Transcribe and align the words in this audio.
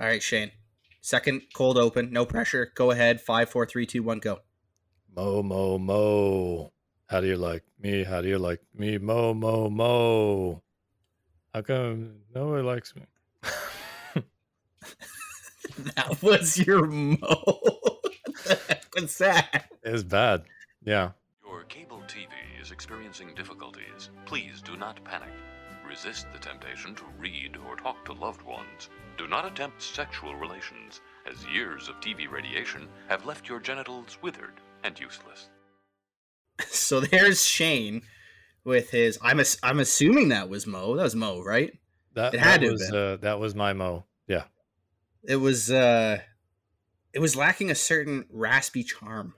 All 0.00 0.06
right, 0.06 0.22
Shane. 0.22 0.50
Second 1.02 1.42
cold 1.52 1.76
open, 1.76 2.10
no 2.10 2.24
pressure. 2.24 2.72
Go 2.74 2.90
ahead. 2.90 3.20
Five, 3.20 3.50
four, 3.50 3.66
three, 3.66 3.84
two, 3.84 4.02
one, 4.02 4.18
go. 4.18 4.40
Moe, 5.14 5.42
mo, 5.42 5.78
mo. 5.78 6.72
How 7.06 7.20
do 7.20 7.26
you 7.26 7.36
like 7.36 7.64
me? 7.78 8.04
How 8.04 8.22
do 8.22 8.28
you 8.28 8.38
like 8.38 8.62
me? 8.74 8.96
Moe, 8.96 9.34
mo, 9.34 9.68
mo. 9.68 10.62
How 11.52 11.60
come 11.60 12.20
nobody 12.34 12.62
likes 12.62 12.94
me? 12.96 13.02
that 15.94 16.22
was 16.22 16.56
your 16.56 16.86
mo. 16.86 17.18
What's 18.94 19.18
that? 19.18 19.66
It's 19.82 20.02
bad. 20.02 20.44
Yeah. 20.82 21.10
Your 21.44 21.64
cable 21.64 22.02
TV 22.06 22.28
is 22.62 22.70
experiencing 22.70 23.34
difficulties. 23.34 24.08
Please 24.24 24.62
do 24.62 24.76
not 24.78 25.04
panic. 25.04 25.28
Resist 25.90 26.26
the 26.32 26.38
temptation 26.38 26.94
to 26.94 27.02
read 27.18 27.56
or 27.66 27.74
talk 27.74 28.04
to 28.04 28.12
loved 28.12 28.42
ones. 28.42 28.90
Do 29.18 29.26
not 29.26 29.44
attempt 29.44 29.82
sexual 29.82 30.36
relations, 30.36 31.00
as 31.28 31.44
years 31.52 31.88
of 31.88 31.96
TV 31.96 32.30
radiation 32.30 32.86
have 33.08 33.26
left 33.26 33.48
your 33.48 33.58
genitals 33.58 34.16
withered 34.22 34.54
and 34.84 34.98
useless. 34.98 35.48
So 36.68 37.00
there's 37.00 37.42
Shane 37.44 38.02
with 38.64 38.90
his. 38.90 39.18
I'm 39.22 39.40
ass- 39.40 39.56
I'm 39.64 39.80
assuming 39.80 40.28
that 40.28 40.48
was 40.48 40.64
Moe. 40.66 40.94
That 40.94 41.02
was 41.02 41.16
Moe, 41.16 41.42
right? 41.42 41.72
That, 42.14 42.34
It 42.34 42.40
had 42.40 42.60
that 42.60 42.64
to 42.64 42.66
have 42.66 42.72
was 42.72 42.90
been. 42.90 42.96
uh, 42.96 43.16
that 43.22 43.40
was 43.40 43.54
my 43.54 43.72
mo. 43.72 44.04
Yeah. 44.28 44.44
It 45.24 45.36
was. 45.36 45.70
uh 45.72 46.18
It 47.14 47.18
was 47.18 47.34
lacking 47.34 47.70
a 47.70 47.74
certain 47.74 48.26
raspy 48.30 48.84
charm. 48.84 49.34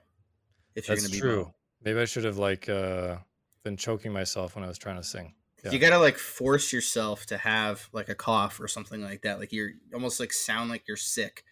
If 0.75 0.87
you're 0.87 0.97
That's 0.97 1.07
gonna 1.07 1.15
be 1.15 1.19
true. 1.21 1.43
Moe. 1.45 1.55
Maybe 1.83 1.99
I 1.99 2.05
should 2.05 2.25
have 2.25 2.37
like 2.37 2.67
uh 2.69 3.17
been 3.63 3.77
choking 3.77 4.11
myself 4.13 4.55
when 4.55 4.63
I 4.63 4.67
was 4.67 4.77
trying 4.77 4.97
to 4.97 5.03
sing. 5.03 5.33
Yeah. 5.63 5.71
You 5.71 5.79
gotta 5.79 5.99
like 5.99 6.17
force 6.17 6.73
yourself 6.73 7.25
to 7.27 7.37
have 7.37 7.89
like 7.93 8.09
a 8.09 8.15
cough 8.15 8.59
or 8.59 8.67
something 8.67 9.01
like 9.01 9.21
that. 9.21 9.39
Like 9.39 9.53
you're 9.53 9.71
almost 9.93 10.19
like 10.19 10.33
sound 10.33 10.69
like 10.69 10.87
you're 10.87 10.97
sick 10.97 11.43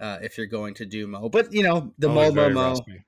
uh, 0.00 0.18
if 0.22 0.38
you're 0.38 0.46
going 0.46 0.74
to 0.74 0.86
do 0.86 1.06
Moe. 1.06 1.28
But 1.28 1.52
you 1.52 1.62
know 1.62 1.92
the 1.98 2.08
Always 2.08 2.28
Moe 2.28 2.34
Moe 2.34 2.42
very 2.42 2.54
Moe. 2.54 2.68
raspy. 2.70 3.04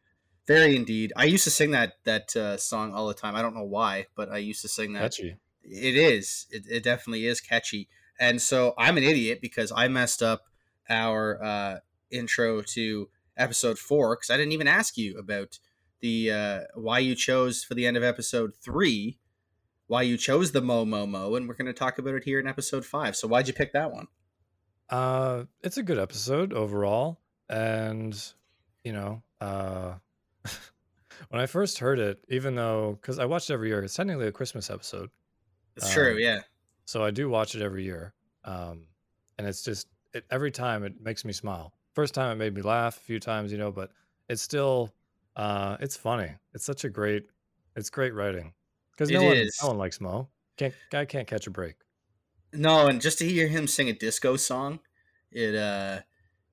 Very 0.47 0.77
indeed. 0.77 1.12
I 1.17 1.25
used 1.25 1.45
to 1.45 1.51
sing 1.51 1.70
that 1.70 1.95
that 2.05 2.36
uh, 2.36 2.56
song 2.56 2.92
all 2.92 3.09
the 3.09 3.14
time. 3.14 3.34
I 3.34 3.42
don't 3.42 3.55
know 3.55 3.64
why, 3.64 4.06
but 4.14 4.31
I 4.31 4.39
used 4.39 4.62
to 4.62 4.69
sing 4.69 4.92
that. 4.92 5.03
Catchy. 5.03 5.36
It 5.62 5.97
is. 5.97 6.47
It, 6.51 6.64
it 6.70 6.83
definitely 6.83 7.27
is 7.27 7.41
catchy. 7.41 7.89
And 8.20 8.41
so 8.41 8.75
I'm 8.79 8.97
an 8.97 9.03
idiot 9.03 9.41
because 9.41 9.73
I 9.75 9.89
messed 9.89 10.23
up 10.23 10.42
our 10.89 11.42
uh, 11.42 11.79
intro 12.11 12.61
to 12.62 13.08
episode 13.36 13.79
four 13.79 14.17
because 14.17 14.31
I 14.31 14.36
didn't 14.36 14.53
even 14.53 14.69
ask 14.69 14.97
you 14.97 15.19
about 15.19 15.58
the 16.01 16.31
uh, 16.31 16.61
why 16.75 16.98
you 16.98 17.14
chose 17.14 17.64
for 17.64 17.75
the 17.75 17.86
end 17.86 17.97
of 17.97 18.03
episode 18.03 18.53
three, 18.61 19.19
why 19.86 20.02
you 20.02 20.16
chose 20.16 20.52
the 20.52 20.60
Moe 20.60 20.84
Moe 20.84 21.06
Moe, 21.06 21.34
and 21.36 21.46
we're 21.48 21.54
going 21.54 21.66
to 21.66 21.72
talk 21.72 21.98
about 21.98 22.14
it 22.14 22.24
here 22.24 22.40
in 22.40 22.46
episode 22.46 22.84
five. 22.84 23.16
So 23.16 23.28
why'd 23.28 23.46
you 23.48 23.54
pick 23.54 23.72
that 23.72 23.92
one? 23.92 24.06
Uh, 24.90 25.44
it's 25.62 25.77
a 25.77 25.82
good 25.82 25.98
episode 25.98 26.52
overall, 26.52 27.18
and 27.48 28.16
you 28.84 28.92
know, 28.92 29.22
uh, 29.40 29.94
when 31.28 31.40
I 31.40 31.46
first 31.46 31.78
heard 31.78 31.98
it, 31.98 32.24
even 32.28 32.55
though 32.55 32.98
because 33.00 33.18
I 33.18 33.24
watched 33.24 33.50
it 33.50 33.55
every 33.55 33.68
year, 33.68 33.82
it's 33.82 33.94
technically 33.94 34.27
a 34.27 34.32
Christmas 34.32 34.70
episode, 34.70 35.10
It's 35.77 35.92
true, 35.92 36.12
Um, 36.12 36.18
yeah. 36.18 36.40
so 36.84 37.02
I 37.05 37.10
do 37.10 37.28
watch 37.28 37.55
it 37.55 37.62
every 37.62 37.84
year. 37.84 38.14
Um, 38.44 38.86
and 39.38 39.46
it's 39.46 39.62
just 39.62 39.88
it, 40.12 40.24
every 40.30 40.50
time 40.50 40.84
it 40.84 41.00
makes 41.00 41.24
me 41.24 41.32
smile. 41.32 41.72
First 41.94 42.12
time 42.14 42.32
it 42.32 42.36
made 42.36 42.55
me 42.55 42.62
laugh 42.62 42.96
a 42.96 43.00
few 43.00 43.18
times, 43.20 43.52
you 43.52 43.58
know, 43.58 43.72
but 43.72 43.90
it's 44.28 44.42
still 44.42 44.92
uh, 45.36 45.77
it's 45.80 45.96
funny. 45.96 46.30
It's 46.52 46.64
such 46.64 46.84
a 46.84 46.88
great, 46.90 47.24
it's 47.74 47.90
great 47.90 48.14
writing 48.14 48.52
because 48.97 49.11
no 49.11 49.23
one 49.23 49.37
is. 49.37 49.59
no 49.62 49.69
one 49.69 49.78
likes 49.78 50.00
Moe. 50.00 50.28
Can't 50.56 50.75
guy 50.91 51.05
can't 51.05 51.27
catch 51.27 51.47
a 51.47 51.50
break. 51.50 51.77
No, 52.53 52.87
and 52.87 53.01
just 53.01 53.19
to 53.19 53.28
hear 53.28 53.48
him 53.48 53.67
sing 53.67 53.89
a 53.89 53.92
disco 53.92 54.36
song, 54.36 54.81
it 55.33 55.55
uh 55.55 56.01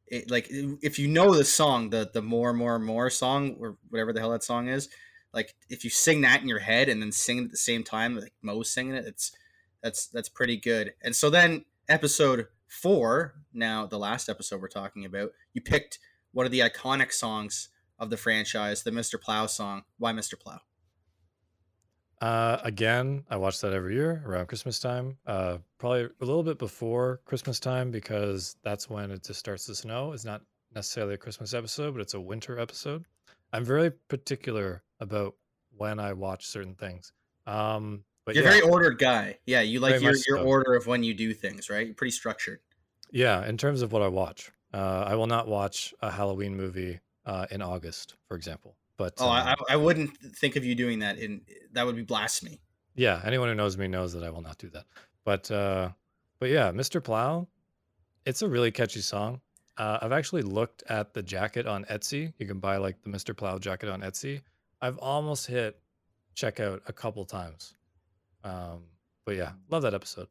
it 0.08 0.30
like 0.30 0.48
if 0.50 1.00
you 1.00 1.08
know 1.08 1.34
the 1.34 1.46
song, 1.46 1.90
the 1.90 2.10
the 2.12 2.22
more 2.22 2.54
more 2.54 2.80
more 2.80 3.10
song 3.10 3.56
or 3.60 3.78
whatever 3.90 4.12
the 4.14 4.20
hell 4.20 4.32
that 4.32 4.44
song 4.44 4.68
is, 4.68 4.90
like 5.34 5.56
if 5.70 5.84
you 5.84 5.90
sing 5.90 6.22
that 6.22 6.42
in 6.42 6.48
your 6.48 6.60
head 6.60 6.90
and 6.90 7.02
then 7.02 7.12
sing 7.12 7.38
it 7.38 7.46
at 7.46 7.52
the 7.52 7.58
same 7.58 7.84
time, 7.84 8.18
like 8.18 8.34
Moe's 8.42 8.72
singing 8.72 8.96
it, 8.96 9.06
it's 9.06 9.32
that's 9.82 10.08
that's 10.08 10.30
pretty 10.30 10.58
good. 10.58 10.94
And 11.02 11.16
so 11.16 11.30
then 11.30 11.66
episode 11.88 12.48
four, 12.68 13.36
now 13.54 13.86
the 13.86 14.00
last 14.00 14.30
episode 14.30 14.62
we're 14.62 14.68
talking 14.68 15.06
about, 15.06 15.32
you 15.54 15.62
picked 15.62 16.00
one 16.32 16.46
of 16.46 16.52
the 16.52 16.60
iconic 16.60 17.12
songs 17.12 17.70
of 18.00 18.10
the 18.10 18.18
franchise, 18.18 18.84
the 18.84 18.92
Mr. 18.92 19.20
Plow 19.22 19.46
song. 19.46 19.84
Why 19.98 20.12
Mr. 20.12 20.40
Plow? 20.40 20.60
Uh, 22.22 22.60
again, 22.64 23.24
I 23.32 23.38
watch 23.38 23.60
that 23.62 23.74
every 23.74 23.96
year 23.96 24.24
around 24.28 24.46
Christmas 24.46 24.80
time. 24.80 25.18
Uh, 25.26 25.58
probably 25.80 26.04
a 26.04 26.26
little 26.26 26.44
bit 26.44 26.60
before 26.60 27.20
Christmas 27.26 27.60
time 27.60 27.90
because 27.90 28.56
that's 28.64 28.88
when 28.90 29.10
it 29.10 29.24
just 29.24 29.40
starts 29.40 29.66
to 29.66 29.76
snow. 29.76 30.14
It's 30.14 30.24
not 30.24 30.44
necessarily 30.76 31.16
a 31.16 31.18
Christmas 31.18 31.56
episode, 31.56 31.94
but 31.94 32.02
it's 32.02 32.14
a 32.14 32.22
winter 32.22 32.60
episode. 32.60 33.06
I'm 33.54 33.66
very 33.66 33.90
particular 33.90 34.84
about 35.00 35.36
when 35.76 36.00
I 36.00 36.14
watch 36.14 36.46
certain 36.46 36.76
things. 36.76 37.12
Um, 37.48 38.04
but 38.26 38.36
You're 38.36 38.44
yeah, 38.44 38.50
a 38.50 38.54
very 38.54 38.70
ordered 38.70 39.00
guy. 39.00 39.40
Yeah, 39.48 39.62
you 39.62 39.80
like 39.80 40.00
your, 40.00 40.14
your 40.28 40.38
so. 40.38 40.44
order 40.44 40.76
of 40.76 40.86
when 40.86 41.02
you 41.02 41.16
do 41.16 41.34
things, 41.34 41.72
right? 41.72 41.88
You're 41.88 41.96
pretty 41.96 42.12
structured. 42.12 42.60
yeah. 43.12 43.44
In 43.48 43.58
terms 43.58 43.82
of 43.82 43.92
what 43.92 44.04
I 44.04 44.08
watch, 44.08 44.52
uh, 44.76 45.06
I 45.08 45.16
will 45.16 45.28
not 45.28 45.48
watch 45.48 45.92
a 46.02 46.12
Halloween 46.12 46.56
movie 46.56 47.00
uh, 47.26 47.48
in 47.50 47.64
August, 47.64 48.16
for 48.28 48.38
example. 48.38 48.76
But 49.02 49.14
Oh, 49.20 49.28
I, 49.30 49.40
um, 49.54 49.60
I 49.70 49.74
I 49.74 49.78
wouldn't 49.86 50.12
think 50.42 50.56
of 50.56 50.64
you 50.66 50.76
doing 50.76 51.00
that. 51.00 51.18
In 51.18 51.42
that 51.74 51.86
would 51.86 51.96
be 51.96 52.04
blasphemy. 52.14 52.60
yeah 52.96 53.18
anyone 53.30 53.48
who 53.50 53.56
knows 53.56 53.76
me 53.82 53.88
knows 53.88 54.12
that 54.14 54.24
i 54.24 54.30
will 54.34 54.46
not 54.50 54.58
do 54.66 54.70
that. 54.76 54.86
But 55.30 55.44
uh 55.52 55.86
but 56.40 56.50
yeah 56.58 56.72
mr 56.82 56.98
plow 57.04 57.48
it's 58.26 58.42
a 58.42 58.48
really 58.56 58.72
catchy 58.80 59.02
song. 59.02 59.42
Uh, 59.78 59.98
i've 60.02 60.12
actually 60.20 60.44
looked 60.58 60.84
at 60.90 61.14
the 61.16 61.24
jacket 61.24 61.66
on 61.74 61.86
etsy. 61.86 62.24
You 62.40 62.46
can 62.52 62.60
buy 62.68 62.76
like 62.86 62.98
the 63.04 63.10
mr 63.16 63.32
plow 63.36 63.58
jacket 63.68 63.90
on 63.90 64.02
etsy. 64.02 64.42
I've 64.84 64.98
almost 65.14 65.48
hit 65.48 65.80
checkout 66.36 66.80
a 66.88 66.94
couple 66.94 67.24
times. 67.26 67.74
Um 68.44 68.80
but 69.26 69.36
yeah 69.42 69.52
love 69.70 69.84
that 69.84 69.94
episode. 70.02 70.28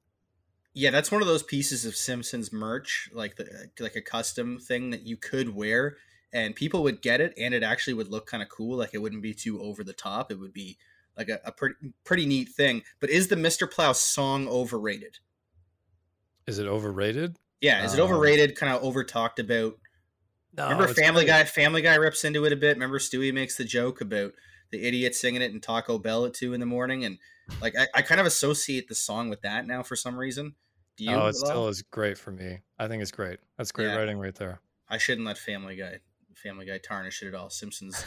Yeah, 0.73 0.93
that's 0.93 1.11
one 1.11 1.21
of 1.21 1.27
those 1.27 1.43
pieces 1.43 1.85
of 1.85 1.97
Simpsons 1.97 2.53
merch, 2.53 3.11
like 3.13 3.35
the 3.37 3.45
like 3.81 3.97
a 3.97 4.01
custom 4.17 4.59
thing 4.69 4.91
that 4.91 5.03
you 5.11 5.17
could 5.17 5.49
wear, 5.63 5.97
and 6.33 6.55
people 6.55 6.83
would 6.85 7.03
get 7.03 7.21
it, 7.21 7.35
and 7.39 7.53
it 7.55 7.63
actually 7.63 7.95
would 7.95 8.09
look 8.09 8.27
kind 8.27 8.43
of 8.43 8.49
cool. 8.49 8.77
Like 8.79 8.91
it 8.95 8.99
wouldn't 8.99 9.23
be 9.23 9.35
too 9.35 9.61
over 9.61 9.83
the 9.85 9.93
top. 9.93 10.31
It 10.31 10.39
would 10.39 10.53
be 10.53 10.79
like 11.17 11.29
a, 11.29 11.41
a 11.45 11.53
pretty 11.53 11.75
pretty 12.05 12.27
neat 12.27 12.49
thing. 12.51 12.83
But 13.01 13.11
is 13.11 13.29
the 13.29 13.37
Mr. 13.37 13.71
Plow 13.71 13.93
song 13.93 14.49
overrated? 14.49 15.19
is 16.47 16.59
it 16.59 16.67
overrated 16.67 17.37
Yeah, 17.61 17.85
is 17.85 17.95
it 17.95 18.01
Um, 18.01 18.07
overrated? 18.11 18.57
Kind 18.57 18.73
of 18.75 18.83
over 18.83 19.05
talked 19.05 19.39
about. 19.39 19.79
no 20.57 20.65
Remember 20.65 20.89
Family 20.93 21.25
great. 21.25 21.27
Guy? 21.33 21.45
Family 21.45 21.83
Guy 21.83 21.95
rips 21.97 22.25
into 22.25 22.45
it 22.45 22.53
a 22.53 22.57
bit. 22.57 22.77
Remember 22.77 22.99
Stewie 22.99 23.33
makes 23.33 23.57
the 23.57 23.65
joke 23.65 24.01
about 24.01 24.33
the 24.71 24.85
idiot 24.87 25.15
singing 25.15 25.43
it 25.43 25.53
in 25.53 25.61
Taco 25.61 25.99
Bell 25.99 26.25
at 26.27 26.35
two 26.35 26.55
in 26.55 26.61
the 26.61 26.67
morning, 26.67 27.05
and 27.05 27.19
like 27.61 27.75
I, 27.79 27.87
I 27.95 28.03
kind 28.03 28.21
of 28.21 28.27
associate 28.27 28.89
the 28.89 28.95
song 28.95 29.29
with 29.29 29.43
that 29.43 29.67
now 29.67 29.83
for 29.83 29.97
some 29.97 30.17
reason. 30.17 30.55
Do 30.97 31.05
you? 31.05 31.13
oh 31.15 31.27
it 31.29 31.35
still 31.35 31.69
is 31.69 31.81
great 31.83 32.19
for 32.19 32.31
me 32.31 32.59
i 32.79 32.87
think 32.87 33.01
it's 33.01 33.11
great 33.11 33.39
that's 33.57 33.73
great 33.73 33.87
Yeah. 33.87 33.97
writing 33.97 34.19
right 34.19 34.35
there 34.35 34.61
I 34.87 34.99
shouldn't 34.99 35.27
let 35.27 35.39
Family 35.39 35.75
Guy 35.77 36.01
Family 36.43 36.67
Guy 36.67 36.79
tarnish 36.79 37.23
it 37.23 37.29
at 37.29 37.35
all. 37.35 37.51
Simpsons, 37.51 38.05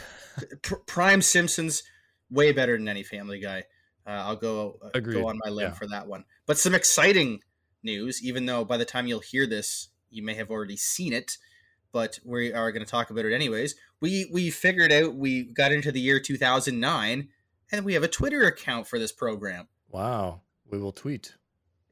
pr- 0.62 0.74
prime 0.86 1.22
Simpsons, 1.22 1.82
way 2.30 2.52
better 2.52 2.76
than 2.76 2.88
any 2.88 3.02
Family 3.02 3.40
Guy. 3.40 3.64
Uh, 4.06 4.10
I'll 4.10 4.36
go 4.36 4.78
uh, 4.94 4.98
go 5.00 5.28
on 5.28 5.38
my 5.44 5.50
limb 5.50 5.68
Yeah. 5.68 5.74
for 5.74 5.86
that 5.88 6.06
one. 6.06 6.24
But 6.46 6.58
some 6.58 6.74
exciting 6.74 7.40
news, 7.82 8.22
even 8.22 8.46
though 8.46 8.64
by 8.64 8.76
the 8.76 8.84
time 8.84 9.06
you'll 9.06 9.20
hear 9.20 9.46
this, 9.46 9.88
you 10.10 10.22
may 10.22 10.34
have 10.34 10.50
already 10.50 10.76
seen 10.76 11.12
it. 11.12 11.38
But 11.92 12.18
we 12.24 12.52
are 12.52 12.72
going 12.72 12.84
to 12.84 12.90
talk 12.90 13.10
about 13.10 13.24
it 13.24 13.32
anyways. 13.34 13.76
We 14.00 14.28
we 14.32 14.50
figured 14.50 14.92
out 14.92 15.14
we 15.14 15.44
got 15.44 15.72
into 15.72 15.92
the 15.92 16.00
year 16.00 16.18
2009, 16.20 17.28
and 17.72 17.84
we 17.84 17.94
have 17.94 18.02
a 18.02 18.08
Twitter 18.08 18.42
account 18.44 18.86
for 18.88 18.98
this 18.98 19.12
program. 19.12 19.68
wow 19.90 20.40
we 20.70 20.78
will 20.78 20.92
tweet 20.92 21.34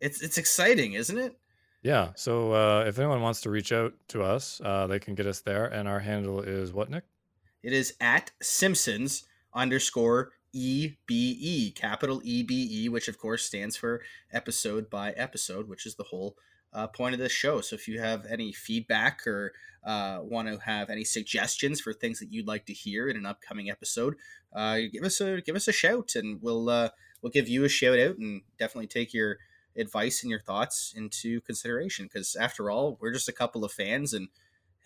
It's 0.01 0.21
it's 0.23 0.39
exciting, 0.39 0.95
isn't 0.95 1.17
it? 1.19 1.39
Yeah. 1.83 2.11
So 2.15 2.53
uh, 2.53 2.85
if 2.87 2.99
anyone 2.99 3.23
wants 3.23 3.41
to 3.43 3.51
reach 3.51 3.73
out 3.73 3.95
to 4.09 4.23
us, 4.23 4.61
uh, 4.65 4.87
they 4.87 4.99
can 4.99 5.15
get 5.15 5.27
us 5.27 5.41
there. 5.41 5.67
And 5.67 5.89
our 5.89 6.01
handle 6.01 6.41
is 6.41 6.73
what, 6.73 6.91
Nick? 6.91 7.05
It 7.63 7.73
is 7.73 7.95
at 8.01 8.31
Simpsons 8.41 9.25
underscore 9.55 10.33
EBE, 10.55 11.75
capital 11.75 12.21
EBE, 12.21 12.91
which 12.91 13.09
of 13.09 13.19
course 13.19 13.45
stands 13.45 13.77
for 13.77 14.03
episode 14.33 14.91
by 14.91 15.13
episode, 15.13 15.69
which 15.69 15.87
is 15.87 15.95
the 15.95 16.05
whole 16.05 16.37
uh, 16.73 16.87
point 16.87 17.15
of 17.15 17.19
this 17.19 17.33
show. 17.33 17.61
So 17.61 17.75
if 17.75 17.89
you 17.89 18.01
have 18.01 18.27
any 18.27 18.53
feedback 18.53 19.27
or 19.27 19.53
uh, 19.85 20.21
want 20.23 20.49
to 20.49 20.59
have 20.59 20.91
any 20.91 21.05
suggestions 21.05 21.81
for 21.81 21.93
things 21.93 22.21
that 22.21 22.33
you'd 22.33 22.47
like 22.47 22.67
to 22.67 22.73
hear 22.73 23.09
in 23.09 23.17
an 23.17 23.27
upcoming 23.27 23.71
episode, 23.71 24.15
uh, 24.53 24.79
give 24.93 25.05
us 25.05 25.21
a 25.21 25.41
give 25.41 25.57
us 25.57 25.69
a 25.69 25.73
shout, 25.73 26.13
and 26.15 26.41
we'll 26.43 26.69
uh, 26.69 26.91
we'll 27.21 27.33
give 27.33 27.49
you 27.49 27.65
a 27.65 27.69
shout 27.69 27.99
out, 27.99 28.19
and 28.19 28.43
definitely 28.59 28.87
take 28.87 29.13
your 29.13 29.39
advice 29.77 30.23
and 30.23 30.31
your 30.31 30.41
thoughts 30.41 30.93
into 30.97 31.41
consideration. 31.43 32.07
Because 32.07 32.37
after 32.37 32.71
all, 32.71 32.99
we're 33.01 33.13
just 33.13 33.29
a 33.29 33.33
couple 33.33 33.65
of 33.65 33.73
fans, 33.73 34.13
and 34.13 34.29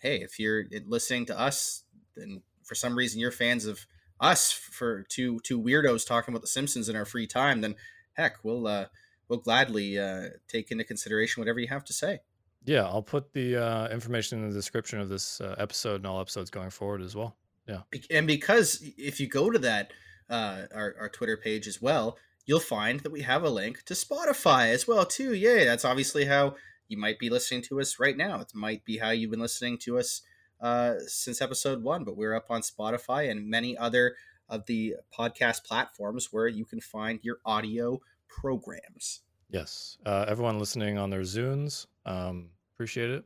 hey, 0.01 0.17
if 0.17 0.39
you're 0.39 0.65
listening 0.85 1.25
to 1.27 1.39
us, 1.39 1.83
then 2.15 2.41
for 2.63 2.75
some 2.75 2.95
reason 2.95 3.19
you're 3.19 3.31
fans 3.31 3.65
of 3.65 3.85
us 4.19 4.51
for 4.51 5.03
two 5.03 5.39
two 5.41 5.61
weirdos 5.61 6.05
talking 6.05 6.33
about 6.33 6.41
the 6.41 6.47
Simpsons 6.47 6.89
in 6.89 6.95
our 6.95 7.05
free 7.05 7.27
time, 7.27 7.61
then 7.61 7.75
heck, 8.13 8.43
we'll 8.43 8.67
uh, 8.67 8.85
we'll 9.27 9.39
gladly 9.39 9.99
uh, 9.99 10.29
take 10.47 10.71
into 10.71 10.83
consideration 10.83 11.41
whatever 11.41 11.59
you 11.59 11.67
have 11.67 11.85
to 11.85 11.93
say. 11.93 12.19
Yeah, 12.65 12.83
I'll 12.83 13.03
put 13.03 13.31
the 13.31 13.55
uh, 13.55 13.87
information 13.89 14.43
in 14.43 14.49
the 14.49 14.53
description 14.53 14.99
of 14.99 15.07
this 15.07 15.39
uh, 15.39 15.55
episode 15.57 15.97
and 15.97 16.07
all 16.07 16.19
episodes 16.19 16.49
going 16.49 16.69
forward 16.69 17.01
as 17.01 17.15
well. 17.15 17.37
yeah 17.67 17.81
And 18.09 18.27
because 18.27 18.83
if 18.97 19.19
you 19.19 19.27
go 19.27 19.49
to 19.49 19.59
that 19.59 19.93
uh, 20.29 20.63
our, 20.75 20.95
our 20.99 21.09
Twitter 21.09 21.37
page 21.37 21.67
as 21.67 21.81
well, 21.81 22.17
you'll 22.47 22.59
find 22.59 23.01
that 23.01 23.11
we 23.11 23.21
have 23.21 23.43
a 23.43 23.49
link 23.49 23.83
to 23.83 23.93
Spotify 23.93 24.73
as 24.73 24.87
well 24.87 25.05
too. 25.05 25.35
Yay! 25.35 25.65
That's 25.65 25.85
obviously 25.85 26.25
how 26.25 26.55
you 26.87 26.97
might 26.97 27.19
be 27.19 27.29
listening 27.29 27.61
to 27.63 27.79
us 27.79 27.99
right 27.99 28.17
now. 28.17 28.39
It 28.39 28.55
might 28.55 28.83
be 28.83 28.97
how 28.97 29.11
you've 29.11 29.29
been 29.29 29.39
listening 29.39 29.77
to 29.79 29.99
us 29.99 30.21
uh, 30.59 30.95
since 31.05 31.41
episode 31.41 31.83
one, 31.83 32.03
but 32.03 32.17
we're 32.17 32.33
up 32.33 32.49
on 32.49 32.61
Spotify 32.61 33.29
and 33.29 33.47
many 33.47 33.77
other 33.77 34.15
of 34.49 34.65
the 34.65 34.95
podcast 35.15 35.65
platforms 35.65 36.29
where 36.31 36.47
you 36.47 36.65
can 36.65 36.79
find 36.79 37.19
your 37.21 37.37
audio 37.45 37.99
programs. 38.29 39.21
Yes, 39.49 39.97
uh, 40.05 40.25
everyone 40.27 40.57
listening 40.57 40.97
on 40.97 41.09
their 41.09 41.21
Zunes, 41.21 41.85
um, 42.05 42.49
appreciate 42.73 43.09
it. 43.09 43.25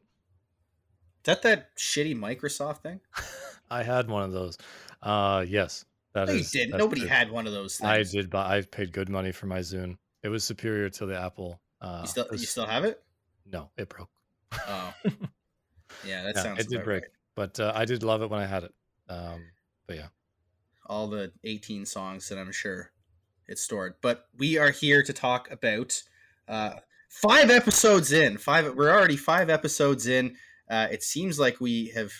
Is 1.21 1.25
that 1.25 1.43
that 1.43 1.75
shitty 1.77 2.15
Microsoft 2.15 2.79
thing? 2.79 2.99
I 3.69 3.83
had 3.83 4.09
one 4.09 4.23
of 4.23 4.31
those. 4.31 4.57
Uh, 5.01 5.45
yes, 5.47 5.85
that 6.13 6.27
No, 6.27 6.33
you 6.33 6.43
didn't. 6.43 6.77
Nobody 6.77 7.01
true. 7.01 7.09
had 7.09 7.31
one 7.31 7.47
of 7.47 7.53
those 7.53 7.77
things. 7.77 7.89
I 7.89 8.03
did, 8.03 8.29
but 8.29 8.45
I 8.47 8.61
paid 8.61 8.91
good 8.93 9.09
money 9.09 9.31
for 9.31 9.45
my 9.45 9.59
Zune. 9.59 9.97
It 10.23 10.29
was 10.29 10.43
superior 10.43 10.89
to 10.89 11.05
the 11.05 11.19
Apple. 11.19 11.61
Uh, 11.81 11.99
You 12.01 12.07
still, 12.07 12.27
you 12.31 12.37
still 12.39 12.65
have 12.65 12.83
it? 12.85 13.01
no, 13.45 13.69
it 13.77 13.89
broke. 13.89 14.09
Oh, 14.53 14.93
yeah, 16.05 16.23
that 16.23 16.33
Yeah, 16.35 16.43
sounds. 16.43 16.59
it 16.59 16.69
did 16.69 16.83
break, 16.83 17.03
right. 17.03 17.11
but 17.35 17.59
uh, 17.59 17.71
I 17.75 17.85
did 17.85 18.03
love 18.03 18.21
it 18.21 18.29
when 18.29 18.39
I 18.39 18.45
had 18.45 18.63
it. 18.63 18.73
Um, 19.09 19.43
but 19.87 19.95
yeah, 19.97 20.07
all 20.85 21.07
the 21.07 21.31
18 21.43 21.85
songs 21.85 22.29
that 22.29 22.37
I'm 22.37 22.51
sure 22.51 22.91
it's 23.47 23.61
stored. 23.61 23.95
But 24.01 24.27
we 24.37 24.57
are 24.57 24.71
here 24.71 25.03
to 25.03 25.13
talk 25.13 25.49
about 25.51 26.01
uh, 26.47 26.73
five 27.09 27.49
episodes 27.49 28.11
in. 28.11 28.37
Five. 28.37 28.75
We're 28.75 28.91
already 28.91 29.17
five 29.17 29.49
episodes 29.49 30.07
in. 30.07 30.35
Uh, 30.69 30.87
it 30.91 31.03
seems 31.03 31.39
like 31.39 31.59
we 31.59 31.87
have 31.95 32.11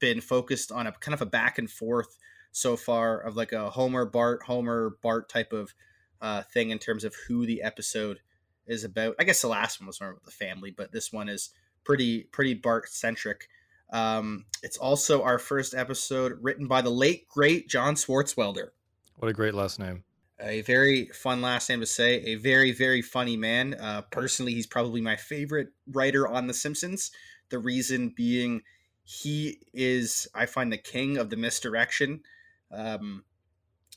been 0.00 0.20
focused 0.20 0.72
on 0.72 0.86
a 0.86 0.92
kind 0.92 1.14
of 1.14 1.22
a 1.22 1.26
back 1.26 1.58
and 1.58 1.70
forth 1.70 2.16
so 2.52 2.76
far 2.76 3.18
of 3.18 3.36
like 3.36 3.52
a 3.52 3.70
Homer 3.70 4.04
Bart 4.04 4.42
Homer 4.44 4.96
Bart 5.02 5.28
type 5.28 5.52
of 5.52 5.74
uh, 6.20 6.42
thing 6.42 6.70
in 6.70 6.78
terms 6.78 7.04
of 7.04 7.14
who 7.28 7.46
the 7.46 7.62
episode 7.62 8.20
is 8.66 8.84
about. 8.84 9.16
I 9.18 9.24
guess 9.24 9.42
the 9.42 9.48
last 9.48 9.80
one 9.80 9.86
was 9.86 10.00
more 10.00 10.10
about 10.10 10.24
the 10.24 10.30
family, 10.30 10.70
but 10.70 10.92
this 10.92 11.12
one 11.12 11.28
is 11.28 11.50
pretty 11.84 12.24
pretty 12.24 12.54
Bart 12.54 12.88
centric. 12.88 13.48
Um, 13.92 14.46
it's 14.62 14.76
also 14.76 15.22
our 15.22 15.38
first 15.38 15.74
episode 15.74 16.38
written 16.40 16.68
by 16.68 16.80
the 16.80 16.90
late 16.90 17.28
great 17.28 17.68
John 17.68 17.94
Swartzwelder. 17.94 18.68
what 19.16 19.28
a 19.28 19.32
great 19.32 19.54
last 19.54 19.78
name. 19.78 20.04
A 20.42 20.62
very 20.62 21.06
fun 21.06 21.42
last 21.42 21.68
name 21.68 21.80
to 21.80 21.86
say. 21.86 22.22
A 22.22 22.36
very 22.36 22.72
very 22.72 23.02
funny 23.02 23.36
man. 23.36 23.74
Uh, 23.74 24.02
personally, 24.02 24.54
he's 24.54 24.66
probably 24.66 25.00
my 25.00 25.16
favorite 25.16 25.68
writer 25.86 26.26
on 26.26 26.46
The 26.46 26.54
Simpsons. 26.54 27.10
The 27.50 27.58
reason 27.58 28.12
being, 28.16 28.62
he 29.04 29.58
is 29.74 30.28
I 30.34 30.46
find 30.46 30.72
the 30.72 30.78
king 30.78 31.16
of 31.16 31.30
the 31.30 31.36
misdirection. 31.36 32.22
Um, 32.72 33.24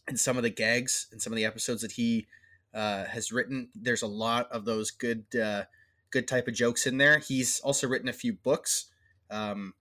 and 0.07 0.19
some 0.19 0.37
of 0.37 0.43
the 0.43 0.49
gags 0.49 1.07
and 1.11 1.21
some 1.21 1.31
of 1.31 1.37
the 1.37 1.45
episodes 1.45 1.81
that 1.81 1.93
he 1.93 2.27
uh, 2.73 3.05
has 3.05 3.31
written, 3.31 3.69
there's 3.75 4.01
a 4.01 4.07
lot 4.07 4.51
of 4.51 4.65
those 4.65 4.91
good 4.91 5.25
uh, 5.35 5.63
good 6.11 6.27
type 6.27 6.47
of 6.47 6.53
jokes 6.53 6.85
in 6.85 6.97
there. 6.97 7.19
He's 7.19 7.59
also 7.61 7.87
written 7.87 8.09
a 8.09 8.13
few 8.13 8.33
books. 8.33 8.87
Um, 9.29 9.73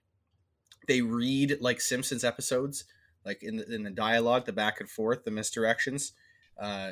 they 0.87 1.01
read 1.01 1.57
like 1.61 1.81
Simpsons 1.81 2.23
episodes, 2.23 2.85
like 3.25 3.43
in 3.43 3.57
the, 3.57 3.73
in 3.73 3.83
the 3.83 3.91
dialogue, 3.91 4.45
the 4.45 4.53
back 4.53 4.79
and 4.79 4.89
forth, 4.89 5.23
the 5.23 5.31
misdirections. 5.31 6.11
Uh, 6.59 6.91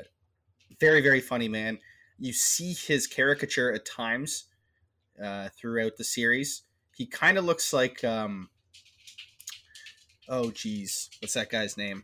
very 0.79 1.01
very 1.01 1.21
funny 1.21 1.47
man. 1.47 1.79
You 2.17 2.33
see 2.33 2.73
his 2.73 3.07
caricature 3.07 3.73
at 3.73 3.85
times 3.85 4.45
uh, 5.21 5.49
throughout 5.57 5.97
the 5.97 6.03
series. 6.03 6.63
He 6.95 7.05
kind 7.05 7.37
of 7.37 7.45
looks 7.45 7.73
like 7.73 8.03
um, 8.03 8.49
oh 10.31 10.49
geez, 10.49 11.09
what's 11.19 11.35
that 11.35 11.49
guy's 11.51 11.77
name? 11.77 12.03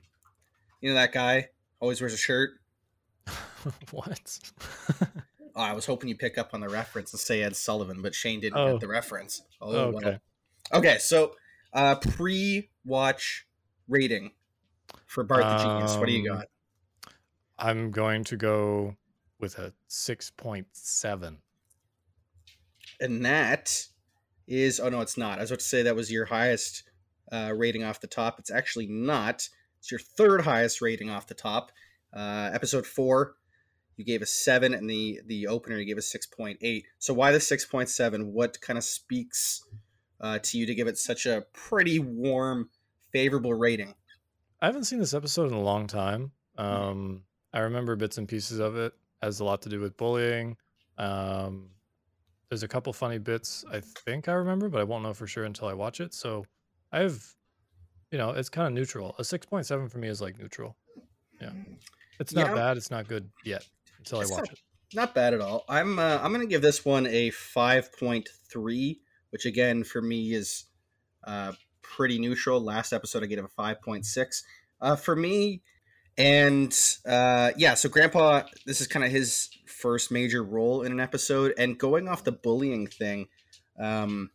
You 0.82 0.90
know 0.90 0.96
that 0.96 1.12
guy 1.14 1.48
always 1.80 2.00
wears 2.00 2.14
a 2.14 2.18
shirt. 2.18 2.52
what? 3.92 4.40
Oh, 5.56 5.62
I 5.62 5.74
was 5.74 5.88
hoping 5.88 6.08
you 6.10 6.16
pick 6.16 6.38
up 6.38 6.54
on 6.54 6.60
the 6.62 6.70
reference 6.70 7.12
and 7.14 7.20
say 7.20 7.42
Ed 7.42 7.56
Sullivan, 7.56 8.04
but 8.04 8.14
Shane 8.14 8.40
didn't 8.42 8.60
Oh. 8.60 8.74
get 8.74 8.82
the 8.82 8.88
reference. 8.88 9.42
Oh, 9.60 9.72
Oh, 9.76 9.90
well. 9.90 9.98
okay. 10.08 10.20
Okay, 10.72 10.98
so 11.00 11.34
uh, 11.74 11.96
pre-watch 11.96 13.48
rating 13.88 14.32
for 15.08 15.24
Bart 15.24 15.42
the 15.44 15.64
Genius. 15.64 15.96
What 15.98 16.06
do 16.08 16.12
you 16.14 16.32
Um, 16.32 16.38
got? 16.38 16.48
I'm 17.58 17.90
going 17.92 18.24
to 18.26 18.38
go 18.38 18.98
with 19.40 19.58
a 19.58 19.74
six 19.88 20.30
point 20.30 20.68
seven. 20.74 21.40
And 23.00 23.26
that 23.26 23.88
is 24.48 24.80
oh 24.80 24.90
no, 24.90 25.02
it's 25.02 25.18
not. 25.18 25.40
I 25.40 25.42
was 25.42 25.52
about 25.52 25.60
to 25.60 25.66
say 25.66 25.82
that 25.84 25.96
was 25.96 26.12
your 26.12 26.26
highest 26.26 26.84
uh, 27.32 27.54
rating 27.56 27.84
off 27.84 28.02
the 28.02 28.08
top. 28.08 28.40
It's 28.40 28.52
actually 28.52 28.88
not. 28.88 29.48
It's 29.80 29.92
your 29.92 30.00
third 30.00 30.42
highest 30.42 30.82
rating 30.82 31.10
off 31.10 31.28
the 31.28 31.34
top. 31.34 31.72
Uh, 32.16 32.50
episode 32.54 32.86
four, 32.86 33.36
you 33.96 34.06
gave 34.06 34.22
a 34.22 34.26
seven, 34.26 34.74
and 34.74 34.90
the 34.90 35.20
the 35.26 35.48
opener 35.48 35.78
you 35.78 35.86
gave 35.86 35.98
a 35.98 36.02
six 36.02 36.26
point 36.26 36.58
eight. 36.62 36.86
So 37.00 37.14
why 37.14 37.32
the 37.32 37.40
six 37.40 37.66
point 37.66 37.90
seven? 37.90 38.34
What 38.34 38.60
kind 38.62 38.78
of 38.78 38.84
speaks 38.84 39.64
uh, 40.22 40.40
to 40.44 40.58
you 40.58 40.66
to 40.66 40.76
give 40.76 40.88
it 40.88 40.98
such 40.98 41.26
a 41.26 41.46
pretty 41.54 42.00
warm, 42.00 42.70
favorable 43.12 43.54
rating? 43.54 43.94
I 44.62 44.66
haven't 44.68 44.86
seen 44.86 45.00
this 45.00 45.14
episode 45.14 45.52
in 45.52 45.54
a 45.54 45.62
long 45.62 45.88
time. 45.88 46.32
Mm-hmm. 46.58 46.90
Um, 46.90 47.24
I 47.54 47.60
remember 47.60 47.96
bits 47.96 48.18
and 48.18 48.28
pieces 48.28 48.60
of 48.60 48.76
it. 48.76 48.94
Has 49.22 49.40
a 49.40 49.44
lot 49.44 49.62
to 49.64 49.70
do 49.70 49.80
with 49.80 49.98
bullying. 49.98 50.58
Um, 50.98 51.70
there's 52.50 52.64
a 52.64 52.68
couple 52.68 52.94
funny 52.94 53.18
bits 53.18 53.66
I 53.72 53.82
think 53.82 54.28
I 54.28 54.34
remember, 54.34 54.70
but 54.70 54.80
I 54.80 54.84
won't 54.84 55.04
know 55.04 55.14
for 55.14 55.28
sure 55.28 55.44
until 55.44 55.68
I 55.68 55.74
watch 55.74 56.00
it. 56.00 56.14
So 56.14 56.46
I 56.92 57.00
have, 57.00 57.22
you 58.12 58.18
know, 58.18 58.32
it's 58.32 58.50
kind 58.50 58.68
of 58.68 58.74
neutral. 58.74 59.16
A 59.20 59.24
six 59.24 59.46
point 59.46 59.66
seven 59.66 59.90
for 59.90 59.98
me 59.98 60.08
is 60.08 60.22
like 60.22 60.40
neutral. 60.40 60.76
Yeah, 61.42 61.52
it's 62.20 62.34
not 62.34 62.48
Yeah. 62.48 62.56
bad. 62.56 62.78
It's 62.78 62.92
not 62.92 63.08
good 63.08 63.30
yet 63.44 63.66
until 64.00 64.22
It's 64.22 64.32
I 64.32 64.34
watch 64.36 64.42
not- 64.50 64.54
it. 64.54 64.60
Not 64.94 65.14
bad 65.14 65.34
at 65.34 65.42
all. 65.42 65.66
I'm 65.68 66.00
uh, 66.00 66.20
I'm 66.22 66.32
gonna 66.32 66.46
give 66.46 66.62
this 66.62 66.86
one 66.86 67.06
a 67.08 67.30
five 67.32 67.92
point 68.00 68.30
three, 68.50 69.02
which 69.32 69.46
again 69.46 69.84
for 69.84 70.02
me 70.02 70.34
is 70.34 70.66
uh, 71.26 71.52
pretty 71.82 72.18
neutral. 72.20 72.62
Last 72.62 72.94
episode 72.94 73.22
I 73.22 73.26
gave 73.26 73.40
it 73.40 73.44
a 73.44 73.50
five 73.50 73.82
point 73.82 74.06
six. 74.06 74.44
Uh, 74.80 74.96
for 74.96 75.14
me, 75.16 75.62
and 76.18 76.74
uh, 77.06 77.52
yeah, 77.58 77.74
so 77.74 77.90
Grandpa, 77.90 78.44
this 78.66 78.80
is 78.80 78.88
kind 78.88 79.04
of 79.04 79.12
his 79.12 79.50
first 79.66 80.10
major 80.10 80.42
role 80.42 80.84
in 80.84 80.92
an 80.94 81.02
episode, 81.02 81.54
and 81.58 81.78
going 81.78 82.08
off 82.08 82.24
the 82.24 82.32
bullying 82.32 82.88
thing 82.88 83.28
um, 83.78 84.30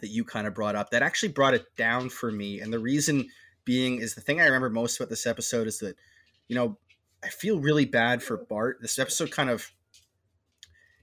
that 0.00 0.08
you 0.08 0.24
kind 0.24 0.46
of 0.46 0.54
brought 0.54 0.76
up, 0.76 0.90
that 0.90 1.02
actually 1.02 1.30
brought 1.30 1.54
it 1.54 1.64
down 1.76 2.08
for 2.08 2.30
me, 2.30 2.60
and 2.60 2.72
the 2.72 2.78
reason 2.78 3.28
being 3.64 3.98
is 3.98 4.14
the 4.14 4.20
thing 4.20 4.40
I 4.40 4.46
remember 4.46 4.70
most 4.70 4.98
about 4.98 5.10
this 5.10 5.26
episode 5.26 5.66
is 5.66 5.78
that 5.80 5.96
you 6.48 6.56
know 6.56 6.78
I 7.22 7.28
feel 7.28 7.60
really 7.60 7.84
bad 7.84 8.22
for 8.22 8.36
Bart. 8.36 8.78
This 8.80 8.98
episode 8.98 9.30
kind 9.30 9.50
of 9.50 9.70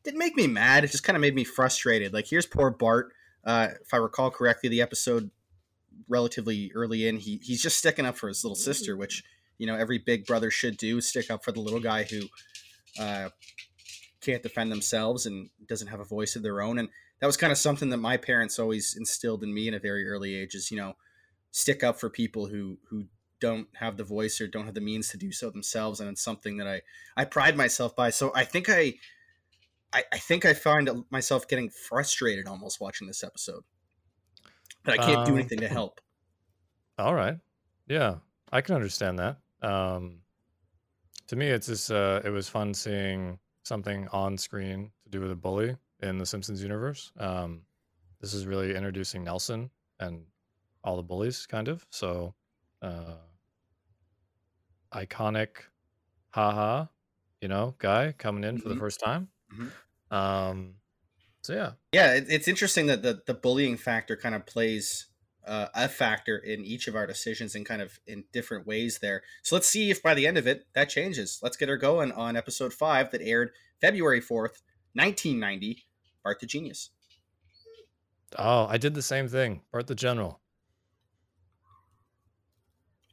didn't 0.04 0.20
make 0.20 0.36
me 0.36 0.48
mad. 0.48 0.84
It 0.84 0.92
just 0.92 1.04
kind 1.04 1.16
of 1.16 1.22
made 1.22 1.36
me 1.36 1.44
frustrated. 1.44 2.14
Like, 2.14 2.28
here's 2.28 2.46
poor 2.46 2.72
Bart. 2.72 3.12
Uh, 3.44 3.70
if 3.82 3.94
I 3.94 3.98
recall 3.98 4.32
correctly, 4.32 4.70
the 4.70 4.82
episode 4.82 5.30
relatively 6.08 6.72
early 6.74 7.08
in, 7.08 7.18
he 7.18 7.40
he's 7.44 7.62
just 7.62 7.78
sticking 7.78 8.06
up 8.06 8.18
for 8.18 8.28
his 8.28 8.44
little 8.44 8.56
sister, 8.56 8.96
which 8.96 9.24
you 9.58 9.68
know 9.68 9.76
every 9.76 9.98
big 9.98 10.26
brother 10.26 10.50
should 10.50 10.78
do: 10.78 11.02
stick 11.02 11.30
up 11.30 11.44
for 11.44 11.52
the 11.52 11.60
little 11.60 11.80
guy 11.80 12.04
who 12.04 12.22
uh, 13.00 13.30
can't 14.22 14.44
defend 14.44 14.72
themselves 14.72 15.26
and 15.26 15.50
doesn't 15.68 15.88
have 15.88 16.00
a 16.00 16.06
voice 16.06 16.36
of 16.36 16.44
their 16.44 16.62
own. 16.62 16.80
And 16.80 16.90
that 17.20 17.28
was 17.28 17.38
kind 17.38 17.52
of 17.52 17.58
something 17.58 17.90
that 17.90 17.98
my 17.98 18.18
parents 18.18 18.60
always 18.60 18.96
instilled 18.96 19.44
in 19.44 19.54
me 19.54 19.68
in 19.68 19.74
a 19.74 19.80
very 19.80 20.08
early 20.08 20.36
age: 20.36 20.56
is 20.56 20.72
you 20.72 20.78
know, 20.78 20.96
stick 21.52 21.84
up 21.84 22.00
for 22.00 22.10
people 22.10 22.48
who 22.48 22.80
who 22.90 23.06
don't 23.40 23.68
have 23.76 23.98
the 23.98 24.04
voice 24.04 24.42
or 24.42 24.48
don't 24.48 24.66
have 24.66 24.74
the 24.74 24.82
means 24.82 25.10
to 25.10 25.18
do 25.18 25.32
so 25.32 25.50
themselves 25.50 26.00
and 26.00 26.10
it's 26.10 26.24
something 26.24 26.58
that 26.58 26.68
i 26.68 26.82
i 27.16 27.24
pride 27.24 27.56
myself 27.56 27.96
by 27.96 28.10
so 28.10 28.32
i 28.36 28.44
think 28.44 28.68
i 28.70 28.96
i, 29.94 30.04
I 30.12 30.18
think 30.18 30.46
i 30.46 30.54
find 30.54 30.90
myself 31.10 31.48
getting 31.48 31.70
frustrated 31.70 32.48
almost 32.48 32.82
watching 32.82 33.08
this 33.08 33.24
episode 33.24 33.64
but 34.84 34.94
i 34.94 34.98
can't 34.98 35.24
do 35.24 35.34
Um, 35.34 35.36
anything 35.36 35.60
to 35.60 35.68
help 35.70 36.02
All 36.98 37.14
right. 37.14 37.38
Yeah, 37.88 38.18
I 38.52 38.62
can 38.62 38.76
understand 38.76 39.20
that. 39.20 39.38
Um, 39.62 40.22
to 41.28 41.36
me, 41.36 41.48
it's 41.48 41.68
just 41.68 41.92
uh, 41.92 42.22
it 42.24 42.30
was 42.30 42.50
fun 42.50 42.74
seeing 42.74 43.40
something 43.64 44.08
on 44.10 44.38
screen 44.38 44.92
to 45.04 45.10
do 45.10 45.20
with 45.22 45.32
a 45.32 45.36
bully 45.36 45.76
in 46.02 46.18
the 46.18 46.26
Simpsons 46.26 46.62
universe. 46.62 47.12
Um, 47.18 47.66
this 48.22 48.34
is 48.34 48.46
really 48.46 48.76
introducing 48.76 49.24
Nelson 49.24 49.72
and 50.00 50.26
all 50.84 50.98
the 50.98 51.04
bullies, 51.04 51.46
kind 51.46 51.68
of. 51.68 51.86
So, 51.92 52.36
uh, 52.82 53.18
iconic, 54.94 55.64
haha, 56.32 56.88
you 57.42 57.48
know, 57.48 57.76
guy 57.80 58.14
coming 58.14 58.44
in 58.44 58.58
for 58.58 58.70
the 58.70 58.76
Mhm. 58.76 58.80
first 58.80 59.00
time. 59.00 59.30
Mhm. 59.52 59.72
Um, 60.12 60.76
so 61.44 61.54
yeah, 61.56 61.74
yeah 61.94 62.14
it, 62.14 62.26
it's 62.30 62.48
interesting 62.48 62.88
that 62.88 63.02
the, 63.02 63.22
the 63.26 63.34
bullying 63.34 63.78
factor 63.78 64.16
kind 64.16 64.36
of 64.36 64.46
plays 64.46 65.08
uh, 65.46 65.70
a 65.74 65.88
factor 65.88 66.38
in 66.38 66.66
each 66.66 66.88
of 66.88 66.96
our 66.96 67.08
decisions 67.08 67.56
and 67.56 67.66
kind 67.66 67.82
of 67.82 68.00
in 68.06 68.26
different 68.34 68.68
ways 68.68 69.00
there 69.00 69.24
so 69.44 69.56
let's 69.56 69.68
see 69.68 69.90
if 69.90 70.04
by 70.04 70.14
the 70.14 70.28
end 70.28 70.38
of 70.38 70.46
it 70.46 70.68
that 70.74 70.90
changes 70.90 71.40
let's 71.42 71.56
get 71.56 71.70
her 71.70 71.78
going 71.78 72.12
on 72.12 72.36
episode 72.36 72.74
5 72.74 73.12
that 73.12 73.22
aired 73.22 73.52
february 73.80 74.20
4th 74.20 74.62
1990 74.94 75.87
bart 76.28 76.42
the 76.42 76.46
genius 76.46 76.90
Oh, 78.38 78.66
I 78.68 78.78
did 78.78 78.94
the 78.94 79.02
same 79.02 79.30
thing. 79.30 79.62
Bart 79.72 79.88
the 79.88 79.96
General. 79.96 80.42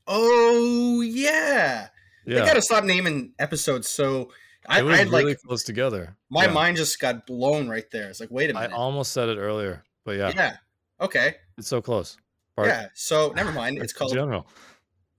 Oh 0.09 1.01
yeah. 1.03 1.87
They 2.27 2.35
Yeah, 2.35 2.45
gotta 2.45 2.61
stop 2.61 2.83
naming 2.83 3.33
episodes 3.39 3.89
so 3.89 4.33
I, 4.67 4.81
it 4.81 4.83
was 4.83 4.99
I 4.99 5.03
really 5.05 5.25
like 5.27 5.43
close 5.43 5.63
together. 5.63 6.17
my 6.31 6.47
Yeah. 6.47 6.53
mind 6.53 6.77
just 6.77 6.99
got 6.99 7.29
blown 7.29 7.69
right 7.69 7.89
there. 7.93 8.09
It's 8.11 8.19
like, 8.19 8.33
wait 8.33 8.51
a 8.51 8.55
minute. 8.55 8.73
I 8.73 8.75
almost 8.75 9.13
said 9.13 9.29
it 9.29 9.39
earlier, 9.39 9.85
but 10.05 10.17
yeah, 10.17 10.33
yeah. 10.35 10.57
Okay. 11.01 11.37
it's 11.59 11.69
so 11.69 11.81
close. 11.81 12.17
Bart, 12.57 12.69
yeah. 12.69 12.89
So 12.95 13.33
never 13.37 13.53
mind. 13.53 13.77
Bart 13.77 13.85
It's 13.85 13.93
called 13.93 14.13
General. 14.15 14.49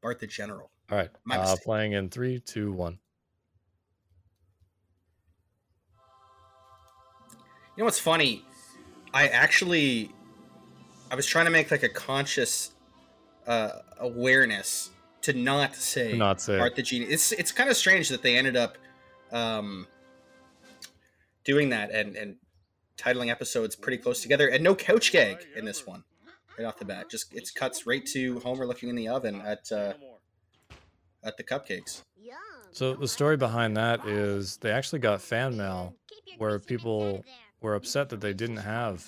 Bart 0.01 0.19
the 0.19 0.27
General. 0.27 0.69
All 0.91 0.97
right, 0.97 1.09
My 1.23 1.37
uh, 1.37 1.55
playing 1.63 1.93
in 1.93 2.09
three, 2.09 2.41
two, 2.41 2.73
one. 2.73 2.99
You 7.75 7.81
know 7.81 7.85
what's 7.85 7.99
funny? 7.99 8.43
I 9.13 9.27
actually 9.27 10.11
I 11.11 11.15
was 11.15 11.25
trying 11.25 11.45
to 11.45 11.51
make 11.51 11.71
like 11.71 11.83
a 11.83 11.89
conscious 11.89 12.71
uh 13.47 13.69
awareness 13.99 14.91
to 15.23 15.33
not 15.33 15.75
say 15.75 16.11
Do 16.11 16.17
not 16.17 16.39
say. 16.41 16.57
Art 16.57 16.75
the 16.75 16.81
Genius. 16.81 17.11
It's 17.11 17.31
it's 17.33 17.51
kind 17.51 17.69
of 17.69 17.75
strange 17.75 18.09
that 18.09 18.21
they 18.21 18.37
ended 18.37 18.55
up 18.55 18.77
um 19.31 19.87
doing 21.43 21.69
that 21.69 21.91
and 21.91 22.15
and 22.15 22.37
titling 22.97 23.29
episodes 23.29 23.75
pretty 23.75 23.97
close 23.97 24.21
together 24.21 24.47
and 24.47 24.63
no 24.63 24.73
couch 24.73 25.11
gag 25.11 25.45
in 25.57 25.65
this 25.65 25.85
one 25.85 26.03
right 26.57 26.65
off 26.65 26.79
the 26.79 26.85
bat. 26.85 27.09
Just 27.09 27.33
it's 27.33 27.51
cuts 27.51 27.85
right 27.85 28.05
to 28.07 28.39
Homer 28.39 28.65
looking 28.65 28.87
in 28.87 28.95
the 28.95 29.09
oven 29.09 29.41
at 29.41 29.69
uh 29.71 29.93
at 31.23 31.35
the 31.35 31.43
cupcakes. 31.43 32.03
So 32.71 32.93
the 32.93 33.07
story 33.07 33.37
behind 33.37 33.77
that 33.77 34.05
is 34.05 34.57
they 34.57 34.71
actually 34.71 34.99
got 34.99 35.21
fan 35.21 35.55
mail 35.55 35.95
where 36.37 36.59
people 36.59 37.23
were 37.61 37.75
upset 37.75 38.09
that 38.09 38.21
they 38.21 38.33
didn't 38.33 38.57
have 38.57 39.05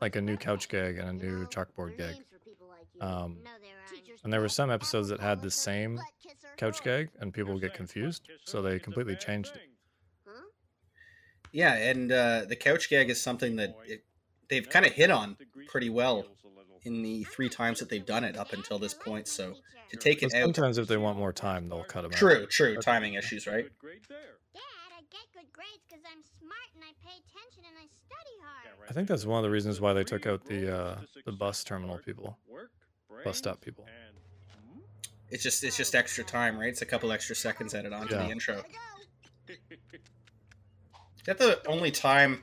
like 0.00 0.16
a 0.16 0.20
new 0.20 0.36
couch 0.36 0.68
gag 0.68 0.98
and 0.98 1.08
a 1.08 1.12
new 1.12 1.46
chalkboard 1.46 1.96
gag. 1.96 2.16
Um, 3.00 3.38
and 4.24 4.32
there 4.32 4.40
were 4.40 4.48
some 4.48 4.70
episodes 4.70 5.08
that 5.08 5.20
had 5.20 5.42
the 5.42 5.50
same 5.50 6.00
couch 6.56 6.82
gag, 6.82 7.10
and 7.20 7.32
people 7.32 7.52
would 7.54 7.62
get 7.62 7.74
confused, 7.74 8.28
so 8.44 8.62
they 8.62 8.78
completely 8.78 9.16
changed 9.16 9.54
it. 9.54 9.62
Yeah, 11.52 11.74
and 11.74 12.12
uh, 12.12 12.44
the 12.46 12.56
couch 12.56 12.90
gag 12.90 13.08
is 13.10 13.20
something 13.20 13.56
that 13.56 13.74
it, 13.86 14.04
they've 14.48 14.68
kind 14.68 14.84
of 14.84 14.92
hit 14.92 15.10
on 15.10 15.36
pretty 15.68 15.88
well 15.88 16.26
in 16.84 17.02
the 17.02 17.24
three 17.24 17.48
times 17.48 17.78
that 17.80 17.88
they've 17.88 18.04
done 18.04 18.24
it 18.24 18.36
up 18.36 18.52
until 18.52 18.78
this 18.78 18.94
point. 18.94 19.28
So 19.28 19.54
to 19.90 19.96
take 19.96 20.22
it 20.22 20.34
out, 20.34 20.42
sometimes 20.42 20.78
if 20.78 20.88
they 20.88 20.96
want 20.96 21.18
more 21.18 21.32
time, 21.32 21.68
they'll 21.68 21.84
cut 21.84 22.02
them 22.02 22.12
out. 22.12 22.18
true, 22.18 22.46
true, 22.46 22.76
timing 22.76 23.14
issues, 23.14 23.46
right? 23.46 23.64
Dad, 23.64 24.60
I 24.96 25.00
get 25.10 25.20
good 25.34 25.46
grades 25.58 25.82
because 25.90 26.04
I'm 26.06 26.22
smart 26.38 26.70
and 26.76 26.84
I 26.86 26.94
pay 27.02 27.18
attention 27.18 27.64
and 27.66 27.74
I 27.76 27.86
study 28.06 28.34
hard. 28.46 28.78
I 28.88 28.92
think 28.92 29.08
that's 29.08 29.26
one 29.26 29.38
of 29.38 29.42
the 29.42 29.50
reasons 29.50 29.80
why 29.80 29.92
they 29.92 30.04
took 30.04 30.26
out 30.26 30.44
the 30.44 30.72
uh, 30.74 30.96
the 31.26 31.32
bus 31.32 31.64
terminal 31.64 31.98
people, 31.98 32.38
bus 33.24 33.36
stop 33.38 33.60
people. 33.60 33.84
It's 35.30 35.42
just 35.42 35.64
it's 35.64 35.76
just 35.76 35.94
extra 35.96 36.22
time, 36.24 36.58
right? 36.58 36.68
It's 36.68 36.82
a 36.82 36.86
couple 36.86 37.10
extra 37.10 37.34
seconds 37.34 37.74
added 37.74 37.92
on 37.92 38.06
to 38.08 38.14
Yeah. 38.14 38.24
the 38.24 38.30
intro. 38.30 38.62
Is 39.48 39.56
that 41.26 41.38
the 41.38 41.60
only 41.66 41.90
time 41.90 42.42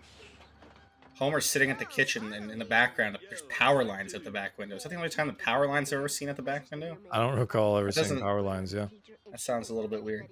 Homer's 1.15 1.45
sitting 1.45 1.71
at 1.71 1.79
the 1.79 1.85
kitchen 1.85 2.33
and 2.33 2.51
in 2.51 2.59
the 2.59 2.65
background 2.65 3.17
there's 3.29 3.41
power 3.43 3.83
lines 3.83 4.13
at 4.13 4.23
the 4.25 4.29
back 4.31 4.57
window? 4.59 4.75
Is 4.75 4.83
that 4.83 4.89
the 4.89 4.95
only 4.97 5.09
time 5.09 5.27
the 5.27 5.33
power 5.33 5.65
lines 5.67 5.91
are 5.93 5.97
ever 5.99 6.09
seen 6.09 6.27
at 6.29 6.35
the 6.35 6.41
back 6.43 6.69
window? 6.69 6.97
I 7.11 7.19
don't 7.19 7.39
recall 7.39 7.77
ever 7.77 7.91
seeing 7.91 8.19
power 8.19 8.41
lines. 8.41 8.73
Yeah, 8.73 8.87
That 9.31 9.39
sounds 9.39 9.69
a 9.69 9.73
little 9.73 9.89
bit 9.89 10.03
weird. 10.03 10.27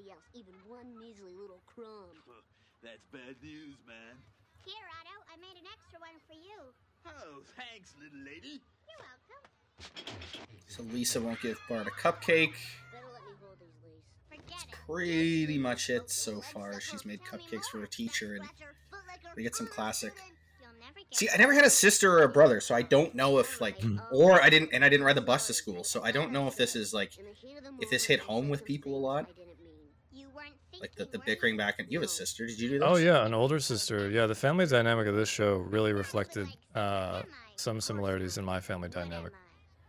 That's 2.94 3.26
bad 3.26 3.36
news, 3.42 3.74
man. 3.88 4.14
Here, 4.64 4.76
Otto, 5.02 5.26
I 5.34 5.36
made 5.42 5.60
an 5.60 5.66
extra 5.66 6.00
one 6.00 6.14
for 6.28 6.36
you. 6.36 6.62
Oh, 7.08 7.42
thanks, 7.58 7.96
little 8.00 8.20
lady. 8.24 8.62
You're 8.88 9.02
welcome. 9.02 10.14
So 10.68 10.84
Lisa 10.94 11.20
won't 11.20 11.42
give 11.42 11.60
Bart 11.68 11.88
a 11.88 11.90
cupcake. 11.90 12.54
Forget 14.30 14.66
it. 14.70 14.76
Pretty 14.88 15.58
much 15.58 15.90
it 15.90 16.12
so 16.12 16.40
far. 16.40 16.80
She's 16.80 17.04
made 17.04 17.22
cupcakes 17.24 17.66
for 17.66 17.80
her 17.80 17.88
teacher, 17.88 18.36
and 18.36 18.48
we 19.36 19.42
get 19.42 19.56
some 19.56 19.66
classic. 19.66 20.14
See, 21.14 21.28
I 21.34 21.38
never 21.38 21.54
had 21.54 21.66
a 21.66 21.72
sister 21.72 22.20
or 22.20 22.22
a 22.22 22.30
brother, 22.30 22.60
so 22.60 22.76
I 22.76 22.84
don't 22.84 23.16
know 23.16 23.40
if 23.40 23.60
like, 23.60 23.80
or 24.12 24.40
I 24.40 24.46
oh. 24.46 24.50
didn't, 24.52 24.70
and 24.72 24.86
I 24.86 24.90
didn't 24.90 25.08
ride 25.08 25.18
the 25.18 25.22
bus 25.22 25.48
to 25.48 25.54
school, 25.56 25.84
so 25.84 26.04
I 26.04 26.12
don't 26.12 26.32
know 26.32 26.46
if 26.46 26.58
this 26.58 26.76
is 26.76 26.94
like, 26.94 27.14
if 27.80 27.90
this 27.90 28.06
hit 28.06 28.20
home 28.20 28.50
with 28.50 28.64
people 28.64 28.96
a 28.96 29.02
lot, 29.02 29.30
You 29.32 29.44
weren't 29.46 29.53
like 30.84 30.94
the, 30.96 31.06
the 31.06 31.20
bickering 31.20 31.56
back. 31.56 31.80
And 31.80 31.90
you 31.90 31.98
have 31.98 32.06
a 32.06 32.12
sister? 32.12 32.46
Did 32.46 32.60
you 32.60 32.70
do 32.70 32.80
this? 32.80 32.88
Oh 32.88 32.98
yeah, 32.98 33.26
an 33.26 33.34
older 33.34 33.60
sister. 33.60 34.10
Yeah, 34.10 34.28
the 34.28 34.36
family 34.36 34.68
dynamic 34.68 35.08
of 35.08 35.16
this 35.16 35.30
show 35.30 35.56
really 35.56 35.94
reflected 35.94 36.48
uh, 36.76 37.22
some 37.56 37.80
similarities 37.80 38.38
in 38.38 38.44
my 38.44 38.60
family 38.60 38.90
dynamic. 38.90 39.32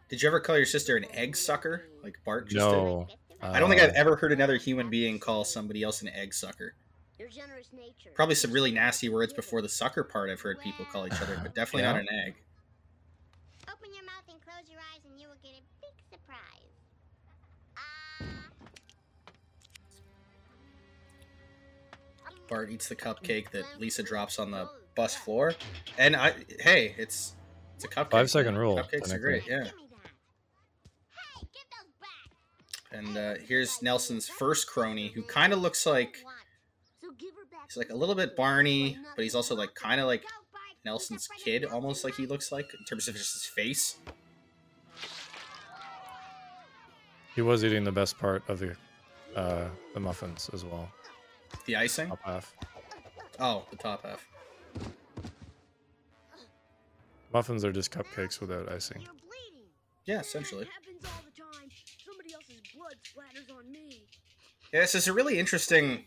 Did 0.09 0.23
you 0.23 0.29
ever 0.29 0.39
call 0.39 0.57
your 0.57 0.67
sister 0.67 0.97
an 0.97 1.07
egg 1.13 1.37
sucker, 1.37 1.89
like 2.05 2.15
Bart 2.25 2.49
just 2.49 2.65
did? 2.65 2.77
No, 2.77 3.09
I 3.43 3.59
don't 3.59 3.69
think 3.69 3.83
I've 3.83 3.91
uh, 3.91 3.97
ever 3.97 4.15
heard 4.15 4.31
another 4.31 4.57
human 4.57 4.89
being 4.89 5.19
call 5.19 5.45
somebody 5.45 5.83
else 5.83 6.01
an 6.01 6.09
egg 6.09 6.33
sucker. 6.33 6.75
Your 7.19 7.29
generous 7.29 7.71
nature. 7.73 8.11
Probably 8.15 8.37
some 8.37 8.53
really 8.53 8.71
nasty 8.71 9.09
words 9.09 9.33
before 9.33 9.63
the 9.63 9.69
sucker 9.69 10.05
part. 10.05 10.31
I've 10.31 10.41
heard 10.41 10.61
people 10.61 10.85
call 10.85 11.07
each 11.07 11.21
other, 11.21 11.39
but 11.43 11.55
definitely 11.57 11.83
not 11.83 11.97
an 11.97 12.07
egg. 12.27 12.35
Bart 22.55 22.71
eats 22.71 22.89
the 22.89 22.95
cupcake 22.95 23.51
that 23.51 23.65
Lisa 23.81 24.05
drops 24.05 24.39
on 24.39 24.53
the 24.53 24.69
bus 24.95 25.17
floor, 25.17 25.55
and 25.99 26.15
I, 26.15 26.35
hey, 26.61 26.95
it's 26.97 27.35
it's 27.75 27.85
a 27.85 27.89
cupcake. 27.89 28.13
Five 28.13 28.31
second 28.31 28.57
rule, 28.57 28.79
Cupcakes 28.79 29.13
are 29.13 29.19
great, 29.19 29.43
yeah. 29.45 29.65
Give 29.65 29.75
me 29.75 29.89
that. 29.91 30.11
Hey, 31.11 31.47
give 31.53 31.65
those 31.73 31.91
back. 32.01 33.07
And 33.07 33.19
uh, 33.19 33.35
here's 33.45 33.83
Nelson's 33.83 34.29
first 34.29 34.69
crony, 34.69 35.09
who 35.09 35.23
kind 35.23 35.53
of 35.53 35.59
looks 35.61 35.85
like 35.85 36.19
he's 37.67 37.77
like 37.77 37.91
a 37.91 37.97
little 37.97 38.15
bit 38.15 38.37
Barney, 38.37 38.99
but 39.17 39.25
he's 39.25 39.35
also 39.35 39.57
like 39.57 39.75
kind 39.75 40.01
of 40.01 40.07
like 40.07 40.23
Nelson's 40.85 41.27
kid, 41.45 41.65
almost 41.65 42.05
like 42.05 42.15
he 42.15 42.27
looks 42.27 42.53
like 42.53 42.73
in 42.79 42.85
terms 42.85 43.09
of 43.09 43.17
just 43.17 43.33
his 43.33 43.47
face. 43.47 43.97
he 47.35 47.43
was 47.43 47.65
eating 47.65 47.83
the 47.83 47.91
best 47.91 48.17
part 48.17 48.49
of 48.49 48.61
the 48.61 48.77
uh, 49.35 49.67
the 49.93 49.99
muffins 49.99 50.49
as 50.53 50.65
well. 50.65 50.89
The 51.67 51.77
icing? 51.77 52.09
Top 52.09 52.21
half. 52.25 52.55
Oh, 53.39 53.65
the 53.71 53.77
top 53.77 54.05
half. 54.05 54.27
Muffins 57.33 57.65
are 57.65 57.73
just 57.73 57.91
cupcakes 57.91 58.41
without 58.41 58.71
icing. 58.71 59.03
Yeah, 60.05 60.21
essentially. 60.21 60.67
happens 60.67 61.05
all 61.05 61.23
the 61.25 61.41
time. 61.41 61.69
Somebody 62.05 62.35
else's 62.35 62.61
blood 62.77 62.95
splatters 63.03 63.57
on 63.57 63.73
me. 63.73 64.03
Yeah, 64.73 64.81
this 64.81 64.95
is 64.95 65.09
a 65.09 65.13
really 65.13 65.39
interesting 65.39 66.05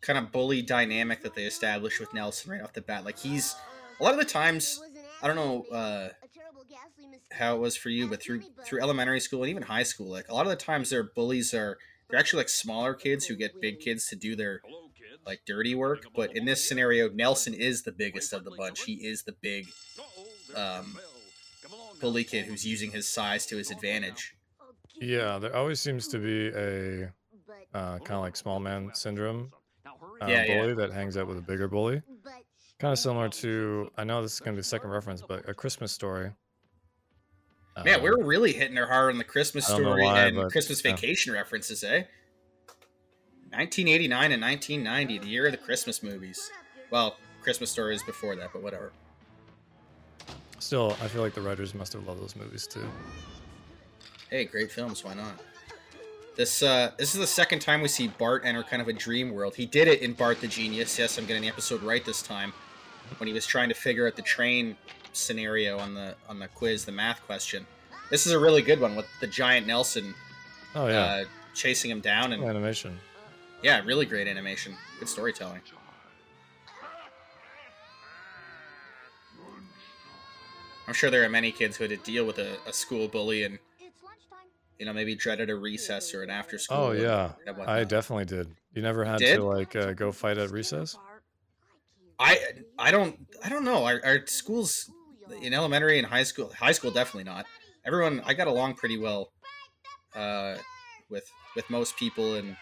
kind 0.00 0.18
of 0.18 0.32
bully 0.32 0.62
dynamic 0.62 1.22
that 1.22 1.34
they 1.34 1.44
established 1.44 2.00
with 2.00 2.12
Nelson 2.14 2.50
right 2.50 2.62
off 2.62 2.72
the 2.72 2.80
bat. 2.80 3.04
Like 3.04 3.18
he's 3.18 3.54
a 3.98 4.02
lot 4.02 4.12
of 4.12 4.18
the 4.18 4.24
times 4.24 4.80
I 5.22 5.26
don't 5.26 5.36
know 5.36 5.64
uh, 5.74 6.08
how 7.32 7.56
it 7.56 7.60
was 7.60 7.76
for 7.76 7.90
you, 7.90 8.08
but 8.08 8.22
through 8.22 8.42
through 8.64 8.80
elementary 8.80 9.20
school 9.20 9.42
and 9.42 9.50
even 9.50 9.62
high 9.62 9.82
school, 9.82 10.08
like 10.10 10.28
a 10.28 10.34
lot 10.34 10.46
of 10.46 10.50
the 10.50 10.56
times 10.56 10.90
their 10.90 11.04
bullies 11.04 11.52
are 11.54 11.78
they're 12.10 12.20
actually 12.20 12.38
like 12.38 12.48
smaller 12.48 12.94
kids 12.94 13.26
who 13.26 13.36
get 13.36 13.60
big 13.60 13.80
kids 13.80 14.06
to 14.08 14.16
do 14.16 14.36
their 14.36 14.60
like 15.26 15.42
dirty 15.46 15.74
work. 15.74 16.04
But 16.14 16.36
in 16.36 16.44
this 16.44 16.66
scenario, 16.66 17.08
Nelson 17.10 17.54
is 17.54 17.82
the 17.82 17.92
biggest 17.92 18.32
of 18.32 18.44
the 18.44 18.50
bunch. 18.56 18.82
He 18.82 18.94
is 18.94 19.22
the 19.22 19.34
big 19.40 19.68
um, 20.56 20.98
bully 22.00 22.24
kid 22.24 22.46
who's 22.46 22.66
using 22.66 22.90
his 22.90 23.08
size 23.08 23.46
to 23.46 23.56
his 23.56 23.70
advantage. 23.70 24.34
Yeah, 25.00 25.38
there 25.38 25.54
always 25.54 25.80
seems 25.80 26.08
to 26.08 26.18
be 26.18 26.48
a 26.48 27.12
uh, 27.74 27.98
kind 27.98 28.12
of 28.12 28.20
like 28.20 28.36
small 28.36 28.60
man 28.60 28.90
syndrome 28.94 29.52
uh, 29.86 30.26
Yeah, 30.26 30.44
yeah. 30.44 30.60
bully 30.60 30.74
that 30.74 30.92
hangs 30.92 31.16
out 31.16 31.26
with 31.26 31.38
a 31.38 31.42
bigger 31.42 31.68
bully. 31.68 32.02
Kind 32.78 32.92
of 32.92 32.98
similar 32.98 33.28
to 33.28 33.90
I 33.96 34.04
know 34.04 34.22
this 34.22 34.34
is 34.34 34.40
going 34.40 34.54
to 34.54 34.56
be 34.56 34.60
a 34.60 34.64
second 34.64 34.90
reference, 34.90 35.22
but 35.22 35.48
a 35.48 35.54
Christmas 35.54 35.92
story. 35.92 36.32
Man, 37.84 37.96
Um, 37.96 38.02
we're 38.02 38.22
really 38.22 38.52
hitting 38.52 38.76
her 38.76 38.86
hard 38.86 39.12
on 39.12 39.18
the 39.18 39.24
Christmas 39.24 39.68
I 39.68 39.74
don't 39.74 39.82
know 39.82 39.88
story 39.90 40.04
why, 40.04 40.26
and 40.26 40.36
but, 40.36 40.52
Christmas 40.52 40.84
yeah. 40.84 40.92
vacation 40.92 41.32
references, 41.32 41.82
eh? 41.84 42.04
1989 43.52 44.32
and 44.32 44.42
1990, 44.42 45.18
the 45.18 45.28
year 45.28 45.46
of 45.46 45.52
the 45.52 45.58
Christmas 45.58 46.02
movies. 46.02 46.50
Well, 46.90 47.16
Christmas 47.42 47.70
story 47.70 47.94
is 47.94 48.02
before 48.02 48.36
that, 48.36 48.50
but 48.52 48.62
whatever. 48.62 48.92
still, 50.58 50.96
I 51.02 51.08
feel 51.08 51.22
like 51.22 51.34
the 51.34 51.40
writers 51.40 51.74
must 51.74 51.92
have 51.94 52.06
loved 52.06 52.20
those 52.22 52.36
movies 52.36 52.66
too. 52.66 52.88
Hey, 54.28 54.44
great 54.44 54.70
films, 54.70 55.02
why 55.04 55.14
not? 55.14 55.40
This 56.36 56.62
uh, 56.62 56.92
this 56.96 57.14
is 57.14 57.20
the 57.20 57.26
second 57.26 57.58
time 57.58 57.80
we 57.82 57.88
see 57.88 58.08
Bart 58.08 58.44
enter 58.44 58.62
kind 58.62 58.80
of 58.80 58.88
a 58.88 58.92
dream 58.92 59.32
world. 59.32 59.56
He 59.56 59.66
did 59.66 59.88
it 59.88 60.00
in 60.00 60.12
Bart 60.12 60.40
the 60.40 60.46
Genius. 60.46 60.98
Yes, 60.98 61.18
I'm 61.18 61.26
getting 61.26 61.42
the 61.42 61.48
episode 61.48 61.82
right 61.82 62.04
this 62.04 62.22
time. 62.22 62.52
When 63.18 63.26
he 63.26 63.32
was 63.32 63.44
trying 63.44 63.68
to 63.70 63.74
figure 63.74 64.06
out 64.06 64.14
the 64.14 64.22
train 64.22 64.76
scenario 65.12 65.78
on 65.78 65.94
the 65.94 66.14
on 66.28 66.38
the 66.38 66.48
quiz, 66.48 66.84
the 66.84 66.92
math 66.92 67.24
question. 67.26 67.66
This 68.10 68.26
is 68.26 68.32
a 68.32 68.38
really 68.38 68.62
good 68.62 68.80
one 68.80 68.96
with 68.96 69.06
the 69.20 69.26
giant 69.26 69.66
Nelson 69.66 70.14
Oh 70.74 70.86
yeah, 70.86 71.04
uh, 71.04 71.24
chasing 71.54 71.90
him 71.90 72.00
down 72.00 72.32
and 72.32 72.44
animation. 72.44 72.98
Yeah, 73.62 73.82
really 73.84 74.06
great 74.06 74.28
animation. 74.28 74.74
Good 74.98 75.08
storytelling. 75.08 75.60
I'm 80.86 80.94
sure 80.94 81.10
there 81.10 81.24
are 81.24 81.28
many 81.28 81.52
kids 81.52 81.76
who 81.76 81.84
had 81.84 81.90
to 81.90 81.96
deal 81.98 82.24
with 82.24 82.38
a, 82.38 82.56
a 82.66 82.72
school 82.72 83.06
bully 83.06 83.44
and 83.44 83.58
you 84.78 84.86
know 84.86 84.92
maybe 84.92 85.14
dreaded 85.14 85.50
a 85.50 85.54
recess 85.54 86.14
or 86.14 86.22
an 86.22 86.30
after 86.30 86.58
school. 86.58 86.78
Oh 86.78 86.92
yeah, 86.92 87.32
I 87.66 87.84
definitely 87.84 88.24
did. 88.24 88.48
You 88.72 88.82
never 88.82 89.04
had 89.04 89.18
did? 89.18 89.36
to 89.36 89.44
like 89.44 89.74
uh, 89.74 89.92
go 89.92 90.12
fight 90.12 90.38
at 90.38 90.50
recess? 90.50 90.96
I 92.18 92.38
I 92.78 92.90
don't 92.90 93.26
I 93.44 93.48
don't 93.48 93.64
know. 93.64 93.84
Our, 93.84 94.00
our 94.04 94.26
schools 94.26 94.90
in 95.42 95.54
elementary 95.54 95.98
and 95.98 96.06
high 96.06 96.22
school, 96.22 96.52
high 96.58 96.72
school 96.72 96.90
definitely 96.90 97.24
not. 97.24 97.46
Everyone, 97.84 98.22
I 98.26 98.34
got 98.34 98.46
along 98.46 98.74
pretty 98.74 98.98
well 98.98 99.32
uh, 100.14 100.56
with 101.08 101.30
with 101.56 101.68
most 101.70 101.96
people, 101.96 102.34
and 102.34 102.56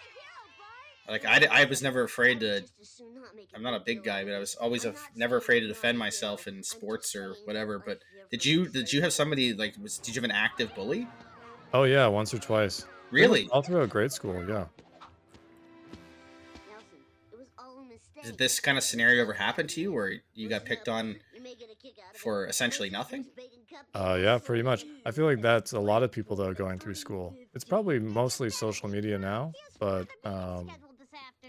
like 1.09 1.25
I, 1.25 1.47
I 1.51 1.65
was 1.65 1.83
never 1.83 2.03
afraid 2.03 2.41
to. 2.41 2.65
I'm 3.55 3.63
not 3.63 3.75
a 3.75 3.81
big 3.81 4.05
guy, 4.05 4.25
but 4.25 4.35
I 4.35 4.39
was 4.39 4.55
always 4.55 4.85
a, 4.85 4.95
never 5.15 5.37
afraid 5.37 5.61
to 5.61 5.69
defend 5.69 5.99
myself 5.99 6.47
in 6.47 6.63
sports 6.63 7.17
or 7.17 7.35
whatever. 7.45 7.79
But 7.79 8.01
did 8.31 8.45
you 8.45 8.69
did 8.69 8.93
you 8.93 9.03
have 9.03 9.13
somebody 9.13 9.55
like 9.55 9.75
was 9.81 9.99
did 9.99 10.15
you 10.15 10.21
have 10.21 10.31
an 10.31 10.37
active 10.37 10.75
bully? 10.75 11.09
Oh 11.73 11.85
yeah, 11.85 12.07
once 12.07 12.33
or 12.33 12.39
twice. 12.39 12.87
Really? 13.11 13.49
All 13.51 13.63
throughout 13.63 13.89
grade 13.89 14.13
school, 14.13 14.45
yeah. 14.49 14.67
Did 18.23 18.37
this 18.37 18.61
kind 18.61 18.77
of 18.77 18.85
scenario 18.85 19.23
ever 19.23 19.33
happen 19.33 19.67
to 19.69 19.81
you, 19.81 19.93
where 19.93 20.13
you 20.35 20.49
got 20.49 20.65
picked 20.65 20.89
on 20.89 21.17
for 22.17 22.47
essentially 22.47 22.91
nothing? 22.91 23.27
Uh, 23.95 24.19
yeah, 24.21 24.39
pretty 24.39 24.63
much. 24.63 24.85
I 25.05 25.11
feel 25.11 25.25
like 25.27 25.41
that's 25.41 25.73
a 25.73 25.81
lot 25.81 26.03
of 26.03 26.13
people 26.13 26.37
though 26.37 26.53
going 26.55 26.79
through 26.79 26.95
school. 26.95 27.35
It's 27.55 27.65
probably 27.65 27.99
mostly 27.99 28.51
social 28.51 28.89
media 28.89 29.19
now, 29.19 29.53
but 29.79 30.09
um, 30.25 30.71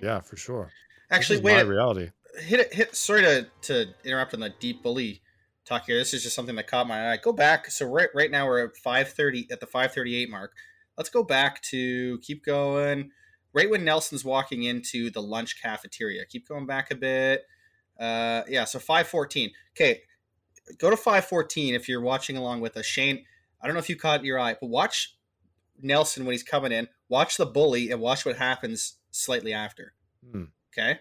yeah, 0.01 0.19
for 0.21 0.37
sure. 0.37 0.71
This 1.09 1.17
Actually, 1.17 1.35
is 1.37 1.43
my 1.43 1.53
wait. 1.53 1.67
reality. 1.67 2.09
hit 2.39 2.59
it 2.59 2.73
hit 2.73 2.95
sorry 2.95 3.21
to 3.21 3.47
to 3.61 3.87
interrupt 4.03 4.33
on 4.33 4.39
the 4.39 4.53
deep 4.59 4.83
bully 4.83 5.21
talk 5.65 5.85
here 5.85 5.97
this 5.97 6.13
is 6.13 6.23
just 6.23 6.35
something 6.35 6.55
that 6.55 6.67
caught 6.67 6.87
my 6.87 7.11
eye 7.11 7.17
go 7.17 7.31
back 7.31 7.69
so 7.69 7.85
right 7.85 8.09
right 8.15 8.31
now 8.31 8.45
we're 8.45 8.65
at 8.65 8.77
530 8.77 9.47
at 9.51 9.59
the 9.59 9.65
538 9.67 10.29
mark 10.29 10.53
let's 10.97 11.09
go 11.09 11.23
back 11.23 11.61
to 11.63 12.17
keep 12.19 12.43
going 12.43 13.11
right 13.53 13.69
when 13.69 13.83
nelson's 13.83 14.23
walking 14.25 14.63
into 14.63 15.09
the 15.11 15.21
lunch 15.21 15.61
cafeteria 15.61 16.25
keep 16.25 16.47
going 16.47 16.65
back 16.65 16.91
a 16.91 16.95
bit 16.95 17.43
uh 17.99 18.43
yeah 18.47 18.63
so 18.63 18.79
514 18.79 19.51
okay 19.75 20.01
go 20.77 20.89
to 20.89 20.97
514 20.97 21.75
if 21.75 21.89
you're 21.89 22.01
watching 22.01 22.37
along 22.37 22.61
with 22.61 22.77
us 22.77 22.85
shane 22.85 23.25
i 23.61 23.67
don't 23.67 23.73
know 23.73 23.79
if 23.79 23.89
you 23.89 23.95
caught 23.95 24.23
your 24.23 24.39
eye 24.39 24.55
but 24.59 24.67
watch 24.67 25.17
nelson 25.81 26.25
when 26.25 26.33
he's 26.33 26.43
coming 26.43 26.71
in 26.71 26.87
watch 27.09 27.37
the 27.37 27.45
bully 27.45 27.91
and 27.91 27.99
watch 27.99 28.25
what 28.25 28.37
happens 28.37 28.97
slightly 29.11 29.53
after 29.53 29.93
Hmm. 30.31 30.45
Okay. 30.73 30.99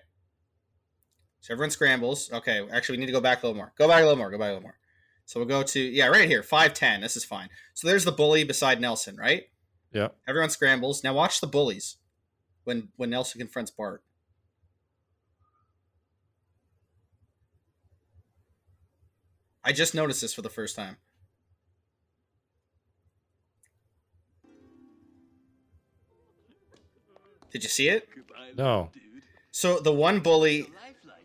So 1.40 1.52
everyone 1.52 1.70
scrambles. 1.70 2.30
Okay, 2.32 2.66
actually, 2.72 2.96
we 2.96 3.00
need 3.00 3.06
to 3.06 3.12
go 3.12 3.20
back 3.20 3.42
a 3.42 3.46
little 3.46 3.56
more. 3.56 3.72
Go 3.78 3.88
back 3.88 4.00
a 4.00 4.04
little 4.04 4.18
more. 4.18 4.30
Go 4.30 4.38
back 4.38 4.48
a 4.48 4.54
little 4.54 4.62
more. 4.62 4.78
So 5.24 5.38
we'll 5.38 5.48
go 5.48 5.62
to 5.62 5.80
yeah, 5.80 6.08
right 6.08 6.28
here, 6.28 6.42
five 6.42 6.74
ten. 6.74 7.00
This 7.00 7.16
is 7.16 7.24
fine. 7.24 7.48
So 7.74 7.86
there's 7.86 8.04
the 8.04 8.12
bully 8.12 8.44
beside 8.44 8.80
Nelson, 8.80 9.16
right? 9.16 9.44
Yeah. 9.92 10.08
Everyone 10.26 10.50
scrambles. 10.50 11.04
Now 11.04 11.14
watch 11.14 11.40
the 11.40 11.46
bullies 11.46 11.96
when 12.64 12.88
when 12.96 13.10
Nelson 13.10 13.38
confronts 13.38 13.70
Bart. 13.70 14.02
I 19.68 19.72
just 19.72 19.94
noticed 19.94 20.22
this 20.22 20.32
for 20.32 20.40
the 20.40 20.48
first 20.48 20.74
time. 20.76 20.96
Did 27.52 27.62
you 27.62 27.68
see 27.68 27.88
it? 27.88 28.08
No. 28.56 28.90
So 29.50 29.78
the 29.78 29.92
one 29.92 30.20
bully 30.20 30.66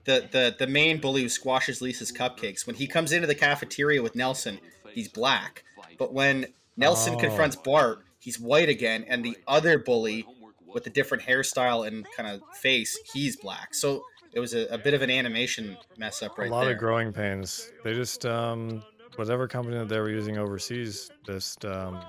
the 0.05 0.27
the 0.31 0.55
the 0.59 0.67
main 0.67 1.00
bully 1.00 1.21
who 1.23 1.29
squashes 1.29 1.81
Lisa's 1.81 2.12
cupcakes. 2.12 2.67
When 2.67 2.75
he 2.75 2.88
comes 2.88 3.12
into 3.13 3.27
the 3.27 3.35
cafeteria 3.35 4.01
with 4.01 4.15
Nelson, 4.15 4.59
he's 4.93 5.07
black. 5.07 5.63
But 5.97 6.13
when 6.13 6.47
Nelson 6.75 7.15
Oh. 7.15 7.19
confronts 7.19 7.55
Bart, 7.55 8.00
he's 8.20 8.39
white 8.39 8.68
again, 8.70 9.05
and 9.07 9.24
the 9.24 9.37
other 9.48 9.77
bully 9.79 10.25
with 10.65 10.87
a 10.87 10.89
different 10.89 11.24
hairstyle 11.24 11.87
and 11.87 12.05
kind 12.18 12.27
of 12.29 12.41
face, 12.57 12.98
he's 13.13 13.35
black. 13.37 13.74
So 13.74 14.03
it 14.33 14.39
was 14.39 14.53
a, 14.53 14.65
a 14.67 14.77
bit 14.77 14.93
of 14.93 15.01
an 15.01 15.09
animation 15.09 15.77
mess 15.98 16.22
up 16.24 16.37
right 16.37 16.46
there. 16.46 16.51
a 16.51 16.55
lot 16.55 16.63
there. 16.65 16.74
of 16.74 16.79
growing 16.79 17.11
pains. 17.13 17.72
They 17.83 17.93
just 17.93 18.25
um, 18.25 18.83
whatever 19.15 19.48
company 19.48 19.77
that 19.77 19.89
they 19.89 20.00
were 20.00 20.09
using 20.09 20.37
overseas 20.37 21.09
just 21.25 21.63
um, 21.65 22.00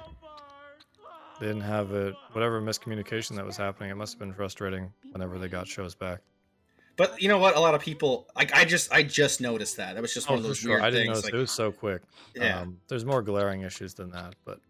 they 1.40 1.46
didn't 1.46 1.62
have 1.62 1.92
it. 1.92 2.14
Whatever 2.32 2.60
miscommunication 2.62 3.36
that 3.36 3.44
was 3.44 3.56
happening, 3.56 3.90
it 3.90 3.96
must 3.96 4.14
have 4.14 4.20
been 4.20 4.32
frustrating 4.32 4.92
whenever 5.12 5.38
they 5.38 5.48
got 5.48 5.66
shows 5.66 5.94
back. 5.94 6.20
but 6.96 7.20
you 7.20 7.28
know 7.28 7.38
what? 7.38 7.56
A 7.56 7.60
lot 7.60 7.74
of 7.74 7.80
people 7.80 8.28
like 8.36 8.54
I 8.54 8.64
just 8.64 8.92
I 8.92 9.02
just 9.02 9.40
noticed 9.40 9.76
that. 9.78 9.94
That 9.94 10.00
was 10.02 10.14
just 10.14 10.28
one 10.30 10.36
Oh, 10.38 10.40
of 10.40 10.46
those 10.46 10.58
sure. 10.58 10.72
weird 10.72 10.82
I 10.82 10.90
didn't 10.90 11.06
things. 11.06 11.08
notice 11.08 11.24
Like, 11.24 11.34
it 11.34 11.38
was 11.38 11.50
so 11.50 11.72
quick. 11.72 12.02
yeah. 12.34 12.60
Um, 12.60 12.78
there's 12.88 13.04
more 13.04 13.20
glaring 13.22 13.62
issues 13.62 13.94
than 13.94 14.10
that, 14.10 14.34
but 14.44 14.60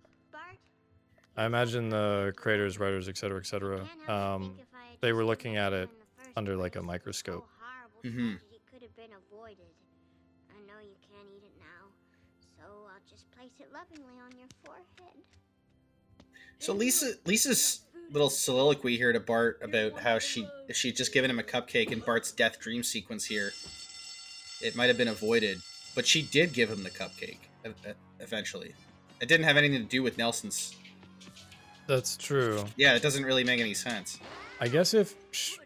I 1.36 1.46
imagine 1.46 1.88
the 1.88 2.32
creators, 2.36 2.78
writers, 2.78 3.08
etc., 3.08 3.38
etc. 3.38 3.84
Um, 4.08 4.56
they 5.00 5.12
were 5.12 5.24
looking 5.24 5.56
at 5.56 5.72
it 5.72 5.90
under 6.36 6.56
like 6.56 6.76
a 6.76 6.82
microscope. 6.82 7.48
Mhm. 8.04 8.38
It 8.52 8.60
could 8.70 8.82
have 8.82 8.94
been 8.96 9.12
avoided. 9.12 9.72
I 10.50 10.60
know 10.66 10.78
you 10.80 10.96
can't 11.08 11.28
eat 11.30 11.44
it 11.44 11.52
now, 11.58 11.88
so 12.58 12.88
I'll 12.92 13.08
just 13.08 13.30
place 13.32 13.52
it 13.60 13.72
lovingly 13.72 14.18
on 14.20 14.36
your 14.36 14.48
forehead. 14.64 15.22
So 16.58 16.72
Lisa 16.74 17.14
Lisa's 17.24 17.80
little 18.10 18.30
soliloquy 18.30 18.96
here 18.96 19.12
to 19.12 19.20
Bart 19.20 19.58
about 19.62 19.98
how 19.98 20.18
she 20.18 20.46
she'd 20.72 20.96
just 20.96 21.12
given 21.12 21.30
him 21.30 21.38
a 21.38 21.42
cupcake 21.42 21.90
in 21.90 22.00
Bart's 22.00 22.30
death 22.32 22.60
dream 22.60 22.82
sequence 22.82 23.24
here. 23.24 23.52
It 24.60 24.76
might 24.76 24.86
have 24.86 24.98
been 24.98 25.08
avoided, 25.08 25.62
but 25.94 26.06
she 26.06 26.22
did 26.22 26.52
give 26.52 26.70
him 26.70 26.82
the 26.82 26.90
cupcake 26.90 27.38
eventually. 28.20 28.74
It 29.20 29.28
didn't 29.28 29.44
have 29.44 29.56
anything 29.56 29.80
to 29.82 29.88
do 29.88 30.02
with 30.02 30.18
Nelson's. 30.18 30.76
That's 31.86 32.16
true. 32.16 32.64
Yeah, 32.76 32.94
it 32.94 33.02
doesn't 33.02 33.24
really 33.24 33.44
make 33.44 33.60
any 33.60 33.74
sense. 33.74 34.18
I 34.60 34.68
guess 34.68 34.94
if 34.94 35.14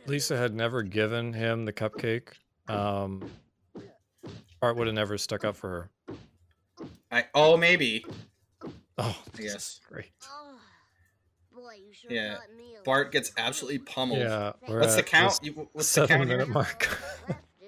Lisa 0.07 0.37
had 0.37 0.55
never 0.55 0.83
given 0.83 1.33
him 1.33 1.65
the 1.65 1.73
cupcake, 1.73 2.29
um, 2.69 3.31
Art 4.63 4.77
would 4.77 4.87
have 4.87 4.95
never 4.97 5.19
stuck 5.19 5.45
up 5.45 5.57
for 5.57 5.69
her. 6.09 6.17
I 7.11 7.25
oh 7.35 7.57
maybe 7.57 8.05
Oh, 8.99 9.17
I 9.17 9.37
this 9.37 9.47
is 9.47 9.53
guess. 9.53 9.81
great. 9.89 10.11
Oh, 10.29 10.59
boy, 11.55 11.77
sure 11.93 12.11
Yeah, 12.13 12.35
got 12.35 12.55
me 12.57 12.77
a 12.79 12.83
Bart 12.83 13.13
gets 13.13 13.31
absolutely 13.39 13.79
pummeled. 13.79 14.21
Yeah, 14.21 14.53
we're 14.67 14.81
What's 14.81 14.97
the 14.97 15.03
count? 15.03 15.31
this 15.31 15.41
You- 15.43 15.69
What's 15.73 15.89
the 15.95 16.07
Seven 16.07 16.17
count 16.19 16.29
here? 16.29 16.39
minute 16.39 16.53
mark. 16.53 16.89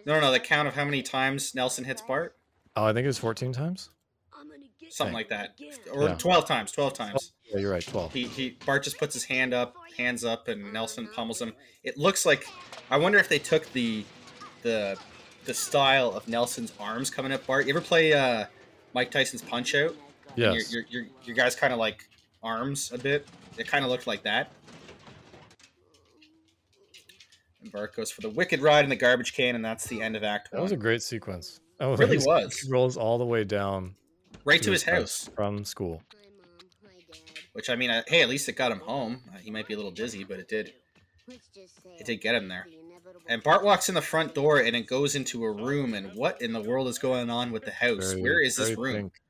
No, 0.07 0.15
no, 0.15 0.21
no, 0.21 0.33
the 0.33 0.41
count 0.41 0.67
of 0.67 0.75
how 0.75 0.85
many 0.85 1.03
times 1.03 1.55
Nelson 1.55 1.85
hits 1.85 2.03
Bart, 2.03 2.37
oh, 2.77 2.85
I 2.87 2.93
think 2.93 3.05
it 3.05 3.09
was 3.09 3.19
14 3.19 3.53
times. 3.53 3.91
I'm 4.99 5.13
gonna 5.13 5.23
get 5.23 5.29
something 5.29 5.61
like 5.63 5.85
that, 5.91 5.93
or 5.93 6.09
Yeah. 6.09 6.15
twelve 6.17 6.47
times. 6.47 6.73
Twelve 6.73 6.95
times. 6.95 7.33
Yeah, 7.53 7.59
you're 7.59 7.73
right. 7.73 7.85
12. 7.85 8.13
He, 8.13 8.25
he 8.25 8.51
Bart 8.65 8.85
just 8.85 8.97
puts 8.99 9.13
his 9.13 9.25
hand 9.25 9.53
up, 9.53 9.75
hands 9.99 10.25
up, 10.25 10.47
and 10.47 10.73
Nelson 10.73 11.09
pummels 11.13 11.43
him. 11.43 11.53
It 11.83 11.97
looks 11.99 12.25
like 12.25 12.47
I 12.91 12.97
wonder 12.97 13.19
if 13.19 13.29
they 13.29 13.39
took 13.41 13.71
the 13.73 14.05
the 14.63 14.97
the 15.47 15.55
style 15.55 16.11
of 16.13 16.29
Nelson's 16.29 16.73
arms 16.79 17.11
coming 17.11 17.33
up 17.33 17.47
Bart. 17.47 17.67
You 17.67 17.73
ever 17.73 17.81
play 17.81 18.13
uh, 18.13 18.47
Mike 18.95 19.11
Tyson's 19.11 19.43
Punch 19.43 19.75
Out? 19.75 19.91
And 19.91 20.37
Yes. 20.37 20.73
Your 20.73 20.83
your 20.83 21.03
your, 21.03 21.11
your 21.25 21.37
guys 21.37 21.55
kind 21.57 21.73
of 21.73 21.79
like 21.79 22.09
arms 22.43 22.93
a 22.93 22.99
bit. 22.99 23.27
It 23.59 23.67
kind 23.67 23.85
of 23.85 23.91
looked 23.91 24.07
like 24.07 24.23
that. 24.23 24.53
And 27.63 27.73
Bart 27.73 27.95
goes 27.95 28.11
for 28.11 28.21
the 28.21 28.31
wicked 28.31 28.61
ride 28.63 28.85
in 28.85 28.91
the 28.91 28.97
garbage 28.97 29.35
can, 29.35 29.55
and 29.55 29.65
that's 29.65 29.87
the 29.87 30.01
end 30.01 30.17
of 30.17 30.23
Act 30.25 30.53
One. 30.53 30.59
That 30.61 30.63
was 30.63 30.73
a 30.73 30.77
great 30.77 31.03
sequence. 31.03 31.61
Oh, 31.81 31.95
it 31.95 31.99
Really 31.99 32.19
was. 32.25 32.59
He 32.59 32.71
rolls 32.71 32.97
all 32.97 33.19
the 33.19 33.27
way 33.27 33.45
down 33.45 33.95
right 34.45 34.63
to 34.63 34.73
his 34.73 34.83
house. 34.83 35.29
from 35.35 35.65
school. 35.65 36.03
Hi, 36.13 36.29
Mom. 36.37 36.69
Hi, 36.87 37.05
Dad. 37.13 37.19
Which 37.53 37.71
I 37.71 37.77
mean, 37.77 37.91
uh, 37.91 38.03
hey, 38.07 38.23
at 38.23 38.29
least 38.29 38.49
it 38.49 38.53
got 38.57 38.73
him 38.73 38.81
home. 38.81 39.21
Uh, 39.33 39.39
he 39.39 39.51
might 39.51 39.67
be 39.67 39.75
a 39.75 39.77
little 39.77 39.91
dizzy, 39.91 40.25
but 40.25 40.39
it 40.39 40.49
did. 40.49 40.73
Let's 41.29 41.49
just 41.49 41.83
say 41.83 41.97
It 41.99 42.07
did 42.07 42.21
get 42.21 42.35
him 42.35 42.49
there. 42.49 42.67
And 43.29 43.43
Bart 43.43 43.63
walks 43.65 43.89
in 43.89 43.95
the 43.95 44.03
front 44.03 44.35
door, 44.35 44.59
and 44.59 44.75
it 44.75 44.87
goes 44.87 45.15
into 45.15 45.45
a 45.45 45.51
room. 45.53 45.95
And 45.95 46.15
what 46.15 46.41
in 46.43 46.53
the 46.53 46.61
world 46.61 46.89
is 46.89 46.99
going 46.99 47.31
on 47.31 47.53
with 47.53 47.65
the 47.65 47.71
house? 47.71 48.11
Very- 48.13 48.23
where 48.23 48.41
is 48.43 48.57
this 48.57 48.77
room? 48.77 48.95
pink. 48.97 49.21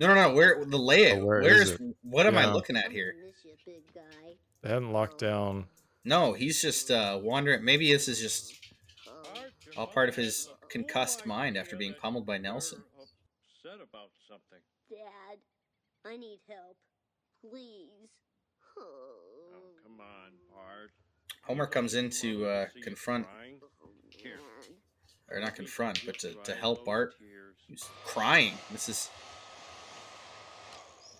No, 0.00 0.08
no, 0.08 0.14
no. 0.14 0.34
Where 0.34 0.64
the 0.64 0.76
layout? 0.78 1.18
Oh, 1.20 1.24
where 1.24 1.40
where 1.42 1.62
is? 1.62 1.78
What 2.02 2.26
am 2.26 2.36
I 2.36 2.52
looking 2.52 2.76
at 2.76 2.92
here? 2.92 3.14
Miss 3.24 3.44
you, 3.44 3.52
big 3.64 3.94
guy. 3.94 4.32
They 4.62 4.68
hadn't 4.68 4.92
locked 4.92 5.18
down. 5.18 5.66
No, 6.04 6.34
he's 6.34 6.60
just 6.60 6.90
uh, 6.90 7.18
wandering. 7.22 7.64
Maybe 7.64 7.90
this 7.90 8.06
is 8.08 8.20
just 8.20 8.54
all 9.78 9.86
part 9.86 10.08
of 10.10 10.14
his 10.16 10.50
concussed 10.68 11.24
mind 11.24 11.56
after 11.56 11.74
being 11.76 11.94
pummeled 11.94 12.26
by 12.26 12.36
Nelson. 12.36 12.82
Upset 13.68 13.86
about 13.86 14.10
something. 14.28 14.58
Dad, 14.88 15.38
I 16.06 16.16
need 16.16 16.40
help. 16.48 16.76
Please. 17.42 18.08
Oh, 18.78 19.72
come 19.82 20.00
on, 20.00 20.32
Bart. 20.54 20.90
Homer 21.44 21.66
comes 21.66 21.94
in 21.94 22.10
to 22.10 22.46
uh, 22.46 22.66
confront, 22.82 23.26
crying? 23.26 23.58
Oh, 23.84 23.88
Here. 24.08 24.38
Dad. 25.28 25.36
or 25.36 25.40
not 25.40 25.54
confront, 25.54 26.04
but 26.06 26.18
to, 26.20 26.34
to 26.44 26.54
help 26.54 26.84
Bart. 26.84 27.14
tears. 27.18 27.56
He's 27.66 27.84
crying. 28.04 28.54
This 28.70 28.88
is 28.88 29.10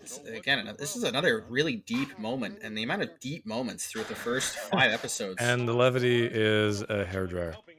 this, 0.00 0.18
again. 0.18 0.74
This 0.78 0.96
is 0.96 1.02
another 1.02 1.44
really 1.48 1.76
deep 1.76 2.18
moment, 2.18 2.61
and 2.62 2.76
the 2.78 2.82
amount 2.82 3.02
of 3.02 3.11
deep 3.20 3.44
moments 3.46 3.87
throughout 3.87 4.08
the 4.08 4.14
first 4.14 4.56
five 4.56 4.92
episodes. 4.92 5.37
And 5.40 5.68
the 5.68 5.74
levity 5.74 6.24
is 6.24 6.82
a 6.82 7.04
hairdryer. 7.04 7.52
Helping 7.52 7.76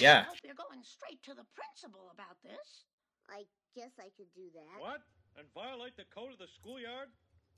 Yeah. 0.00 0.20
I 0.20 0.22
hope 0.24 0.36
you're 0.44 0.54
going 0.54 0.82
straight 0.82 1.22
to 1.24 1.34
the 1.34 1.44
principal 1.54 2.10
about 2.14 2.36
this. 2.42 2.84
I 3.28 3.44
guess 3.78 3.94
I 3.98 4.10
could 4.16 4.26
do 4.34 4.42
that. 4.54 4.80
What? 4.80 5.00
And 5.38 5.46
violate 5.54 5.96
the 5.96 6.04
code 6.14 6.32
of 6.32 6.38
the 6.38 6.48
schoolyard? 6.60 7.08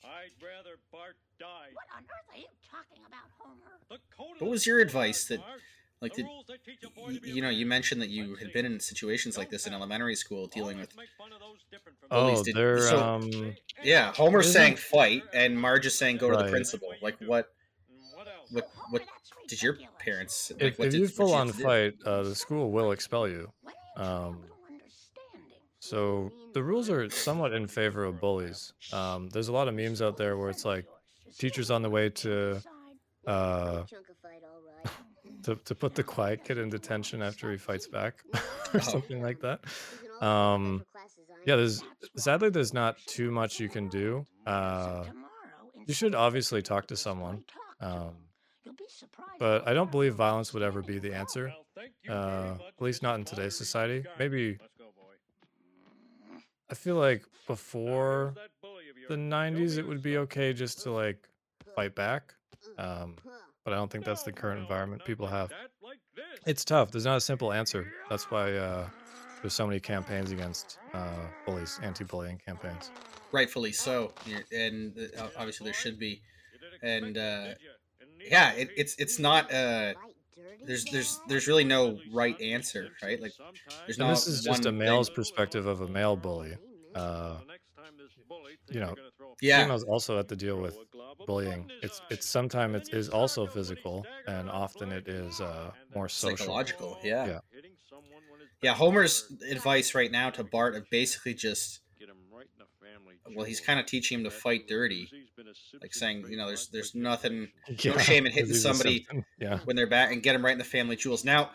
I'd 0.04 0.32
rather 0.42 0.76
Bart 0.92 1.16
die. 1.38 1.68
What 1.72 1.86
on 1.96 2.04
earth 2.04 2.28
are 2.34 2.38
you 2.38 2.46
talking 2.70 3.02
about, 3.06 3.28
Homer? 3.38 3.80
The 3.90 3.98
code 4.16 4.36
What 4.40 4.50
was 4.50 4.66
your 4.66 4.80
advice 4.80 5.24
that- 5.28 5.40
Bart. 5.40 5.60
Like, 6.02 6.12
The 6.14 6.22
did, 6.22 6.28
rules 6.28 6.46
that 6.46 6.64
teach 6.64 6.82
a 6.82 6.88
boy 6.88 7.08
y- 7.08 7.14
to 7.16 7.20
be 7.20 7.30
you 7.30 7.42
know, 7.42 7.50
you 7.50 7.66
mentioned 7.66 8.00
that 8.00 8.08
you 8.08 8.28
Let's 8.28 8.38
had 8.40 8.46
see. 8.48 8.52
been 8.54 8.64
in 8.66 8.80
situations 8.80 9.36
like 9.36 9.50
this 9.50 9.66
in 9.66 9.74
elementary 9.74 10.14
school 10.16 10.46
dealing 10.46 10.78
with. 10.78 10.90
Always 10.94 10.96
make 10.96 11.08
fun 11.18 11.30
of 11.34 11.40
those 11.40 11.58
different 11.70 11.98
from 12.00 12.08
Bullies 12.08 12.38
Oh, 12.40 12.42
did- 12.44 12.56
they're 12.56 12.78
so- 12.88 12.98
um. 12.98 13.56
Yeah, 13.82 14.10
Homer's 14.14 14.46
Isn't- 14.46 14.60
saying 14.62 14.76
fight, 14.76 15.24
and 15.34 15.60
Marge 15.60 15.84
is 15.84 15.98
saying 15.98 16.16
go 16.16 16.30
to 16.30 16.36
the 16.38 16.48
principal. 16.50 16.94
Like, 17.02 17.18
what? 17.20 17.52
What? 18.14 18.26
What? 18.50 18.64
Homer, 18.74 18.88
What 18.92 19.02
that's 19.06 19.30
did 19.48 19.62
your 19.62 19.76
parents? 19.98 20.50
Like, 20.52 20.62
If, 20.62 20.78
what 20.78 20.86
if 20.86 20.92
did, 20.92 20.98
you 21.00 21.04
what 21.04 21.14
full 21.14 21.34
on 21.34 21.52
fight, 21.52 21.94
uh, 22.06 22.22
the 22.22 22.34
school 22.34 22.70
will 22.70 22.92
expel 22.92 23.28
you. 23.28 23.52
What 23.60 23.74
age? 23.74 23.78
I'm 23.98 24.02
a 24.02 24.06
Um, 24.06 24.10
little 24.16 24.28
understanding. 24.32 24.49
So 25.80 26.30
the 26.52 26.62
rules 26.62 26.90
are 26.90 27.08
somewhat 27.10 27.52
in 27.52 27.66
favor 27.66 28.04
of 28.04 28.20
bullies. 28.20 28.72
Um, 28.92 29.28
there's 29.30 29.48
a 29.48 29.52
lot 29.52 29.66
of 29.66 29.74
memes 29.74 30.02
out 30.02 30.16
there 30.16 30.36
where 30.36 30.50
it's 30.50 30.64
like 30.64 30.86
teachers 31.38 31.70
on 31.70 31.82
the 31.82 31.90
way 31.90 32.10
to 32.10 32.60
uh, 33.26 33.84
Chunk 33.84 34.08
of 34.10 34.16
fight, 34.22 34.42
all 34.44 34.60
right. 34.84 35.42
to, 35.44 35.56
to 35.56 35.74
put 35.74 35.94
the 35.94 36.02
quiet 36.02 36.44
kid 36.44 36.58
in 36.58 36.68
detention 36.68 37.22
after 37.22 37.50
he 37.50 37.56
fights 37.56 37.88
back 37.88 38.14
Oh. 38.72 38.78
or 38.78 38.80
something 38.80 39.20
like 39.22 39.40
that. 39.40 39.60
We 40.02 40.08
can 40.08 40.16
all 40.28 40.54
Um, 40.54 40.78
go 40.78 40.84
for 40.84 40.90
classes 40.98 41.24
on 41.30 41.36
Yeah, 41.46 41.56
there's 41.56 41.82
sadly 42.16 42.50
there's 42.50 42.72
not 42.74 42.98
too 43.06 43.30
much 43.30 43.58
you 43.58 43.68
can 43.68 43.88
do. 43.88 44.26
Uh, 44.46 45.04
you 45.86 45.94
should 45.94 46.14
obviously 46.14 46.62
talk 46.62 46.86
to 46.88 46.96
someone, 46.96 47.42
um, 47.80 48.14
but 49.38 49.66
I 49.66 49.72
don't 49.74 49.90
believe 49.90 50.14
violence 50.14 50.52
would 50.54 50.62
ever 50.62 50.82
be 50.82 50.98
the 50.98 51.14
answer. 51.14 51.46
Well, 51.46 51.66
thank 51.74 51.92
you 52.04 52.12
Uh, 52.12 52.58
at 52.68 52.80
least 52.82 53.02
not 53.02 53.18
in 53.18 53.24
today's 53.24 53.56
society. 53.56 54.04
Maybe 54.18 54.50
Let's 54.60 54.60
go, 54.78 54.79
boy. 54.79 54.79
I 56.70 56.74
feel 56.74 56.94
like 56.96 57.24
before 57.46 58.34
the 59.08 59.16
90s, 59.16 59.76
it 59.78 59.86
would 59.86 60.02
be 60.02 60.18
okay 60.18 60.52
just 60.52 60.82
to 60.82 60.92
like 60.92 61.28
fight 61.74 61.94
back. 61.94 62.34
Um, 62.78 63.16
but 63.64 63.74
I 63.74 63.76
don't 63.76 63.90
think 63.90 64.04
that's 64.04 64.22
the 64.22 64.32
current 64.32 64.60
environment 64.60 65.04
people 65.04 65.26
have. 65.26 65.50
It's 66.46 66.64
tough. 66.64 66.90
There's 66.90 67.04
not 67.04 67.16
a 67.16 67.20
simple 67.20 67.52
answer. 67.52 67.92
That's 68.08 68.30
why 68.30 68.52
uh, 68.54 68.88
there's 69.42 69.54
so 69.54 69.66
many 69.66 69.80
campaigns 69.80 70.30
against 70.30 70.78
uh, 70.94 71.26
bullies, 71.44 71.80
anti-bullying 71.82 72.40
campaigns. 72.44 72.90
Rightfully 73.32 73.72
so, 73.72 74.12
and 74.52 74.96
uh, 75.18 75.28
obviously 75.36 75.64
there 75.64 75.74
should 75.74 75.98
be. 75.98 76.22
And, 76.82 77.16
uh, 77.18 77.54
Yeah, 78.28 78.52
it, 78.52 78.70
it's 78.76 78.96
it's 78.98 79.18
not. 79.18 79.52
Uh? 79.52 79.94
There's 80.62 80.88
there's 80.88 81.20
there's 81.26 81.46
really 81.46 81.64
no 81.64 82.00
right 82.06 82.40
answer, 82.40 82.96
right? 83.02 83.20
Like 83.20 83.34
there's 83.86 83.98
And 83.98 84.08
not 84.08 84.08
this 84.08 84.26
is 84.26 84.42
just 84.42 84.66
a 84.66 84.72
male's 84.72 85.10
thing. 85.10 85.10
perspective 85.10 85.66
of 85.66 85.80
a 85.80 85.88
male 85.88 86.16
bully. 86.16 86.56
Uh, 86.94 87.40
The 87.40 87.44
next 87.44 87.72
time 87.76 87.96
this 87.96 88.14
bully 88.28 88.56
thinks 88.66 88.70
you 88.70 88.80
know, 88.80 88.94
gonna 88.94 89.10
throw 89.16 89.32
a 89.32 89.36
Yeah. 89.40 89.66
females 89.66 89.84
also 89.84 90.16
have 90.16 90.26
to 90.28 90.36
deal 90.36 90.60
with 90.60 90.76
throw 90.76 90.82
a 90.82 90.86
glob 90.86 91.20
of 91.20 91.28
bullying. 91.28 91.38
blood 91.38 91.70
in 91.70 91.76
his 91.82 91.82
It's 91.82 92.00
it's 92.10 92.26
sometimes 92.28 92.76
it 92.76 92.84
Then 92.84 92.88
you 92.88 92.98
is 92.98 93.08
start 93.08 93.08
also 93.08 93.46
to 93.46 93.50
when 93.52 93.76
he's 93.76 93.92
physical, 93.96 94.10
and 94.26 94.50
often 94.50 94.92
it 94.92 95.08
is 95.08 95.40
uh, 95.40 95.72
more 95.88 96.08
social. 96.08 96.58
Psychological, 96.58 96.98
yeah. 97.02 97.24
Yeah. 97.24 97.40
hitting 97.50 97.76
someone 97.88 98.28
when 98.28 98.40
his 98.40 98.50
Yeah, 98.62 98.74
Homer's 98.74 99.30
advice 99.50 99.94
right 99.94 100.10
now 100.10 100.30
to 100.30 100.44
Bart 100.44 100.74
of 100.76 100.88
basically 100.90 101.34
just 101.34 101.80
Get 101.98 102.08
him 102.08 102.30
right 102.32 102.46
in 102.50 102.58
the 102.58 102.66
family 102.84 103.20
well, 103.34 103.44
he's 103.44 103.60
kind 103.60 103.78
of 103.78 103.86
teaching 103.86 104.18
him 104.18 104.24
to 104.24 104.30
fight 104.30 104.66
dirty, 104.66 105.14
is 105.46 105.58
he's 105.70 105.72
been 105.72 105.80
a 105.80 105.84
like 105.84 105.94
saying 105.94 106.24
you 106.30 106.36
know 106.36 106.46
there's 106.48 106.68
there's 106.68 106.94
nothing 106.94 107.48
generations. 107.76 107.96
no 107.96 107.98
shame 108.02 108.26
in 108.26 108.32
hitting 108.32 108.54
somebody 108.54 109.06
Yeah. 109.38 109.58
when 109.64 109.76
they're 109.76 109.86
back 109.88 110.12
and 110.12 110.22
get 110.22 110.32
them 110.34 110.44
right 110.44 110.52
in 110.52 110.58
the 110.58 110.64
family 110.64 110.96
jewels. 110.96 111.24
Now, 111.24 111.50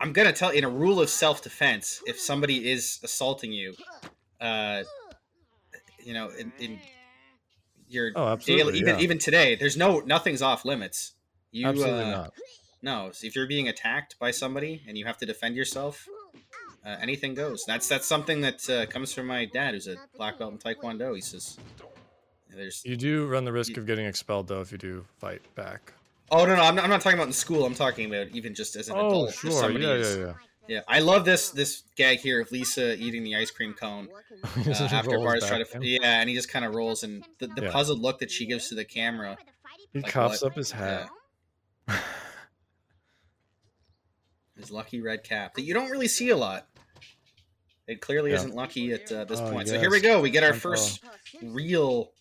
I'm 0.00 0.12
gonna 0.12 0.32
tell 0.32 0.52
you 0.52 0.58
in 0.58 0.64
a 0.64 0.70
rule 0.70 1.00
of 1.00 1.08
self 1.10 1.42
defense, 1.42 2.02
if 2.06 2.18
somebody 2.20 2.70
is 2.70 2.98
assaulting 3.02 3.52
you, 3.52 3.74
uh, 4.40 4.82
you 6.04 6.14
know, 6.14 6.30
in, 6.38 6.52
in 6.58 6.78
your 7.88 8.12
Oh, 8.14 8.20
daily, 8.24 8.32
absolutely. 8.32 8.78
even 8.78 8.94
yeah. 8.96 9.00
even 9.02 9.18
today, 9.18 9.54
there's 9.56 9.76
no 9.76 10.00
nothing's 10.00 10.42
off 10.42 10.64
limits. 10.64 11.14
You 11.52 11.66
Absolutely 11.66 12.04
uh, 12.04 12.10
not. 12.10 12.32
no, 12.82 13.10
so 13.12 13.26
if 13.26 13.34
you're 13.34 13.48
being 13.48 13.66
attacked 13.68 14.16
by 14.20 14.30
somebody 14.30 14.82
and 14.86 14.96
you 14.96 15.04
have 15.06 15.18
to 15.18 15.26
defend 15.26 15.56
yourself, 15.56 16.06
uh, 16.86 16.96
anything 17.00 17.34
goes. 17.34 17.64
That's 17.66 17.88
that's 17.88 18.06
something 18.06 18.40
that 18.42 18.70
uh, 18.70 18.86
comes 18.86 19.12
from 19.12 19.26
my 19.26 19.46
dad, 19.46 19.74
who's 19.74 19.88
a 19.88 19.96
black 20.16 20.38
belt 20.38 20.52
in 20.52 20.58
Taekwondo. 20.58 21.12
He 21.14 21.20
says, 21.20 21.58
"There's 22.54 22.82
You 22.84 22.96
do 22.96 23.26
run 23.26 23.44
the 23.44 23.52
risk 23.52 23.76
of 23.76 23.86
getting 23.86 24.06
expelled 24.06 24.48
though 24.48 24.60
if 24.60 24.72
you 24.72 24.78
do 24.78 25.04
fight 25.18 25.42
back. 25.54 25.92
oh 26.30 26.44
no 26.46 26.54
no 26.56 26.62
I'm 26.62 26.74
not, 26.74 26.84
I'm 26.84 26.90
not 26.90 27.00
talking 27.00 27.18
about 27.18 27.26
in 27.28 27.32
school. 27.32 27.64
I'm 27.64 27.74
talking 27.74 28.06
about 28.12 28.28
even 28.28 28.54
just 28.54 28.76
as 28.76 28.88
an 28.88 28.96
Oh, 28.96 29.08
adult. 29.08 29.34
Sure. 29.34 29.70
Yeah, 29.70 29.92
is- 29.94 30.16
yeah, 30.16 30.24
yeah. 30.26 30.32
Yeah, 30.68 30.80
I 30.86 31.00
love 31.00 31.24
this 31.24 31.50
this 31.50 31.82
gag 31.96 32.18
here 32.20 32.40
of 32.40 32.52
Lisa 32.52 32.94
eating 32.96 33.24
the 33.24 33.34
ice 33.34 33.50
cream 33.50 33.72
cone 33.74 34.08
uh, 34.44 34.70
after 34.92 35.18
Bart's 35.18 35.48
trying 35.48 35.64
to. 35.64 35.78
Yeah, 35.84 36.20
and 36.20 36.28
he 36.28 36.34
just 36.36 36.48
kind 36.48 36.64
of 36.64 36.76
rolls, 36.76 37.02
and 37.02 37.24
the, 37.38 37.48
the 37.48 37.62
Yeah. 37.62 37.72
puzzled 37.72 37.98
look 37.98 38.20
that 38.20 38.30
she 38.30 38.46
gives 38.46 38.68
to 38.68 38.76
the 38.76 38.84
camera. 38.84 39.36
He 39.92 39.98
Like 40.00 40.12
coughs 40.12 40.42
what? 40.42 40.52
up 40.52 40.56
his 40.56 40.70
hat. 40.70 41.08
His 44.56 44.70
lucky 44.70 45.00
red 45.00 45.24
cap 45.24 45.54
that 45.54 45.62
you 45.62 45.72
don't 45.74 45.90
really 45.90 46.08
see 46.08 46.28
a 46.28 46.36
lot. 46.36 46.68
It 47.86 48.00
clearly 48.00 48.30
Yeah. 48.30 48.36
isn't 48.36 48.54
lucky 48.54 48.92
at 48.92 49.10
uh, 49.10 49.24
this 49.24 49.40
Oh, 49.40 49.50
point. 49.50 49.68
So 49.68 49.80
here 49.80 49.90
we 49.90 50.00
go. 50.00 50.20
We 50.20 50.30
get 50.30 50.44
our 50.44 50.52
first 50.54 51.02
real 51.42 52.12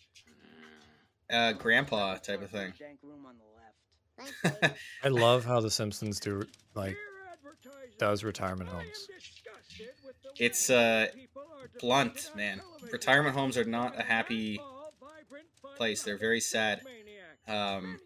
uh, 1.31 1.53
grandpa 1.53 2.15
type 2.15 2.41
of 2.41 2.49
thing. 2.49 2.73
Dank 2.77 2.99
room 3.03 3.25
on 3.25 3.35
the 3.37 3.45
left. 3.55 4.33
Thanks, 4.41 4.61
Dave. 4.61 4.71
I 5.03 5.07
love 5.09 5.45
how 5.45 5.59
the 5.61 5.71
Simpsons 5.71 6.19
do 6.19 6.43
like 6.75 6.97
does 7.97 8.23
retirement 8.23 8.69
homes. 8.69 9.07
It's 10.37 10.69
uh, 10.69 11.07
blunt, 11.79 12.31
man. 12.35 12.61
Retirement 12.91 13.35
homes 13.35 13.57
are 13.57 13.65
not 13.65 13.99
a 13.99 14.03
happy 14.03 14.59
place. 15.75 16.03
They're 16.03 16.17
very 16.17 16.39
sad. 16.39 16.81
Um, 17.47 17.99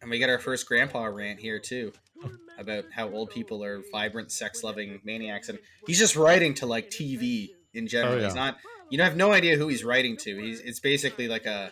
and 0.00 0.10
we 0.10 0.18
get 0.18 0.30
our 0.30 0.38
first 0.38 0.66
grandpa 0.66 1.04
rant 1.04 1.40
here 1.40 1.58
too 1.58 1.92
about 2.58 2.84
how 2.92 3.08
old 3.10 3.30
people 3.30 3.62
are 3.64 3.82
vibrant, 3.92 4.32
sex-loving 4.32 5.00
maniacs, 5.04 5.48
and 5.48 5.58
he's 5.86 5.98
just 5.98 6.16
writing 6.16 6.54
to 6.54 6.66
like 6.66 6.90
TV 6.90 7.50
in 7.74 7.86
general. 7.86 8.14
Oh, 8.14 8.18
yeah. 8.18 8.24
He's 8.24 8.34
not. 8.34 8.58
You 8.90 8.96
know, 8.98 9.04
I 9.04 9.08
have 9.08 9.16
no 9.16 9.32
idea 9.32 9.56
who 9.56 9.68
he's 9.68 9.84
writing 9.84 10.16
to. 10.18 10.40
He's 10.40 10.60
it's 10.60 10.80
basically 10.80 11.28
like 11.28 11.44
a 11.44 11.70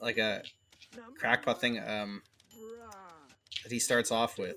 like 0.00 0.18
a 0.18 0.42
crackpot 1.18 1.60
thing 1.60 1.78
um, 1.78 2.22
that 3.62 3.72
he 3.72 3.78
starts 3.78 4.10
off 4.10 4.38
with. 4.38 4.56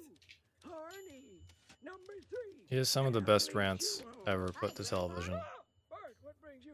He 2.70 2.78
has 2.78 2.90
some 2.90 3.06
of 3.06 3.14
the 3.14 3.22
best 3.22 3.54
rants 3.54 4.02
ever 4.28 4.50
put 4.60 4.76
to 4.76 4.84
television. 4.84 5.40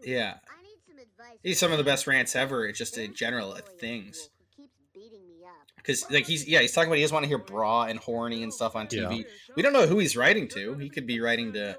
Yeah, 0.03 0.35
I 0.49 0.63
need 0.63 0.77
some 0.87 1.25
he's 1.43 1.59
some 1.59 1.71
of 1.71 1.77
the 1.77 1.83
best 1.83 2.07
rants 2.07 2.35
ever. 2.35 2.65
It's 2.65 2.77
just 2.77 2.97
in 2.97 3.13
general 3.13 3.55
at 3.55 3.67
things. 3.79 4.29
Who 4.57 4.63
keeps 4.63 4.79
beating 4.93 5.27
me 5.27 5.43
up. 5.45 5.67
Because 5.75 6.09
like 6.09 6.25
he's 6.25 6.47
yeah 6.47 6.59
he's 6.61 6.71
talking 6.71 6.89
about 6.89 6.95
he 6.95 7.03
doesn't 7.03 7.13
want 7.13 7.25
to 7.25 7.27
hear 7.27 7.37
bra 7.37 7.83
and 7.83 7.99
horny 7.99 8.41
and 8.43 8.53
stuff 8.53 8.75
on 8.75 8.87
TV. 8.87 9.17
Yeah. 9.19 9.23
We 9.55 9.61
don't 9.61 9.73
know 9.73 9.85
who 9.85 9.99
he's 9.99 10.17
writing 10.17 10.47
to. 10.49 10.75
He 10.75 10.89
could 10.89 11.05
be 11.05 11.19
writing 11.19 11.53
to. 11.53 11.77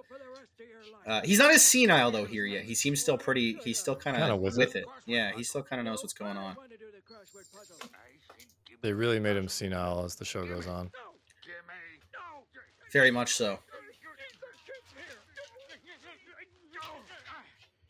Uh, 1.07 1.21
he's 1.25 1.39
not 1.39 1.51
as 1.51 1.67
senile 1.67 2.11
though 2.11 2.25
here 2.25 2.45
yet. 2.47 2.65
He 2.65 2.75
seems 2.75 3.01
still 3.01 3.19
pretty. 3.19 3.55
He's 3.65 3.79
still 3.79 3.97
kind 3.97 4.17
Kinda 4.17 4.37
with 4.37 4.57
with, 4.57 4.77
it. 4.77 4.81
it. 4.81 4.87
Yeah, 5.07 5.33
he 5.37 5.43
still 5.43 5.63
kind 5.63 5.81
of 5.81 5.87
knows 5.87 6.03
what's 6.03 6.13
going 6.13 6.37
on. 6.37 6.57
They 8.83 8.93
really 8.93 9.19
made 9.21 9.37
him 9.37 9.49
senile 9.49 10.05
as 10.05 10.15
the 10.17 10.25
show 10.25 10.47
goes 10.47 10.67
on. 10.67 10.91
Very 12.93 13.11
much 13.11 13.35
so. 13.35 13.59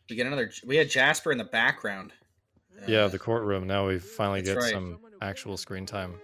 We 0.09 0.15
get 0.15 0.27
another. 0.27 0.51
We 0.65 0.75
had 0.75 0.89
Jasper 0.89 1.31
in 1.31 1.37
the 1.37 1.43
background. 1.45 2.11
Yeah, 2.87 3.03
Uh, 3.03 3.07
the 3.07 3.19
courtroom. 3.19 3.65
Now 3.67 3.87
we 3.87 3.99
finally 3.99 4.41
get 4.41 4.57
right. 4.57 4.71
some 4.71 4.99
actual 5.21 5.57
screen 5.57 5.85
time. 5.85 6.19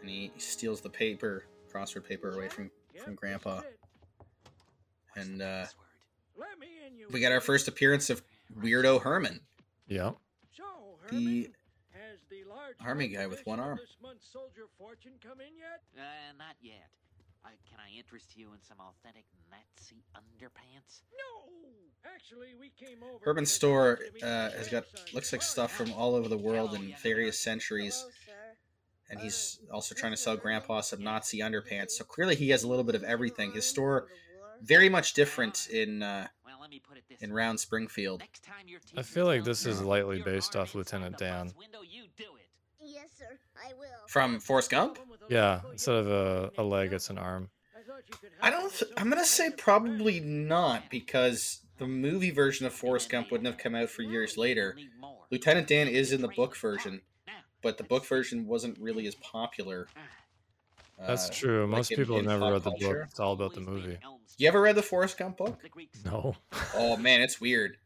and 0.00 0.08
he 0.10 0.30
steals 0.38 0.80
the 0.80 0.88
paper, 0.90 1.44
crossword 1.72 2.04
paper, 2.04 2.30
away 2.30 2.48
from 2.48 2.70
from 3.04 3.14
Grandpa. 3.16 3.60
And 5.16 5.42
uh, 5.42 5.66
we 7.10 7.20
got 7.20 7.32
our 7.32 7.40
first 7.40 7.68
appearance 7.68 8.10
of 8.10 8.22
Weirdo 8.60 9.02
Herman. 9.02 9.40
Yeah. 9.88 10.12
The 11.10 11.50
army 12.84 13.08
guy 13.08 13.26
with 13.26 13.46
one 13.46 13.60
arm. 13.60 13.78
soldier 14.20 14.66
fortune 14.78 15.12
come 15.22 15.40
in 15.40 15.52
Uh, 15.96 16.02
not 16.38 16.56
yet. 16.60 16.88
Uh, 17.44 17.50
can 17.70 17.78
I 17.78 17.96
interest 17.96 18.36
you 18.36 18.52
in 18.54 18.60
some 18.60 18.78
authentic 18.80 19.24
Nazi 19.50 20.02
underpants? 20.16 21.02
No, 21.16 21.48
actually, 22.04 22.54
we 22.58 22.70
came 22.70 23.04
over. 23.04 23.24
Herman's 23.24 23.52
store 23.52 24.00
uh, 24.20 24.50
has 24.50 24.68
got 24.68 24.84
looks 25.14 25.32
like 25.32 25.42
stuff 25.42 25.72
from 25.72 25.92
all 25.92 26.16
over 26.16 26.28
the 26.28 26.36
world 26.36 26.74
in 26.74 26.92
various 27.02 27.38
centuries, 27.38 28.04
and 29.10 29.20
he's 29.20 29.60
also 29.72 29.94
trying 29.94 30.12
to 30.12 30.16
sell 30.16 30.36
Grandpa 30.36 30.80
some 30.80 31.04
Nazi 31.04 31.38
underpants. 31.38 31.92
So 31.92 32.04
clearly, 32.04 32.34
he 32.34 32.50
has 32.50 32.64
a 32.64 32.68
little 32.68 32.84
bit 32.84 32.96
of 32.96 33.04
everything. 33.04 33.52
His 33.52 33.64
store 33.64 34.08
very 34.62 34.88
much 34.88 35.14
different 35.14 35.68
in 35.72 36.02
uh, 36.02 36.26
Well, 36.44 36.56
let 36.60 36.70
me 36.70 36.80
put 36.80 36.96
it 36.98 37.04
this 37.08 37.22
in. 37.22 37.32
Round 37.32 37.58
Springfield. 37.58 38.20
Next 38.20 38.42
time 38.42 38.66
I 38.96 39.02
feel 39.02 39.26
like 39.26 39.44
this 39.44 39.66
is 39.66 39.82
lightly 39.82 40.22
based 40.22 40.56
off 40.56 40.74
Lieutenant 40.74 41.18
Dan. 41.18 41.52
Window, 41.58 41.80
you 41.82 42.04
do 42.16 42.24
it. 42.36 42.48
Yes, 42.80 43.08
sir. 43.18 43.38
I 43.56 43.72
will. 43.74 43.86
From 44.08 44.38
Forrest 44.40 44.70
Gump? 44.70 44.98
Yeah. 45.28 45.60
Instead 45.72 45.96
of 45.96 46.08
a, 46.08 46.50
a 46.58 46.62
leg, 46.62 46.92
it's 46.92 47.10
an 47.10 47.18
arm. 47.18 47.50
I 48.40 48.50
don't. 48.50 48.72
Th- 48.72 48.90
I'm 48.96 49.08
gonna 49.08 49.24
say 49.24 49.50
probably 49.50 50.20
not 50.20 50.90
because 50.90 51.60
the 51.78 51.86
movie 51.86 52.30
version 52.30 52.66
of 52.66 52.72
Forrest 52.72 53.10
Gump 53.10 53.30
wouldn't 53.30 53.46
have 53.46 53.58
come 53.58 53.74
out 53.74 53.90
for 53.90 54.02
years 54.02 54.36
later. 54.36 54.76
Lieutenant 55.30 55.66
Dan 55.66 55.88
is 55.88 56.12
in 56.12 56.20
the 56.20 56.28
book 56.28 56.56
version, 56.56 57.00
but 57.62 57.78
the 57.78 57.84
book 57.84 58.06
version 58.06 58.46
wasn't 58.46 58.78
really 58.78 59.06
as 59.06 59.14
popular. 59.16 59.88
That's 60.98 61.28
uh, 61.28 61.32
true. 61.32 61.60
like 61.62 61.70
Most 61.70 61.90
in- 61.92 61.96
people 61.98 62.16
have 62.16 62.24
never 62.24 62.40
pop 62.40 62.52
read 62.52 62.62
the 62.64 62.70
culture. 62.70 62.86
book. 63.00 63.06
It's 63.10 63.20
all 63.20 63.32
about 63.32 63.54
the 63.54 63.60
movie. 63.60 63.98
You 64.38 64.48
ever 64.48 64.60
read 64.60 64.76
the 64.76 64.82
Forrest 64.82 65.18
Gump 65.18 65.36
book? 65.38 65.58
No. 66.04 66.34
Oh 66.74 66.96
man, 66.96 67.20
it's 67.22 67.40
weird. 67.40 67.76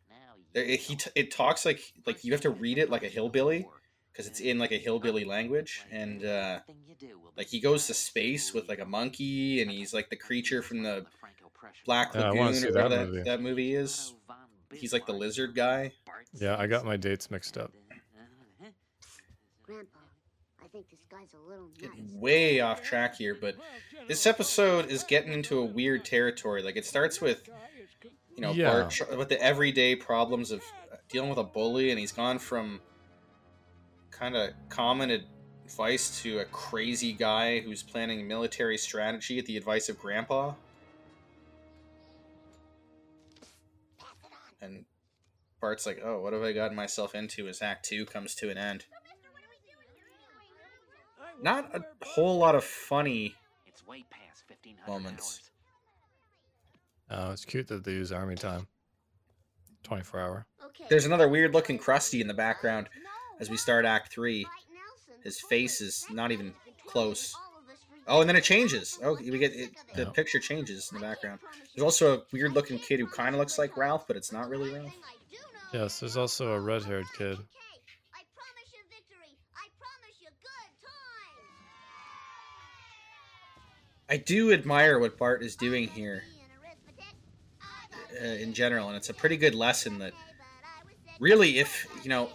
There- 0.53 0.65
It, 0.65 0.81
he 0.81 0.97
t- 0.97 1.11
it 1.15 1.31
talks 1.31 1.65
like 1.65 1.81
like 2.07 2.25
you 2.25 2.33
have 2.33 2.41
to 2.43 2.51
read 2.51 2.79
it 2.79 2.91
like 2.91 3.03
a 3.05 3.09
hillbilly 3.09 3.69
because 4.13 4.27
it's 4.27 4.41
in 4.41 4.59
like 4.59 4.73
a 4.73 4.77
hillbilly 4.79 5.25
language, 5.25 5.85
and 5.93 6.25
uh, 6.25 6.59
like 7.37 7.47
he 7.47 7.61
goes 7.61 7.87
to 7.87 7.95
space 7.95 8.53
with 8.53 8.69
like 8.69 8.81
a 8.81 8.85
monkey, 8.85 9.63
and 9.63 9.71
he's 9.71 9.95
like 9.95 10.11
the 10.11 10.17
creature 10.17 10.63
from 10.63 10.83
the 10.83 11.07
Black 11.85 12.13
Yeah, 12.15 12.21
I 12.23 12.25
Lagoon 12.27 12.39
wanna 12.39 12.51
or 12.51 12.55
see 12.55 12.67
whatever 12.67 12.89
that 12.89 12.97
that, 12.99 13.07
movie. 13.09 13.23
that 13.23 13.41
movie 13.43 13.75
is. 13.75 14.15
He's 14.73 14.93
like 14.93 15.07
the 15.07 15.13
lizard 15.13 15.55
guy. 15.55 15.93
Yeah, 16.35 16.57
I 16.59 16.67
got 16.67 16.85
my 16.85 16.97
dates 16.97 17.31
mixed 17.31 17.57
up. 17.59 17.73
Grandpa, 19.63 19.99
I 20.00 20.00
think 20.73 20.91
this 20.91 21.01
guy's 21.11 21.35
a 21.35 21.49
little 21.49 21.69
nuts. 21.81 22.13
Way 22.15 22.61
off 22.61 22.83
track 22.83 23.17
here, 23.17 23.37
but 23.39 23.57
this 24.09 24.27
episode 24.27 24.91
is 24.91 25.05
getting 25.05 25.33
into 25.33 25.59
a 25.59 25.65
weird 25.65 26.05
territory. 26.05 26.63
Like 26.63 26.77
it 26.77 26.85
starts 26.85 27.21
with 27.21 27.49
you 28.35 28.43
know 28.43 28.53
Yeah. 28.53 28.71
Bart 28.71 29.17
with 29.17 29.29
the 29.29 29.41
everyday 29.43 29.97
problems 29.97 30.51
of 30.51 30.63
uh, 30.93 30.97
dealing 31.09 31.29
with 31.29 31.39
a 31.39 31.45
bully, 31.45 31.91
and 31.91 31.99
he's 31.99 32.13
gone 32.13 32.39
from 32.39 32.81
kind 34.11 34.37
of 34.37 34.51
common 34.69 35.11
advice 35.11 36.21
to 36.23 36.41
a 36.41 36.45
crazy 36.47 37.13
guy 37.13 37.61
who's 37.61 37.83
planning 37.83 38.27
military 38.29 38.77
strategy 38.79 39.39
at 39.39 39.47
the 39.47 39.57
advice 39.57 39.89
of 39.89 39.99
Grandpa. 39.99 40.53
And 44.61 44.85
Bart's 45.61 45.87
like, 45.87 46.01
"Oh, 46.05 46.21
what 46.21 46.33
have 46.33 46.43
I 46.43 46.53
gotten 46.53 46.77
myself 46.77 47.15
into?" 47.15 47.49
As 47.49 47.63
Act 47.63 47.85
Two 47.87 48.05
comes 48.05 48.35
to 48.37 48.51
an 48.51 48.59
end. 48.59 48.85
Not 51.43 51.75
a 51.75 51.83
whole 52.05 52.39
lot 52.39 52.55
of 52.55 52.65
funny 52.65 53.35
It's 53.67 53.87
way 53.87 54.05
past 54.11 54.45
1500 54.49 54.87
moments. 54.93 55.51
Oh, 57.11 57.33
it's 57.33 57.45
cute 57.45 57.69
that 57.69 57.85
they 57.85 57.93
use 57.93 58.13
army 58.13 58.37
time. 58.37 58.67
24 59.83 60.21
hour. 60.21 60.47
Okay. 60.65 60.85
There's 60.89 61.07
another 61.07 61.29
weird 61.29 61.55
looking 61.55 61.79
Krusty 61.79 62.21
in 62.21 62.29
the 62.29 62.35
background 62.35 62.89
as 63.41 63.49
we 63.51 63.57
start 63.57 63.85
Act 63.85 64.13
Three. 64.13 64.47
His 65.25 65.41
face 65.41 65.81
is 65.81 66.07
not 66.11 66.31
even 66.31 66.55
close. 66.87 67.35
Oh, 68.07 68.21
and 68.21 68.29
then 68.29 68.37
it 68.37 68.45
changes. 68.45 68.99
Oh, 69.03 69.15
we 69.15 69.39
get 69.39 69.53
it, 69.55 69.71
the 69.95 70.03
Yeah. 70.03 70.11
picture 70.11 70.39
changes 70.41 70.91
in 70.93 70.99
the 70.99 71.03
background. 71.03 71.41
There's 71.75 71.85
also 71.85 72.19
a 72.19 72.23
weird 72.33 72.53
looking 72.53 72.79
kid 72.79 73.01
who 73.01 73.07
kind 73.07 73.35
of 73.35 73.39
looks 73.39 73.59
like 73.59 73.77
Ralph, 73.77 74.07
but 74.07 74.17
it's 74.17 74.33
not 74.33 74.49
really 74.49 74.71
Ralph. 74.73 74.95
Yes, 75.73 76.01
there's 76.01 76.17
also 76.17 76.53
a 76.53 76.61
red 76.61 76.85
haired 76.85 77.07
kid. 77.17 77.39
I 78.13 78.23
promise 78.35 78.73
you 78.73 78.81
victory. 78.91 79.37
I 79.55 79.69
promise 79.79 80.17
you 80.21 80.29
good 80.43 80.73
times. 80.83 81.69
I 84.11 84.17
do 84.17 84.53
admire 84.53 84.99
what 84.99 85.17
Bart 85.17 85.43
is 85.43 85.55
doing 85.55 85.87
here 85.89 86.25
uh, 88.21 88.25
in 88.25 88.53
general, 88.53 88.89
and 88.89 88.97
it's 88.97 89.09
a 89.09 89.15
pretty 89.15 89.37
good 89.37 89.55
lesson 89.55 89.99
that 90.01 90.13
really, 91.21 91.59
if 91.59 91.87
you 92.03 92.09
know, 92.11 92.31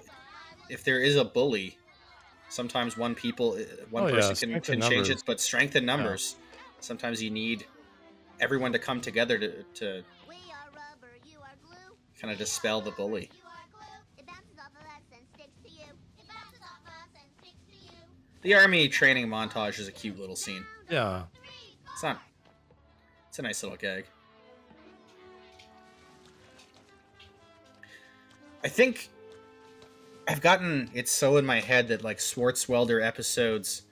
if 0.70 0.84
there 0.86 1.02
is 1.02 1.18
a 1.18 1.26
bully, 1.26 1.78
sometimes 2.50 2.98
one 2.98 3.14
people, 3.14 3.54
uh, 3.60 3.86
one 3.90 4.04
Oh, 4.04 4.08
yeah, 4.08 4.14
person 4.30 4.52
can, 4.54 4.62
can 4.62 4.82
change 4.82 5.10
it, 5.10 5.22
but 5.26 5.42
strength 5.42 5.76
in 5.76 5.86
numbers. 5.86 6.38
Sometimes 6.80 7.22
you 7.22 7.30
need 7.30 7.66
everyone 8.40 8.72
to 8.72 8.80
come 8.80 9.02
together 9.02 9.38
to, 9.38 9.64
to 9.76 10.04
We 10.28 10.36
are 10.36 10.72
rubber, 10.72 11.14
you 11.26 11.40
are 11.40 11.56
glue. 11.68 11.98
kind 12.20 12.32
of 12.32 12.38
dispel 12.38 12.80
the 12.80 12.92
bully. 12.92 13.30
You 13.34 13.48
are 13.48 13.54
glue. 13.74 13.84
It 14.18 14.26
bounces 14.28 14.58
off 14.60 14.72
of 14.80 14.86
us 14.86 15.02
and 15.12 15.22
sticks 15.34 15.58
to 15.64 15.70
you. 15.70 15.92
It 16.20 16.26
bounces 16.30 16.62
off 16.62 16.80
of 16.84 16.88
us 16.88 17.10
and 17.22 17.30
sticks 17.40 17.64
to 17.68 17.74
you. 17.86 18.00
The 18.44 18.54
army 18.54 18.88
training 18.88 19.28
montage 19.28 19.78
is 19.80 19.88
a 19.90 19.92
cute 19.92 20.18
little 20.20 20.36
scene. 20.38 20.64
Yeah. 20.90 21.24
It's 21.96 22.04
not. 22.04 22.22
It's 23.30 23.40
a 23.40 23.42
nice 23.42 23.64
little 23.64 23.78
gag. 23.78 24.04
I 28.66 28.68
think 28.68 29.08
I've 30.28 30.42
gotten 30.42 30.90
it 30.94 31.08
so 31.08 31.38
in 31.38 31.46
my 31.46 31.62
head 31.62 31.88
that 31.88 32.04
like 32.04 32.18
Swartzwelder 32.18 33.02
episodes 33.02 33.84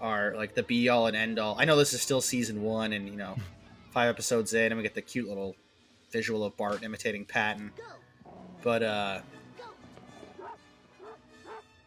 are 0.00 0.34
like 0.36 0.54
the 0.54 0.62
be 0.62 0.88
all 0.88 1.06
and 1.06 1.14
end 1.14 1.38
all. 1.38 1.54
I 1.58 1.66
know 1.66 1.76
this 1.76 1.92
is 1.92 2.00
still 2.00 2.22
season 2.22 2.62
one, 2.62 2.94
and 2.94 3.06
you 3.06 3.16
know, 3.16 3.36
five 3.90 4.08
episodes 4.08 4.54
in, 4.54 4.72
and 4.72 4.76
we 4.76 4.82
get 4.82 4.94
the 4.94 5.02
cute 5.02 5.28
little 5.28 5.54
visual 6.10 6.44
of 6.44 6.56
Bart 6.56 6.82
imitating 6.82 7.26
Patton. 7.26 7.72
But 8.62 8.82
uh, 8.82 9.20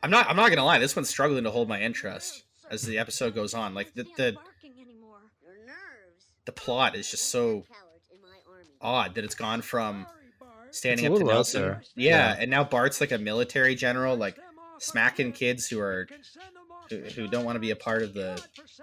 I'm 0.04 0.12
not. 0.12 0.30
I'm 0.30 0.36
not 0.36 0.50
gonna 0.50 0.64
lie. 0.66 0.78
This 0.78 0.96
one's 0.96 1.10
struggling 1.10 1.46
to 1.46 1.50
hold 1.50 1.68
my 1.68 1.82
interest 1.82 2.44
as 2.70 2.84
the 2.84 3.00
episode 3.00 3.34
goes 3.34 3.56
on. 3.56 3.74
Like 3.74 3.94
the 3.96 4.04
the 4.18 4.34
barking 4.34 4.74
anymore. 4.82 5.22
Your 5.44 5.56
nerves. 5.66 6.28
The 6.46 6.52
plot 6.52 6.96
is 6.96 7.10
just 7.10 7.30
so 7.30 7.62
Cowards 7.62 8.10
in 8.14 8.22
my 8.22 8.28
army. 8.52 8.70
odd 8.82 9.16
that 9.16 9.24
it's 9.24 9.36
gone 9.36 9.62
from 9.62 10.06
standing 10.72 11.06
up 11.12 11.18
to 11.18 11.24
Nelson. 11.24 11.64
Yeah, 11.96 12.34
Yeah. 12.34 12.36
and 12.40 12.52
now 12.52 12.64
Bart's 12.64 13.02
like 13.02 13.12
a 13.12 13.18
military 13.18 13.76
general, 13.76 14.16
like 14.16 14.38
smacking 14.80 15.32
kids 15.32 15.68
who 15.68 15.80
are 15.80 16.08
who, 16.90 16.98
who 17.00 17.28
don't 17.28 17.46
want 17.46 17.56
to 17.56 17.60
be 17.60 17.72
a 17.72 17.76
part 17.76 18.04
of 18.04 18.14
the 18.14 18.40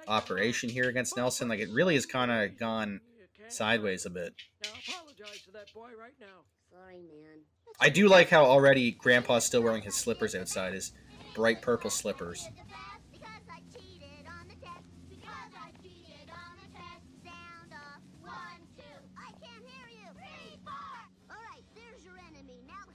operation 0.09 0.69
here 0.69 0.89
against 0.89 1.17
Nelson. 1.17 1.49
Like 1.49 1.61
it 1.61 1.69
really 1.71 1.95
has 1.95 2.05
kind 2.07 2.31
of 2.33 2.59
gone 2.59 3.01
sideways 3.49 4.07
a 4.07 4.11
bit. 4.11 4.35
Now 4.65 4.71
apologize 4.89 5.43
to 5.45 5.53
that 5.53 5.73
boy 5.75 5.91
right 5.99 6.15
now. 6.21 6.45
Sorry, 6.71 6.97
man. 6.97 7.43
I 7.81 7.89
do 7.91 8.09
like 8.09 8.29
how 8.29 8.45
already 8.45 8.91
Grandpa's 8.93 9.45
still 9.45 9.63
wearing 9.63 9.83
his 9.83 9.95
slippers 9.95 10.35
outside, 10.35 10.73
his 10.75 10.93
bright 11.35 11.63
purple 11.63 11.91
slippers. 11.91 12.49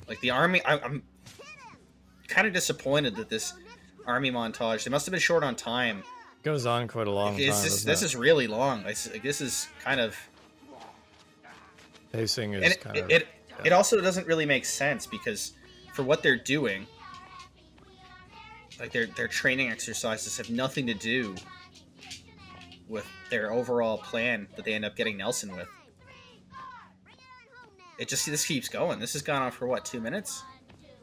Like 0.08 0.20
the 0.22 0.32
army, 0.32 0.63
I, 0.63 0.80
I'm 0.80 1.04
kind 2.28 2.48
of 2.48 2.54
disappointed 2.54 3.15
that 3.17 3.30
this 3.30 3.54
army 4.06 4.32
montage. 4.32 4.84
They 4.84 4.91
must 4.91 5.06
have 5.06 5.12
been 5.12 5.20
short 5.20 5.43
on 5.43 5.56
time. 5.56 6.04
Goes 6.43 6.65
on 6.65 6.88
quite 6.88 7.08
a 7.08 7.12
long 7.12 7.34
time. 7.34 7.46
Just, 7.46 7.86
this 7.86 8.02
it? 8.02 8.06
is 8.06 8.15
really 8.15 8.48
long. 8.48 8.84
Like, 8.84 9.22
this 9.22 9.41
is 9.41 9.67
kind 9.84 10.00
of 10.00 10.15
Pacing 12.12 12.54
is 12.54 12.72
it, 12.72 12.82
kind 12.82 12.98
it, 12.98 13.04
of. 13.04 13.12
it 13.12 13.28
it 13.65 13.74
also 13.74 14.00
doesn't 14.02 14.28
really 14.28 14.46
make 14.46 14.65
sense 14.65 15.06
because 15.06 15.54
for 15.93 16.04
what 16.04 16.24
they're 16.24 16.38
doing 16.38 16.86
like 18.80 18.91
their 18.91 19.08
their 19.08 19.28
training 19.28 19.70
exercises 19.70 20.38
have 20.38 20.50
nothing 20.50 20.88
to 20.88 20.93
do 20.93 21.36
with 22.88 23.06
their 23.30 23.52
overall 23.52 23.98
plan 23.98 24.48
that 24.56 24.63
they 24.63 24.74
end 24.74 24.86
up 24.86 24.96
getting 24.96 25.17
Nelson 25.17 25.56
with. 25.56 25.67
It 28.00 28.08
just 28.08 28.26
this 28.26 28.46
keeps 28.46 28.70
going. 28.70 29.00
This 29.00 29.14
has 29.14 29.22
gone 29.22 29.42
on 29.42 29.52
for 29.52 29.68
what 29.68 29.86
two 29.86 30.00
minutes? 30.00 30.44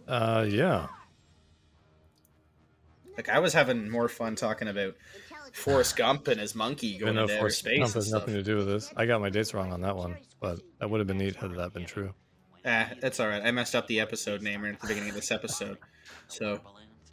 Uh, 0.06 0.46
yeah. 0.48 0.86
Like 3.16 3.28
I 3.28 3.38
was 3.38 3.52
having 3.52 3.88
more 3.88 4.08
fun 4.08 4.36
talking 4.36 4.68
about 4.68 4.94
Forrest 5.52 5.96
Gump 5.96 6.28
and 6.28 6.40
his 6.40 6.54
monkey 6.54 6.98
going 6.98 7.16
into 7.16 7.36
Forrest 7.36 7.60
space 7.60 7.78
Gump 7.78 7.94
has 7.94 8.12
nothing 8.12 8.34
to 8.34 8.42
do 8.42 8.56
with 8.56 8.66
this. 8.66 8.92
I 8.96 9.06
got 9.06 9.20
my 9.20 9.30
dates 9.30 9.54
wrong 9.54 9.72
on 9.72 9.80
that 9.82 9.96
one, 9.96 10.16
but 10.40 10.60
that 10.80 10.90
would 10.90 10.98
have 10.98 11.06
been 11.06 11.18
neat 11.18 11.36
had 11.36 11.54
that 11.54 11.72
been 11.72 11.86
true. 11.86 12.12
Eh, 12.64 12.86
that's 13.00 13.20
all 13.20 13.28
right. 13.28 13.42
I 13.44 13.50
messed 13.50 13.74
up 13.74 13.86
the 13.86 14.00
episode 14.00 14.42
name 14.42 14.62
right 14.62 14.74
at 14.74 14.80
the 14.80 14.86
beginning 14.86 15.10
of 15.10 15.14
this 15.14 15.30
episode, 15.30 15.78
so 16.28 16.60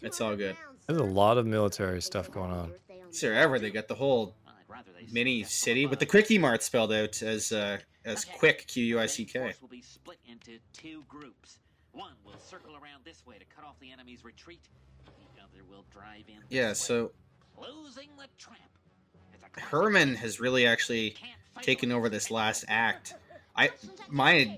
it's 0.02 0.22
all 0.22 0.36
good. 0.36 0.56
There's 0.88 1.00
a 1.00 1.04
lot 1.04 1.38
of 1.38 1.46
military 1.46 2.02
stuff 2.02 2.32
going 2.32 2.52
on. 2.52 2.74
Sure, 3.14 3.34
ever 3.34 3.60
they 3.60 3.70
got 3.70 3.88
the 3.88 3.96
whole 3.96 4.36
mini 5.12 5.44
city 5.44 5.86
with 5.86 6.00
the 6.00 6.06
quickie 6.06 6.38
mart 6.38 6.64
spelled 6.64 6.94
out 6.94 7.22
as 7.22 7.52
uh, 7.52 7.78
as 8.06 8.26
quick 8.26 8.68
Q 8.68 8.84
U 8.84 9.00
I 9.00 9.06
C 9.06 9.26
K. 9.26 9.54
Will 9.62 9.68
be 9.68 9.82
split 9.82 10.18
into 10.28 10.58
two 10.74 11.04
groups. 11.08 11.60
One 11.94 12.14
will 12.26 12.40
circle 12.40 12.74
around 12.76 13.04
this 13.04 13.26
way 13.26 13.38
to 13.38 13.46
cut 13.54 13.66
off 13.66 13.80
the 13.80 13.92
enemy's 13.92 14.24
retreat. 14.24 14.62
The 15.06 15.42
other 15.42 15.64
will 15.70 15.86
drive 15.92 16.24
in. 16.28 16.36
Yeah, 16.50 16.74
so 16.74 17.12
closing 17.58 18.10
the 18.18 18.28
trap. 18.38 18.58
It's 19.34 19.44
a 19.44 19.50
classic 19.50 19.70
Herman 19.70 20.16
has 20.16 20.40
really 20.40 20.66
actually 20.66 21.16
taken 21.62 21.92
over 21.92 22.10
this 22.10 22.32
last 22.32 22.66
act. 22.68 23.14
I 23.56 23.72
my 24.10 24.58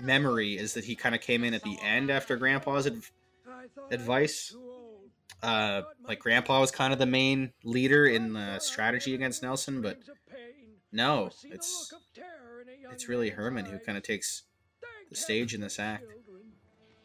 memory 0.00 0.58
is 0.58 0.74
that 0.74 0.84
he 0.84 0.94
kind 0.96 1.14
of 1.14 1.20
came 1.20 1.44
in 1.44 1.54
at 1.54 1.62
the 1.62 1.78
end 1.82 2.10
after 2.10 2.36
Grandpa's 2.36 2.86
adv- 2.86 3.12
advice. 3.90 4.54
Uh, 5.42 5.82
like 6.08 6.18
Grandpa 6.18 6.60
was 6.60 6.70
kind 6.70 6.92
of 6.92 6.98
the 6.98 7.06
main 7.06 7.52
leader 7.62 8.06
in 8.06 8.32
the 8.32 8.58
strategy 8.58 9.14
against 9.14 9.42
Nelson, 9.42 9.82
but 9.82 10.00
no, 10.90 11.30
it's 11.44 11.92
it's 12.92 13.08
really 13.08 13.30
Herman 13.30 13.64
who 13.64 13.78
kind 13.78 13.96
of 13.98 14.04
takes 14.04 14.42
the 15.10 15.16
stage 15.16 15.54
in 15.54 15.60
this 15.60 15.78
act. 15.78 16.04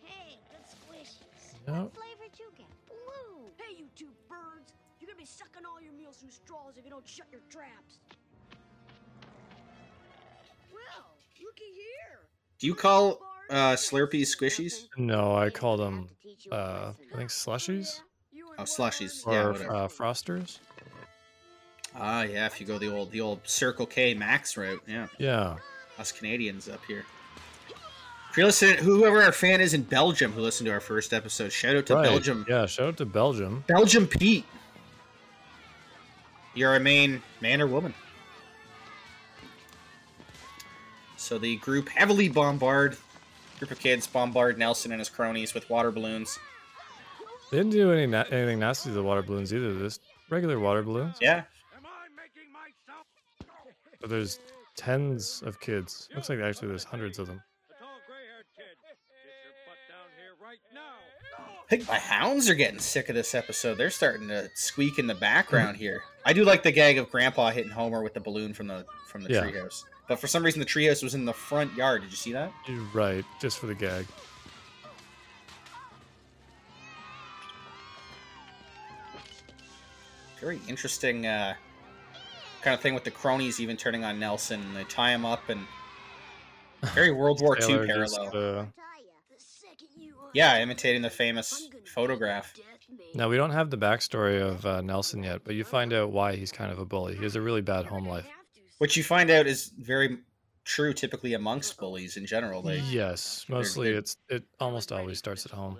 Hey, 0.04 0.38
good 0.50 0.62
squishies. 0.65 1.54
Yep. 1.67 1.76
What 1.84 1.94
flavor 1.94 2.30
did 2.32 2.39
you 2.39 2.46
get? 2.58 2.67
Blue. 2.88 3.50
Hey, 3.58 3.76
you 3.78 3.86
two 3.96 4.08
birds! 4.30 4.74
You're 5.00 5.08
gonna 5.08 5.20
be 5.20 5.26
sucking 5.26 5.63
all 5.65 5.82
your 5.82 5.94
meals 5.94 6.17
through 6.17 6.32
straws 6.32 6.74
if 6.78 6.84
you 6.86 6.89
don't 6.91 7.08
shut 7.08 7.28
your 7.32 7.41
traps. 7.50 8.00
Well, 10.72 11.06
looky 11.44 11.63
here. 11.76 12.20
Do 12.60 12.67
you 12.67 12.76
call 12.76 13.20
uh, 13.50 13.74
Slurpees 13.74 14.36
squishies? 14.36 14.88
No, 14.98 15.36
I 15.36 15.50
call 15.50 15.78
them, 15.78 16.10
uh, 16.52 16.94
I 17.13 17.17
think 17.17 17.30
slushies 17.30 18.02
Oh, 18.60 18.63
slushies. 18.63 19.26
or 19.26 19.34
Yeah, 19.34 19.39
uh, 19.44 19.52
whatever. 19.52 19.74
frosters. 19.88 20.60
Ah, 21.96 22.24
yeah. 22.24 22.46
If 22.46 22.62
you 22.62 22.67
go 22.67 22.78
the 22.78 22.94
old 22.94 23.12
the 23.12 23.20
old 23.22 23.41
Circle 23.48 23.86
K 23.88 24.13
Mac's 24.13 24.56
route, 24.56 24.82
yeah. 24.88 25.08
Yeah. 25.17 25.58
Us 26.02 26.12
Canadians 26.12 26.68
up 26.68 26.84
here. 26.86 27.06
If 28.32 28.38
you're 28.38 28.48
listening, 28.48 28.78
whoever 28.78 29.22
our 29.22 29.32
fan 29.32 29.62
is 29.62 29.76
in 29.76 29.84
Belgium 29.84 30.32
who 30.32 30.42
listened 30.42 30.66
to 30.66 30.74
our 30.74 30.80
first 30.80 31.14
episode, 31.14 31.52
shout 31.52 31.76
out 31.76 31.86
to 31.86 31.96
right. 31.96 32.04
Belgium. 32.04 32.44
Yeah. 32.50 32.66
Shout 32.66 32.88
out 32.88 32.98
to 32.98 33.06
Belgium. 33.06 33.64
Belgium 33.68 34.08
Pete. 34.08 34.46
You're 36.56 36.76
a 36.76 36.80
main 36.80 37.22
man 37.40 37.62
or 37.62 37.68
woman. 37.68 37.94
So 41.18 41.38
the 41.38 41.58
group 41.58 41.88
heavily 41.88 42.30
bombard 42.30 42.98
group 43.60 43.70
of 43.70 43.80
kids 43.80 44.08
bombard 44.08 44.58
Nelson 44.58 44.92
and 44.92 45.00
his 45.00 45.08
cronies 45.08 45.54
with 45.54 45.70
water 45.70 45.92
balloons. 45.92 46.40
They 47.52 47.58
didn't 47.58 47.74
do 47.74 47.92
any 47.92 48.08
na- 48.08 48.26
anything 48.32 48.58
nasty 48.58 48.90
to 48.90 48.96
the 48.96 49.04
water 49.04 49.22
balloons 49.22 49.54
either. 49.54 49.78
Just 49.78 50.02
regular 50.32 50.60
water 50.60 50.82
balloons. 50.82 51.18
Yeah. 51.22 51.44
But 54.00 54.10
there's 54.10 54.40
tens 54.86 55.44
of 55.46 55.60
kids. 55.60 56.10
Looks 56.15 56.30
like 56.30 56.39
actually 56.39 56.70
there's 56.70 56.84
hundreds 56.84 57.20
of 57.20 57.28
them. 57.28 57.41
The 57.70 57.76
tall 57.80 57.98
gray-haired 58.08 58.46
kid. 58.56 58.63
Get 58.84 58.98
your 59.44 59.54
butt 59.67 59.78
down 59.88 60.08
here 60.17 60.34
right 60.44 60.58
now. 60.74 60.96
I 61.65 61.70
think 61.70 61.88
my 61.88 62.00
hounds 62.00 62.50
are 62.50 62.56
getting 62.56 62.80
sick 62.80 63.10
of 63.10 63.15
this 63.15 63.36
episode. 63.36 63.78
They're 63.78 63.89
starting 63.91 64.28
to 64.30 64.50
squeak 64.56 64.98
in 65.00 65.08
the 65.08 65.15
background 65.15 65.78
here. 65.78 66.02
I 66.26 66.34
do 66.34 66.44
like 66.44 66.63
the 66.63 66.72
gag 66.72 66.98
of 66.98 67.10
Grandpa 67.12 67.52
hitting 67.52 67.72
Homer 67.72 68.02
with 68.02 68.13
the 68.13 68.20
balloon 68.20 68.54
from 68.54 68.67
the 68.67 68.86
from 69.08 69.24
the 69.24 69.32
Yeah. 69.32 69.44
treehouse. 69.44 69.84
But 70.08 70.20
for 70.20 70.28
some 70.28 70.44
reason, 70.44 70.60
the 70.60 70.65
treehouse 70.65 71.04
was 71.04 71.13
in 71.15 71.26
the 71.26 71.34
front 71.34 71.74
yard. 71.76 72.02
Did 72.02 72.12
you 72.12 72.17
see 72.17 72.34
that? 72.34 72.52
You're 72.67 72.82
Right, 72.94 73.24
just 73.39 73.60
for 73.60 73.67
the 73.67 73.76
gag. 73.76 74.06
Very 80.39 80.60
interesting 80.67 81.26
uh, 81.28 81.54
kind 82.62 82.74
of 82.74 82.82
thing 82.82 82.93
with 82.93 83.04
the 83.04 83.12
cronies 83.12 83.60
even 83.60 83.78
turning 83.78 84.04
on 84.04 84.19
Nelson. 84.19 84.74
They 84.74 84.84
tie 84.84 85.12
him 85.12 85.26
up 85.26 85.50
and 85.50 85.65
very 86.93 87.12
World 87.12 87.41
War 87.41 87.58
II 87.58 87.86
parallel. 87.86 88.08
just, 88.08 88.36
uh, 88.36 88.65
The 89.30 89.38
second 89.38 89.88
you 89.97 90.13
Yeah, 90.34 90.60
imitating 90.60 91.02
the 91.02 91.10
famous 91.10 91.69
photograph. 91.93 92.58
now 93.13 93.30
we 93.30 93.38
don't 93.38 93.52
have 93.52 93.69
the 93.69 93.78
backstory 93.78 94.41
of 94.41 94.65
uh, 94.65 94.82
Nelson 94.82 95.24
yet, 95.24 95.43
but 95.43 95.56
you 95.56 95.63
find 95.63 95.93
out 95.93 96.12
why 96.12 96.36
he's 96.36 96.52
kind 96.52 96.71
of 96.71 96.80
a 96.80 96.86
bully. 96.86 97.15
He 97.15 97.24
has 97.24 97.36
a 97.36 97.41
really 97.41 97.62
bad 97.62 97.86
home 97.86 98.08
life. 98.08 98.28
What 98.78 98.95
you 98.95 99.04
find 99.04 99.30
out 99.30 99.47
is 99.47 99.71
very 99.78 100.19
true 100.63 100.93
typically 100.93 101.34
amongst 101.34 101.78
bullies 101.78 102.17
in 102.17 102.26
general. 102.26 102.62
They, 102.62 102.80
Yes, 102.80 103.45
mostly 103.50 103.89
it's 103.89 104.17
it 104.30 104.43
almost 104.60 104.91
always 104.91 105.17
starts 105.17 105.45
at 105.45 105.52
home. 105.52 105.80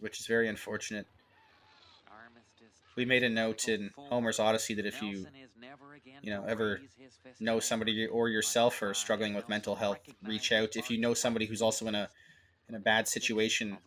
which 0.00 0.20
is 0.20 0.26
very 0.26 0.48
unfortunate. 0.48 1.06
We 2.98 3.04
made 3.04 3.22
a 3.22 3.28
note 3.28 3.68
in 3.68 3.92
Homer's 3.96 4.40
Odyssey 4.40 4.74
that 4.74 4.84
if 4.84 5.00
you, 5.00 5.24
you 6.20 6.32
know, 6.32 6.44
ever 6.48 6.80
know 7.38 7.60
somebody 7.60 8.08
or 8.08 8.28
yourself 8.28 8.82
are 8.82 8.92
struggling 8.92 9.34
with 9.34 9.48
mental 9.48 9.76
health, 9.76 10.00
reach 10.24 10.50
out. 10.50 10.74
If 10.74 10.90
you 10.90 10.98
know 10.98 11.14
somebody 11.14 11.46
who's 11.46 11.62
also 11.62 11.86
in 11.86 11.94
a 11.94 12.08
in 12.68 12.74
a 12.74 12.80
bad 12.80 13.06
situation 13.06 13.78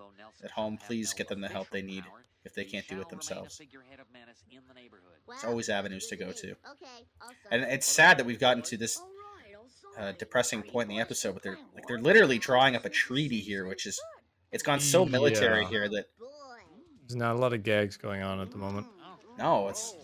at 0.45 0.51
home, 0.51 0.77
please 0.77 1.13
get 1.13 1.27
them 1.27 1.41
the 1.41 1.49
help 1.49 1.69
they 1.71 1.81
need 1.81 2.05
if 2.45 2.55
they 2.55 2.63
can't 2.63 2.87
do 2.87 3.01
it 3.01 3.09
themselves. 3.09 3.61
There's 5.27 5.43
always 5.43 5.67
avenues 5.67 6.07
to 6.07 6.15
go 6.15 6.31
to. 6.31 6.55
And 7.51 7.63
it's 7.63 7.87
sad 7.87 8.17
that 8.17 8.25
we've 8.25 8.39
gotten 8.39 8.63
to 8.63 8.77
this 8.77 9.01
uh, 9.99 10.13
depressing 10.17 10.63
point 10.63 10.89
in 10.89 10.95
the 10.95 11.01
episode, 11.01 11.33
but 11.33 11.43
they're 11.43 11.59
like 11.75 11.85
they're 11.85 11.99
literally 11.99 12.39
drawing 12.39 12.77
up 12.77 12.85
a 12.85 12.89
treaty 12.89 13.41
here, 13.41 13.67
which 13.67 13.85
is 13.85 13.99
it's 14.53 14.63
gone 14.63 14.79
so 14.79 15.05
military 15.05 15.63
Yeah. 15.63 15.69
here 15.69 15.89
that 15.89 16.05
There's 17.09 17.17
not 17.17 17.35
a 17.35 17.39
lot 17.39 17.51
of 17.51 17.61
gags 17.63 17.97
going 17.97 18.21
on 18.23 18.39
at 18.39 18.51
the 18.51 18.57
moment. 18.57 18.87
No, 19.41 19.67
it's 19.69 19.95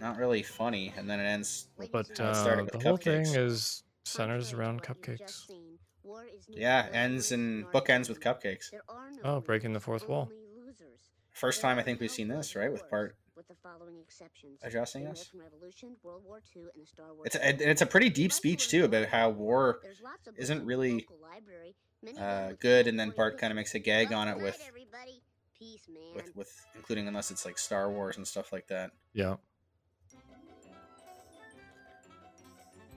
not 0.00 0.16
really 0.18 0.42
funny. 0.42 0.92
And 0.96 1.08
then 1.08 1.20
it 1.20 1.24
ends. 1.24 1.68
But 1.92 2.18
uh, 2.20 2.34
started 2.34 2.64
with 2.64 2.72
the 2.72 2.88
whole 2.88 2.96
thing 2.96 3.26
is 3.26 3.82
centers 4.04 4.52
around 4.52 4.82
cupcakes. 4.82 5.50
Yeah, 6.48 6.86
ends 6.92 7.32
and 7.32 7.70
book 7.72 7.90
ends 7.90 8.08
with 8.08 8.20
cupcakes. 8.20 8.72
Oh, 9.24 9.40
breaking 9.40 9.72
the 9.72 9.80
fourth 9.80 10.08
wall. 10.08 10.30
First 11.32 11.60
time 11.60 11.78
I 11.78 11.82
think 11.82 12.00
we've 12.00 12.10
seen 12.10 12.28
this, 12.28 12.56
right? 12.56 12.72
With 12.72 12.88
Bart 12.90 13.16
with 13.36 13.46
the 13.48 13.54
following 13.62 13.98
exceptions. 14.00 14.58
addressing 14.62 15.06
us. 15.06 15.30
Revolution, 15.34 15.96
World 16.02 16.22
War 16.24 16.40
II, 16.56 16.62
and 16.74 16.82
the 16.82 16.86
Star 16.86 17.14
Wars 17.14 17.26
It's 17.26 17.36
a, 17.36 17.70
it's 17.70 17.82
a 17.82 17.86
pretty 17.86 18.08
deep 18.08 18.32
speech 18.32 18.68
too 18.70 18.84
about 18.84 19.08
how 19.08 19.28
war 19.28 19.80
There's 19.82 20.00
lots 20.02 20.26
of 20.26 20.34
isn't 20.38 20.58
books 20.58 20.62
in 20.62 20.66
the 20.66 20.66
really 20.66 20.92
local 20.92 21.18
library, 21.20 21.74
many 22.02 22.16
of 22.16 22.22
uh, 22.22 22.52
good, 22.58 22.86
and 22.86 22.98
then 22.98 23.10
Bart 23.10 23.36
kind 23.38 23.50
of 23.50 23.56
makes 23.56 23.74
a 23.74 23.78
gag 23.78 24.12
on 24.12 24.28
it 24.28 24.36
with 24.36 24.44
good 24.44 24.52
night, 24.52 24.68
everybody. 24.68 24.85
Peace, 25.58 25.88
man. 25.88 26.02
with 26.14 26.36
with 26.36 26.66
including 26.74 27.08
unless 27.08 27.30
it's 27.30 27.44
like 27.44 27.58
Star 27.58 27.90
Wars 27.90 28.16
and 28.16 28.26
stuff 28.26 28.52
like 28.52 28.66
that. 28.68 28.90
Yeah. 29.14 29.36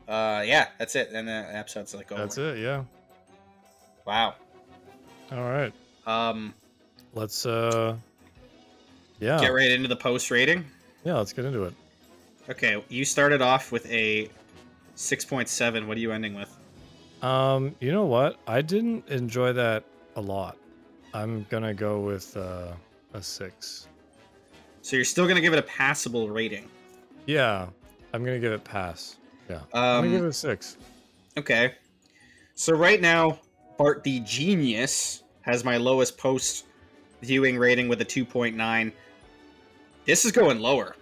Uh, 0.08 0.42
yeah, 0.46 0.70
that's 0.80 0.96
it. 0.96 1.12
And 1.14 1.28
the 1.28 1.32
episode's 1.56 1.94
like 1.94 2.12
over. 2.12 2.22
That's 2.22 2.38
it. 2.38 2.58
Yeah. 2.58 2.84
Wow. 4.06 4.36
All 5.32 5.44
right. 5.44 5.72
Um, 6.08 6.54
Let's 7.14 7.46
uh 7.46 7.96
Yeah. 9.20 9.40
get 9.40 9.50
right 9.50 9.70
into 9.72 9.88
the 9.88 9.96
post 9.96 10.32
rating. 10.32 10.66
Yeah, 11.04 11.16
let's 11.18 11.34
get 11.34 11.46
into 11.46 11.64
it. 11.64 11.74
Okay, 12.50 12.84
you 12.90 13.06
started 13.06 13.42
off 13.42 13.72
with 13.72 13.86
a 13.92 14.30
six 14.96 15.24
point 15.24 15.48
seven. 15.48 15.88
What 15.88 15.98
are 15.98 16.00
you 16.00 16.12
ending 16.12 16.34
with? 16.34 16.50
Um, 17.22 17.76
you 17.80 17.92
know 17.92 18.06
what? 18.06 18.38
I 18.48 18.62
didn't 18.62 19.08
enjoy 19.10 19.54
that 19.54 19.84
a 20.16 20.22
lot. 20.22 20.58
I'm 21.14 21.46
gonna 21.50 21.74
go 21.74 22.00
with 22.00 22.36
uh, 22.38 22.74
a 23.14 23.22
six. 23.22 23.88
So 24.82 24.96
you're 24.96 25.06
still 25.06 25.28
gonna 25.28 25.42
give 25.42 25.54
it 25.54 25.60
a 25.60 25.64
passable 25.64 26.30
rating. 26.30 26.70
Yeah, 27.26 27.68
I'm 28.14 28.24
gonna 28.24 28.40
give 28.40 28.52
it 28.54 28.64
pass. 28.64 29.18
Yeah, 29.50 29.62
I'm 29.74 30.04
gonna 30.04 30.10
give 30.10 30.20
Um, 30.22 30.26
it 30.26 30.30
a 30.30 30.34
six. 30.34 30.78
Okay. 31.38 31.74
So 32.56 32.74
right 32.74 33.02
now, 33.02 33.40
Bart 33.78 34.04
the 34.04 34.20
Genius 34.22 35.24
has 35.42 35.64
my 35.64 35.78
lowest 35.78 36.18
post 36.18 36.66
viewing 37.22 37.58
rating 37.58 37.88
with 37.88 38.02
a 38.02 38.06
2.9. 38.06 38.92
This 40.06 40.26
is 40.26 40.32
going 40.32 40.60
lower. 40.60 40.96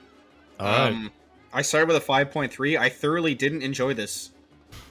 Right. 0.59 0.87
Um, 0.87 1.11
I 1.53 1.61
started 1.61 1.87
with 1.87 1.97
a 1.97 2.05
5.3. 2.05 2.77
I 2.77 2.89
thoroughly 2.89 3.33
didn't 3.35 3.61
enjoy 3.61 3.93
this 3.93 4.31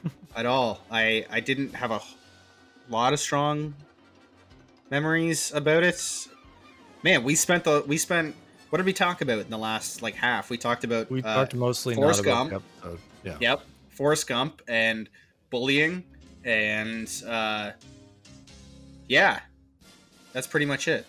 at 0.37 0.47
all. 0.47 0.81
I 0.91 1.27
I 1.31 1.41
didn't 1.41 1.75
have 1.75 1.91
a 1.91 2.01
lot 2.89 3.13
of 3.13 3.21
strong 3.21 3.75
memories 4.91 5.53
about 5.53 5.83
it. 5.83 6.29
Man, 7.03 7.25
we 7.25 7.35
spent 7.35 7.65
the 7.65 7.85
we 7.87 7.97
spent 7.99 8.35
what 8.71 8.79
did 8.79 8.87
we 8.87 8.93
talk 8.93 9.21
about 9.21 9.39
in 9.39 9.51
the 9.51 9.59
last 9.59 10.03
like 10.03 10.15
half? 10.15 10.51
We 10.51 10.59
talked 10.59 10.85
about 10.85 11.11
we 11.11 11.23
uh, 11.23 11.35
talked 11.35 11.55
mostly 11.55 11.95
Forrest 11.95 12.21
about 12.21 12.51
Gump. 12.51 12.65
episode. 12.83 12.99
Yeah. 13.25 13.37
Yep. 13.41 13.61
Forrest 13.91 14.27
Gump 14.27 14.63
and 14.69 15.09
bullying 15.51 16.05
and 16.45 17.11
uh 17.27 17.73
yeah. 19.09 19.41
That's 20.33 20.47
pretty 20.47 20.67
much 20.67 20.89
it. 20.89 21.07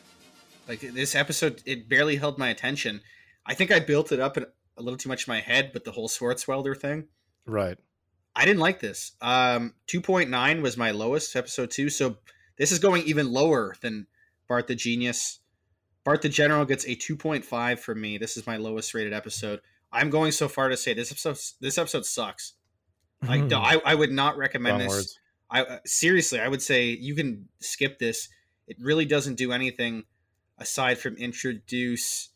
Like 0.68 0.82
this 0.82 1.16
episode 1.16 1.62
it 1.66 1.90
barely 1.90 2.16
held 2.16 2.38
my 2.38 2.50
attention. 2.50 3.02
I 3.46 3.54
think 3.54 3.72
I 3.72 3.80
built 3.80 4.12
it 4.12 4.20
up 4.20 4.38
in 4.38 4.46
a 4.78 4.82
little 4.82 4.98
too 4.98 5.10
much 5.10 5.28
in 5.28 5.32
my 5.32 5.40
head, 5.40 5.72
but 5.74 5.84
the 5.84 5.92
whole 5.92 6.08
Swartzwelder 6.10 6.78
thing, 6.78 7.08
Right. 7.46 7.78
I 8.36 8.46
didn't 8.46 8.60
like 8.60 8.80
this. 8.80 9.14
Um 9.22 9.74
2.9 9.88 10.62
was 10.62 10.78
my 10.78 10.92
lowest 10.92 11.36
episode 11.36 11.72
2, 11.72 11.90
so 11.90 12.18
this 12.58 12.72
is 12.72 12.80
going 12.80 13.04
even 13.04 13.32
lower 13.32 13.76
than 13.82 14.08
Bart 14.48 14.68
the 14.68 14.76
Genius. 14.76 15.40
Bart 16.04 16.22
the 16.22 16.30
General 16.30 16.66
gets 16.66 16.86
a 16.86 16.96
2.5 16.96 17.80
from 17.80 18.02
me. 18.02 18.18
This 18.18 18.38
is 18.38 18.48
my 18.48 18.58
lowest 18.58 18.94
rated 18.94 19.14
episode. 19.14 19.62
I'm 19.92 20.10
going 20.10 20.32
so 20.32 20.48
far 20.48 20.70
to 20.70 20.78
say 20.78 20.94
this 20.94 21.12
episode 21.12 21.38
this 21.62 21.78
episode 21.78 22.06
sucks. 22.06 22.54
Like 23.28 23.44
no, 23.44 23.60
I, 23.60 23.82
I 23.86 23.96
would 23.96 24.12
not 24.12 24.38
recommend 24.38 24.80
Wrong 24.80 24.88
this. 24.88 24.90
words. 24.90 25.20
I 25.50 25.62
uh, 25.62 25.80
seriously, 25.86 26.40
I 26.40 26.48
would 26.48 26.62
say 26.62 26.90
you 26.90 27.16
can 27.16 27.48
skip 27.60 28.00
this. 28.00 28.30
It 28.68 28.78
really 28.80 29.06
doesn't 29.06 29.36
do 29.36 29.52
anything 29.52 30.04
aside 30.58 30.98
from 30.98 31.16
introduce 31.16 32.30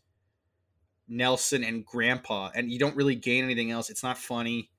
Nelson 1.07 1.63
and 1.63 1.85
Grandpa, 1.85 2.51
and 2.55 2.71
you 2.71 2.79
don't 2.79 2.95
really 2.95 3.15
gain 3.15 3.43
anything 3.43 3.69
else. 3.69 3.89
It's 3.89 4.03
not 4.03 4.17
funny. 4.17 4.69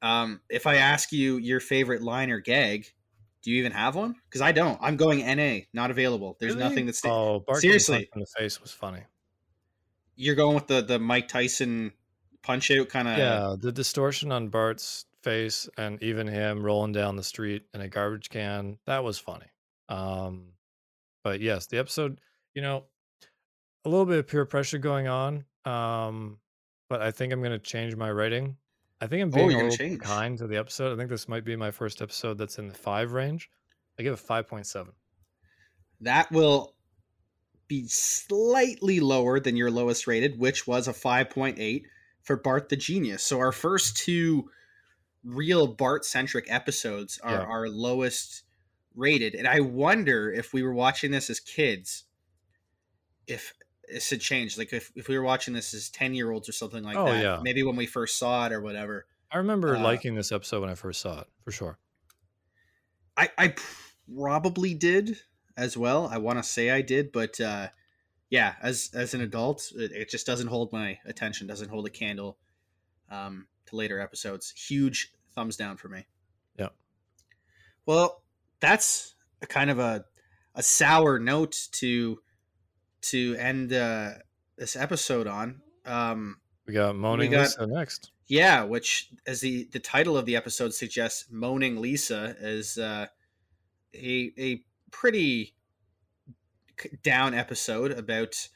Um, 0.00 0.40
if 0.50 0.66
I 0.66 0.76
ask 0.76 1.12
you 1.12 1.36
your 1.36 1.60
favorite 1.60 2.02
line 2.02 2.30
or 2.30 2.40
gag, 2.40 2.92
do 3.44 3.50
you 3.52 3.58
even 3.58 3.72
have 3.72 3.94
one? 3.94 4.16
Because 4.28 4.40
I 4.40 4.50
don't. 4.52 4.78
I'm 4.80 4.96
going 4.96 5.18
NA, 5.20 5.60
not 5.72 5.90
available. 5.92 6.36
There's 6.40 6.54
Really? 6.56 6.68
nothing 6.68 6.86
that's 6.86 7.04
Oh, 7.04 7.40
Bart 7.46 7.60
seriously. 7.60 8.08
in 8.14 8.20
the 8.20 8.26
face 8.38 8.60
was 8.60 8.72
funny. 8.72 9.02
You're 10.16 10.34
going 10.34 10.54
with 10.54 10.66
the 10.66 10.80
the 10.82 10.98
Mike 10.98 11.28
Tyson 11.28 11.92
punch 12.42 12.70
out 12.70 12.88
kind 12.88 13.08
of. 13.08 13.18
yeah, 13.18 13.54
the 13.58 13.70
distortion 13.72 14.32
on 14.32 14.48
Bart's 14.48 15.06
face 15.22 15.68
and 15.78 16.02
even 16.02 16.26
him 16.26 16.62
rolling 16.62 16.92
down 16.92 17.16
the 17.16 17.22
street 17.22 17.64
in 17.72 17.80
a 17.80 17.88
garbage 17.88 18.28
can, 18.28 18.78
that 18.86 19.02
was 19.04 19.18
funny. 19.18 19.46
Um 19.88 20.52
but 21.22 21.40
yes, 21.40 21.66
the 21.66 21.78
episode, 21.78 22.20
you 22.54 22.62
know, 22.62 22.84
a 23.84 23.88
little 23.88 24.04
bit 24.06 24.18
of 24.18 24.26
peer 24.26 24.44
pressure 24.44 24.78
going 24.78 25.08
on. 25.08 25.44
Um 25.64 26.38
but 26.88 27.00
I 27.02 27.10
think 27.10 27.32
I'm 27.32 27.40
going 27.40 27.52
to 27.52 27.58
change 27.58 27.96
my 27.96 28.08
rating. 28.08 28.56
I 29.04 29.06
think 29.06 29.22
I'm 29.22 29.28
Oh, 29.28 29.32
being 29.36 29.50
you're 29.50 29.60
a 29.60 29.62
little 29.64 29.76
change. 29.76 30.00
kind 30.00 30.38
to 30.38 30.46
the 30.46 30.56
episode. 30.56 30.92
I 30.92 30.96
think 30.96 31.10
this 31.10 31.28
might 31.28 31.44
be 31.44 31.56
my 31.56 31.70
first 31.70 32.00
episode 32.00 32.38
that's 32.38 32.58
in 32.58 32.68
the 32.68 32.74
five 32.74 33.12
range. 33.12 33.50
I 33.98 34.02
give 34.02 34.14
it 34.14 34.18
five 34.18 34.48
point 34.48 34.66
seven. 34.66 34.92
That 36.00 36.32
will 36.32 36.74
be 37.68 37.86
slightly 37.88 39.00
lower 39.00 39.40
than 39.40 39.56
your 39.56 39.70
lowest 39.70 40.06
rated, 40.06 40.38
which 40.38 40.66
was 40.66 40.86
a 40.88 40.92
5.8 40.92 41.82
for 42.22 42.36
Bart 42.36 42.68
the 42.68 42.76
Genius. 42.76 43.22
So 43.22 43.38
our 43.38 43.52
first 43.52 43.96
two 43.96 44.50
real 45.22 45.66
Bart 45.66 46.04
centric 46.04 46.46
episodes 46.50 47.18
are 47.22 47.32
Yeah. 47.40 47.44
our 47.44 47.68
lowest 47.68 48.42
rated. 48.94 49.34
And 49.34 49.46
I 49.48 49.60
wonder 49.60 50.30
if 50.32 50.52
we 50.52 50.62
were 50.62 50.74
watching 50.74 51.10
this 51.10 51.30
as 51.30 51.40
kids, 51.40 52.04
if 53.26 53.54
this 53.88 54.10
had 54.10 54.20
changed. 54.20 54.58
Like 54.58 54.72
if, 54.72 54.92
if 54.94 55.08
we 55.08 55.16
were 55.18 55.24
watching 55.24 55.54
this 55.54 55.74
as 55.74 55.88
10 55.90 56.14
year 56.14 56.30
olds 56.30 56.48
or 56.48 56.52
something 56.52 56.82
like 56.82 56.96
Oh, 56.96 57.06
that, 57.06 57.22
yeah. 57.22 57.40
maybe 57.42 57.62
when 57.62 57.76
we 57.76 57.86
first 57.86 58.18
saw 58.18 58.46
it 58.46 58.52
or 58.52 58.60
whatever. 58.60 59.06
I 59.30 59.38
remember 59.38 59.76
Uh, 59.76 59.80
liking 59.80 60.14
this 60.14 60.30
episode 60.32 60.60
when 60.60 60.70
I 60.70 60.74
first 60.74 61.00
saw 61.00 61.20
it, 61.20 61.26
for 61.44 61.50
sure. 61.52 61.78
I, 63.16 63.30
I 63.38 63.54
probably 64.16 64.74
did 64.74 65.18
as 65.56 65.76
well. 65.76 66.08
I 66.10 66.18
want 66.18 66.38
to 66.38 66.42
say 66.42 66.70
I 66.70 66.82
did, 66.82 67.12
but 67.12 67.40
uh, 67.40 67.68
yeah, 68.30 68.54
as 68.60 68.90
as 68.94 69.14
an 69.14 69.20
adult, 69.20 69.72
it, 69.76 69.92
it 69.92 70.10
just 70.10 70.26
doesn't 70.26 70.48
hold 70.48 70.72
my 70.72 70.98
attention. 71.04 71.46
Doesn't 71.46 71.68
hold 71.68 71.86
a 71.86 71.90
candle 71.90 72.38
um, 73.10 73.46
to 73.66 73.76
later 73.76 74.00
episodes. 74.00 74.50
Huge 74.56 75.12
thumbs 75.34 75.56
down 75.56 75.76
for 75.76 75.88
me. 75.88 76.06
Yeah. 76.58 76.70
Well, 77.86 78.22
that's 78.60 79.14
a 79.42 79.46
kind 79.46 79.70
of 79.70 79.78
a 79.78 80.04
a 80.56 80.62
sour 80.62 81.18
note 81.18 81.68
to 81.72 82.20
to 83.10 83.34
end 83.38 83.72
uh, 83.72 84.10
this 84.56 84.76
episode 84.76 85.26
on. 85.26 85.60
Um, 85.84 86.38
We 86.66 86.74
got 86.74 86.96
Moaning 86.96 87.30
got- 87.30 87.40
Lisa 87.42 87.66
next. 87.66 88.10
yeah, 88.26 88.62
which, 88.64 89.10
as 89.26 89.40
the 89.40 89.68
the 89.72 89.80
title 89.80 90.16
of 90.16 90.26
the 90.26 90.36
episode 90.36 90.72
suggests, 90.74 91.26
"Moaning 91.30 91.80
Lisa" 91.80 92.36
is 92.40 92.78
uh, 92.78 93.06
a 93.94 94.32
a 94.38 94.64
pretty 94.90 95.54
down 97.02 97.34
episode 97.34 97.92
about 97.92 98.48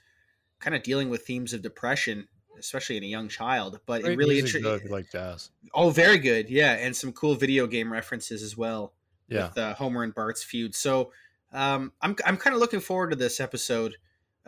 kind 0.61 0.75
of 0.75 0.83
dealing 0.83 1.09
with 1.09 1.23
themes 1.27 1.53
of 1.53 1.63
depression, 1.63 2.27
especially 2.59 2.97
in 2.97 3.05
a 3.05 3.07
young 3.07 3.29
child. 3.29 3.81
But 3.87 4.03
it 4.05 4.17
really 4.17 4.41
though, 4.41 4.81
like 4.89 5.11
jazz. 5.13 5.51
oh, 5.75 5.91
very 5.91 6.19
good, 6.19 6.51
yeah, 6.51 6.73
and 6.73 6.97
some 6.97 7.13
cool 7.13 7.35
video 7.35 7.67
game 7.67 7.93
references 7.93 8.43
as 8.43 8.57
well 8.57 8.95
Yeah. 9.29 9.49
with 9.49 9.59
uh, 9.59 9.75
Homer 9.75 10.03
and 10.03 10.15
Bart's 10.15 10.43
feud. 10.43 10.75
So 10.75 11.13
um, 11.53 11.93
I'm 12.01 12.17
I'm 12.25 12.37
kind 12.37 12.55
of 12.55 12.61
looking 12.61 12.81
forward 12.81 13.11
to 13.11 13.17
this 13.17 13.39
episode 13.41 13.97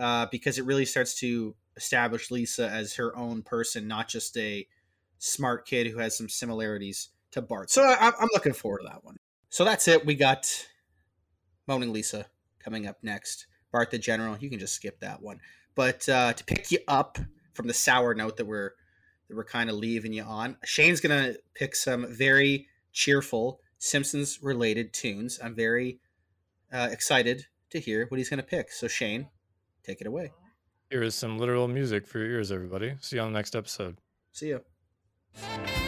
uh, 0.00 0.26
because 0.30 0.58
it 0.58 0.64
really 0.64 0.86
starts 0.86 1.14
to 1.16 1.54
establish 1.76 2.30
Lisa 2.30 2.68
as 2.68 2.94
her 2.94 3.16
own 3.16 3.42
person, 3.42 3.86
not 3.86 4.08
just 4.08 4.36
a 4.38 4.66
smart 5.18 5.66
kid 5.66 5.86
who 5.86 5.98
has 5.98 6.16
some 6.16 6.28
similarities 6.28 7.10
to 7.32 7.42
Bart. 7.42 7.70
So 7.70 7.82
I, 7.82 8.10
I'm 8.18 8.28
looking 8.32 8.54
forward 8.54 8.80
to 8.80 8.88
that 8.88 9.04
one. 9.04 9.16
So 9.50 9.62
that's 9.64 9.86
it. 9.88 10.06
We 10.06 10.14
got 10.14 10.66
Moaning 11.66 11.92
Lisa 11.92 12.26
coming 12.58 12.86
up 12.86 12.96
next. 13.02 13.46
Bart 13.72 13.90
the 13.90 13.98
General. 13.98 14.38
You 14.38 14.48
can 14.48 14.58
just 14.58 14.74
skip 14.74 15.00
that 15.00 15.22
one. 15.22 15.38
But 15.74 16.08
uh, 16.08 16.32
to 16.32 16.44
pick 16.44 16.72
you 16.72 16.78
up 16.88 17.18
from 17.52 17.66
the 17.66 17.74
sour 17.74 18.14
note 18.14 18.38
that 18.38 18.46
we're 18.46 18.72
that 19.28 19.36
we're 19.36 19.44
kind 19.44 19.70
of 19.70 19.76
leaving 19.76 20.12
you 20.12 20.22
on, 20.22 20.56
Shane's 20.64 21.00
gonna 21.00 21.34
pick 21.54 21.76
some 21.76 22.06
very 22.12 22.68
cheerful 22.92 23.60
Simpsons 23.78 24.42
related 24.42 24.92
tunes. 24.92 25.38
I'm 25.42 25.54
very 25.54 26.00
uh, 26.72 26.88
excited 26.90 27.46
to 27.70 27.78
hear 27.78 28.06
what 28.08 28.18
he's 28.18 28.30
gonna 28.30 28.42
pick. 28.42 28.72
So 28.72 28.88
Shane, 28.88 29.28
take 29.90 30.00
it 30.00 30.06
away. 30.06 30.32
Here 30.90 31.02
is 31.02 31.14
some 31.14 31.38
literal 31.38 31.68
music 31.68 32.06
for 32.06 32.18
your 32.18 32.28
ears, 32.28 32.50
everybody. 32.52 32.94
See 33.00 33.16
you 33.16 33.22
on 33.22 33.32
the 33.32 33.38
next 33.38 33.54
episode. 33.54 33.96
See 34.32 34.50
ya. 34.50 35.79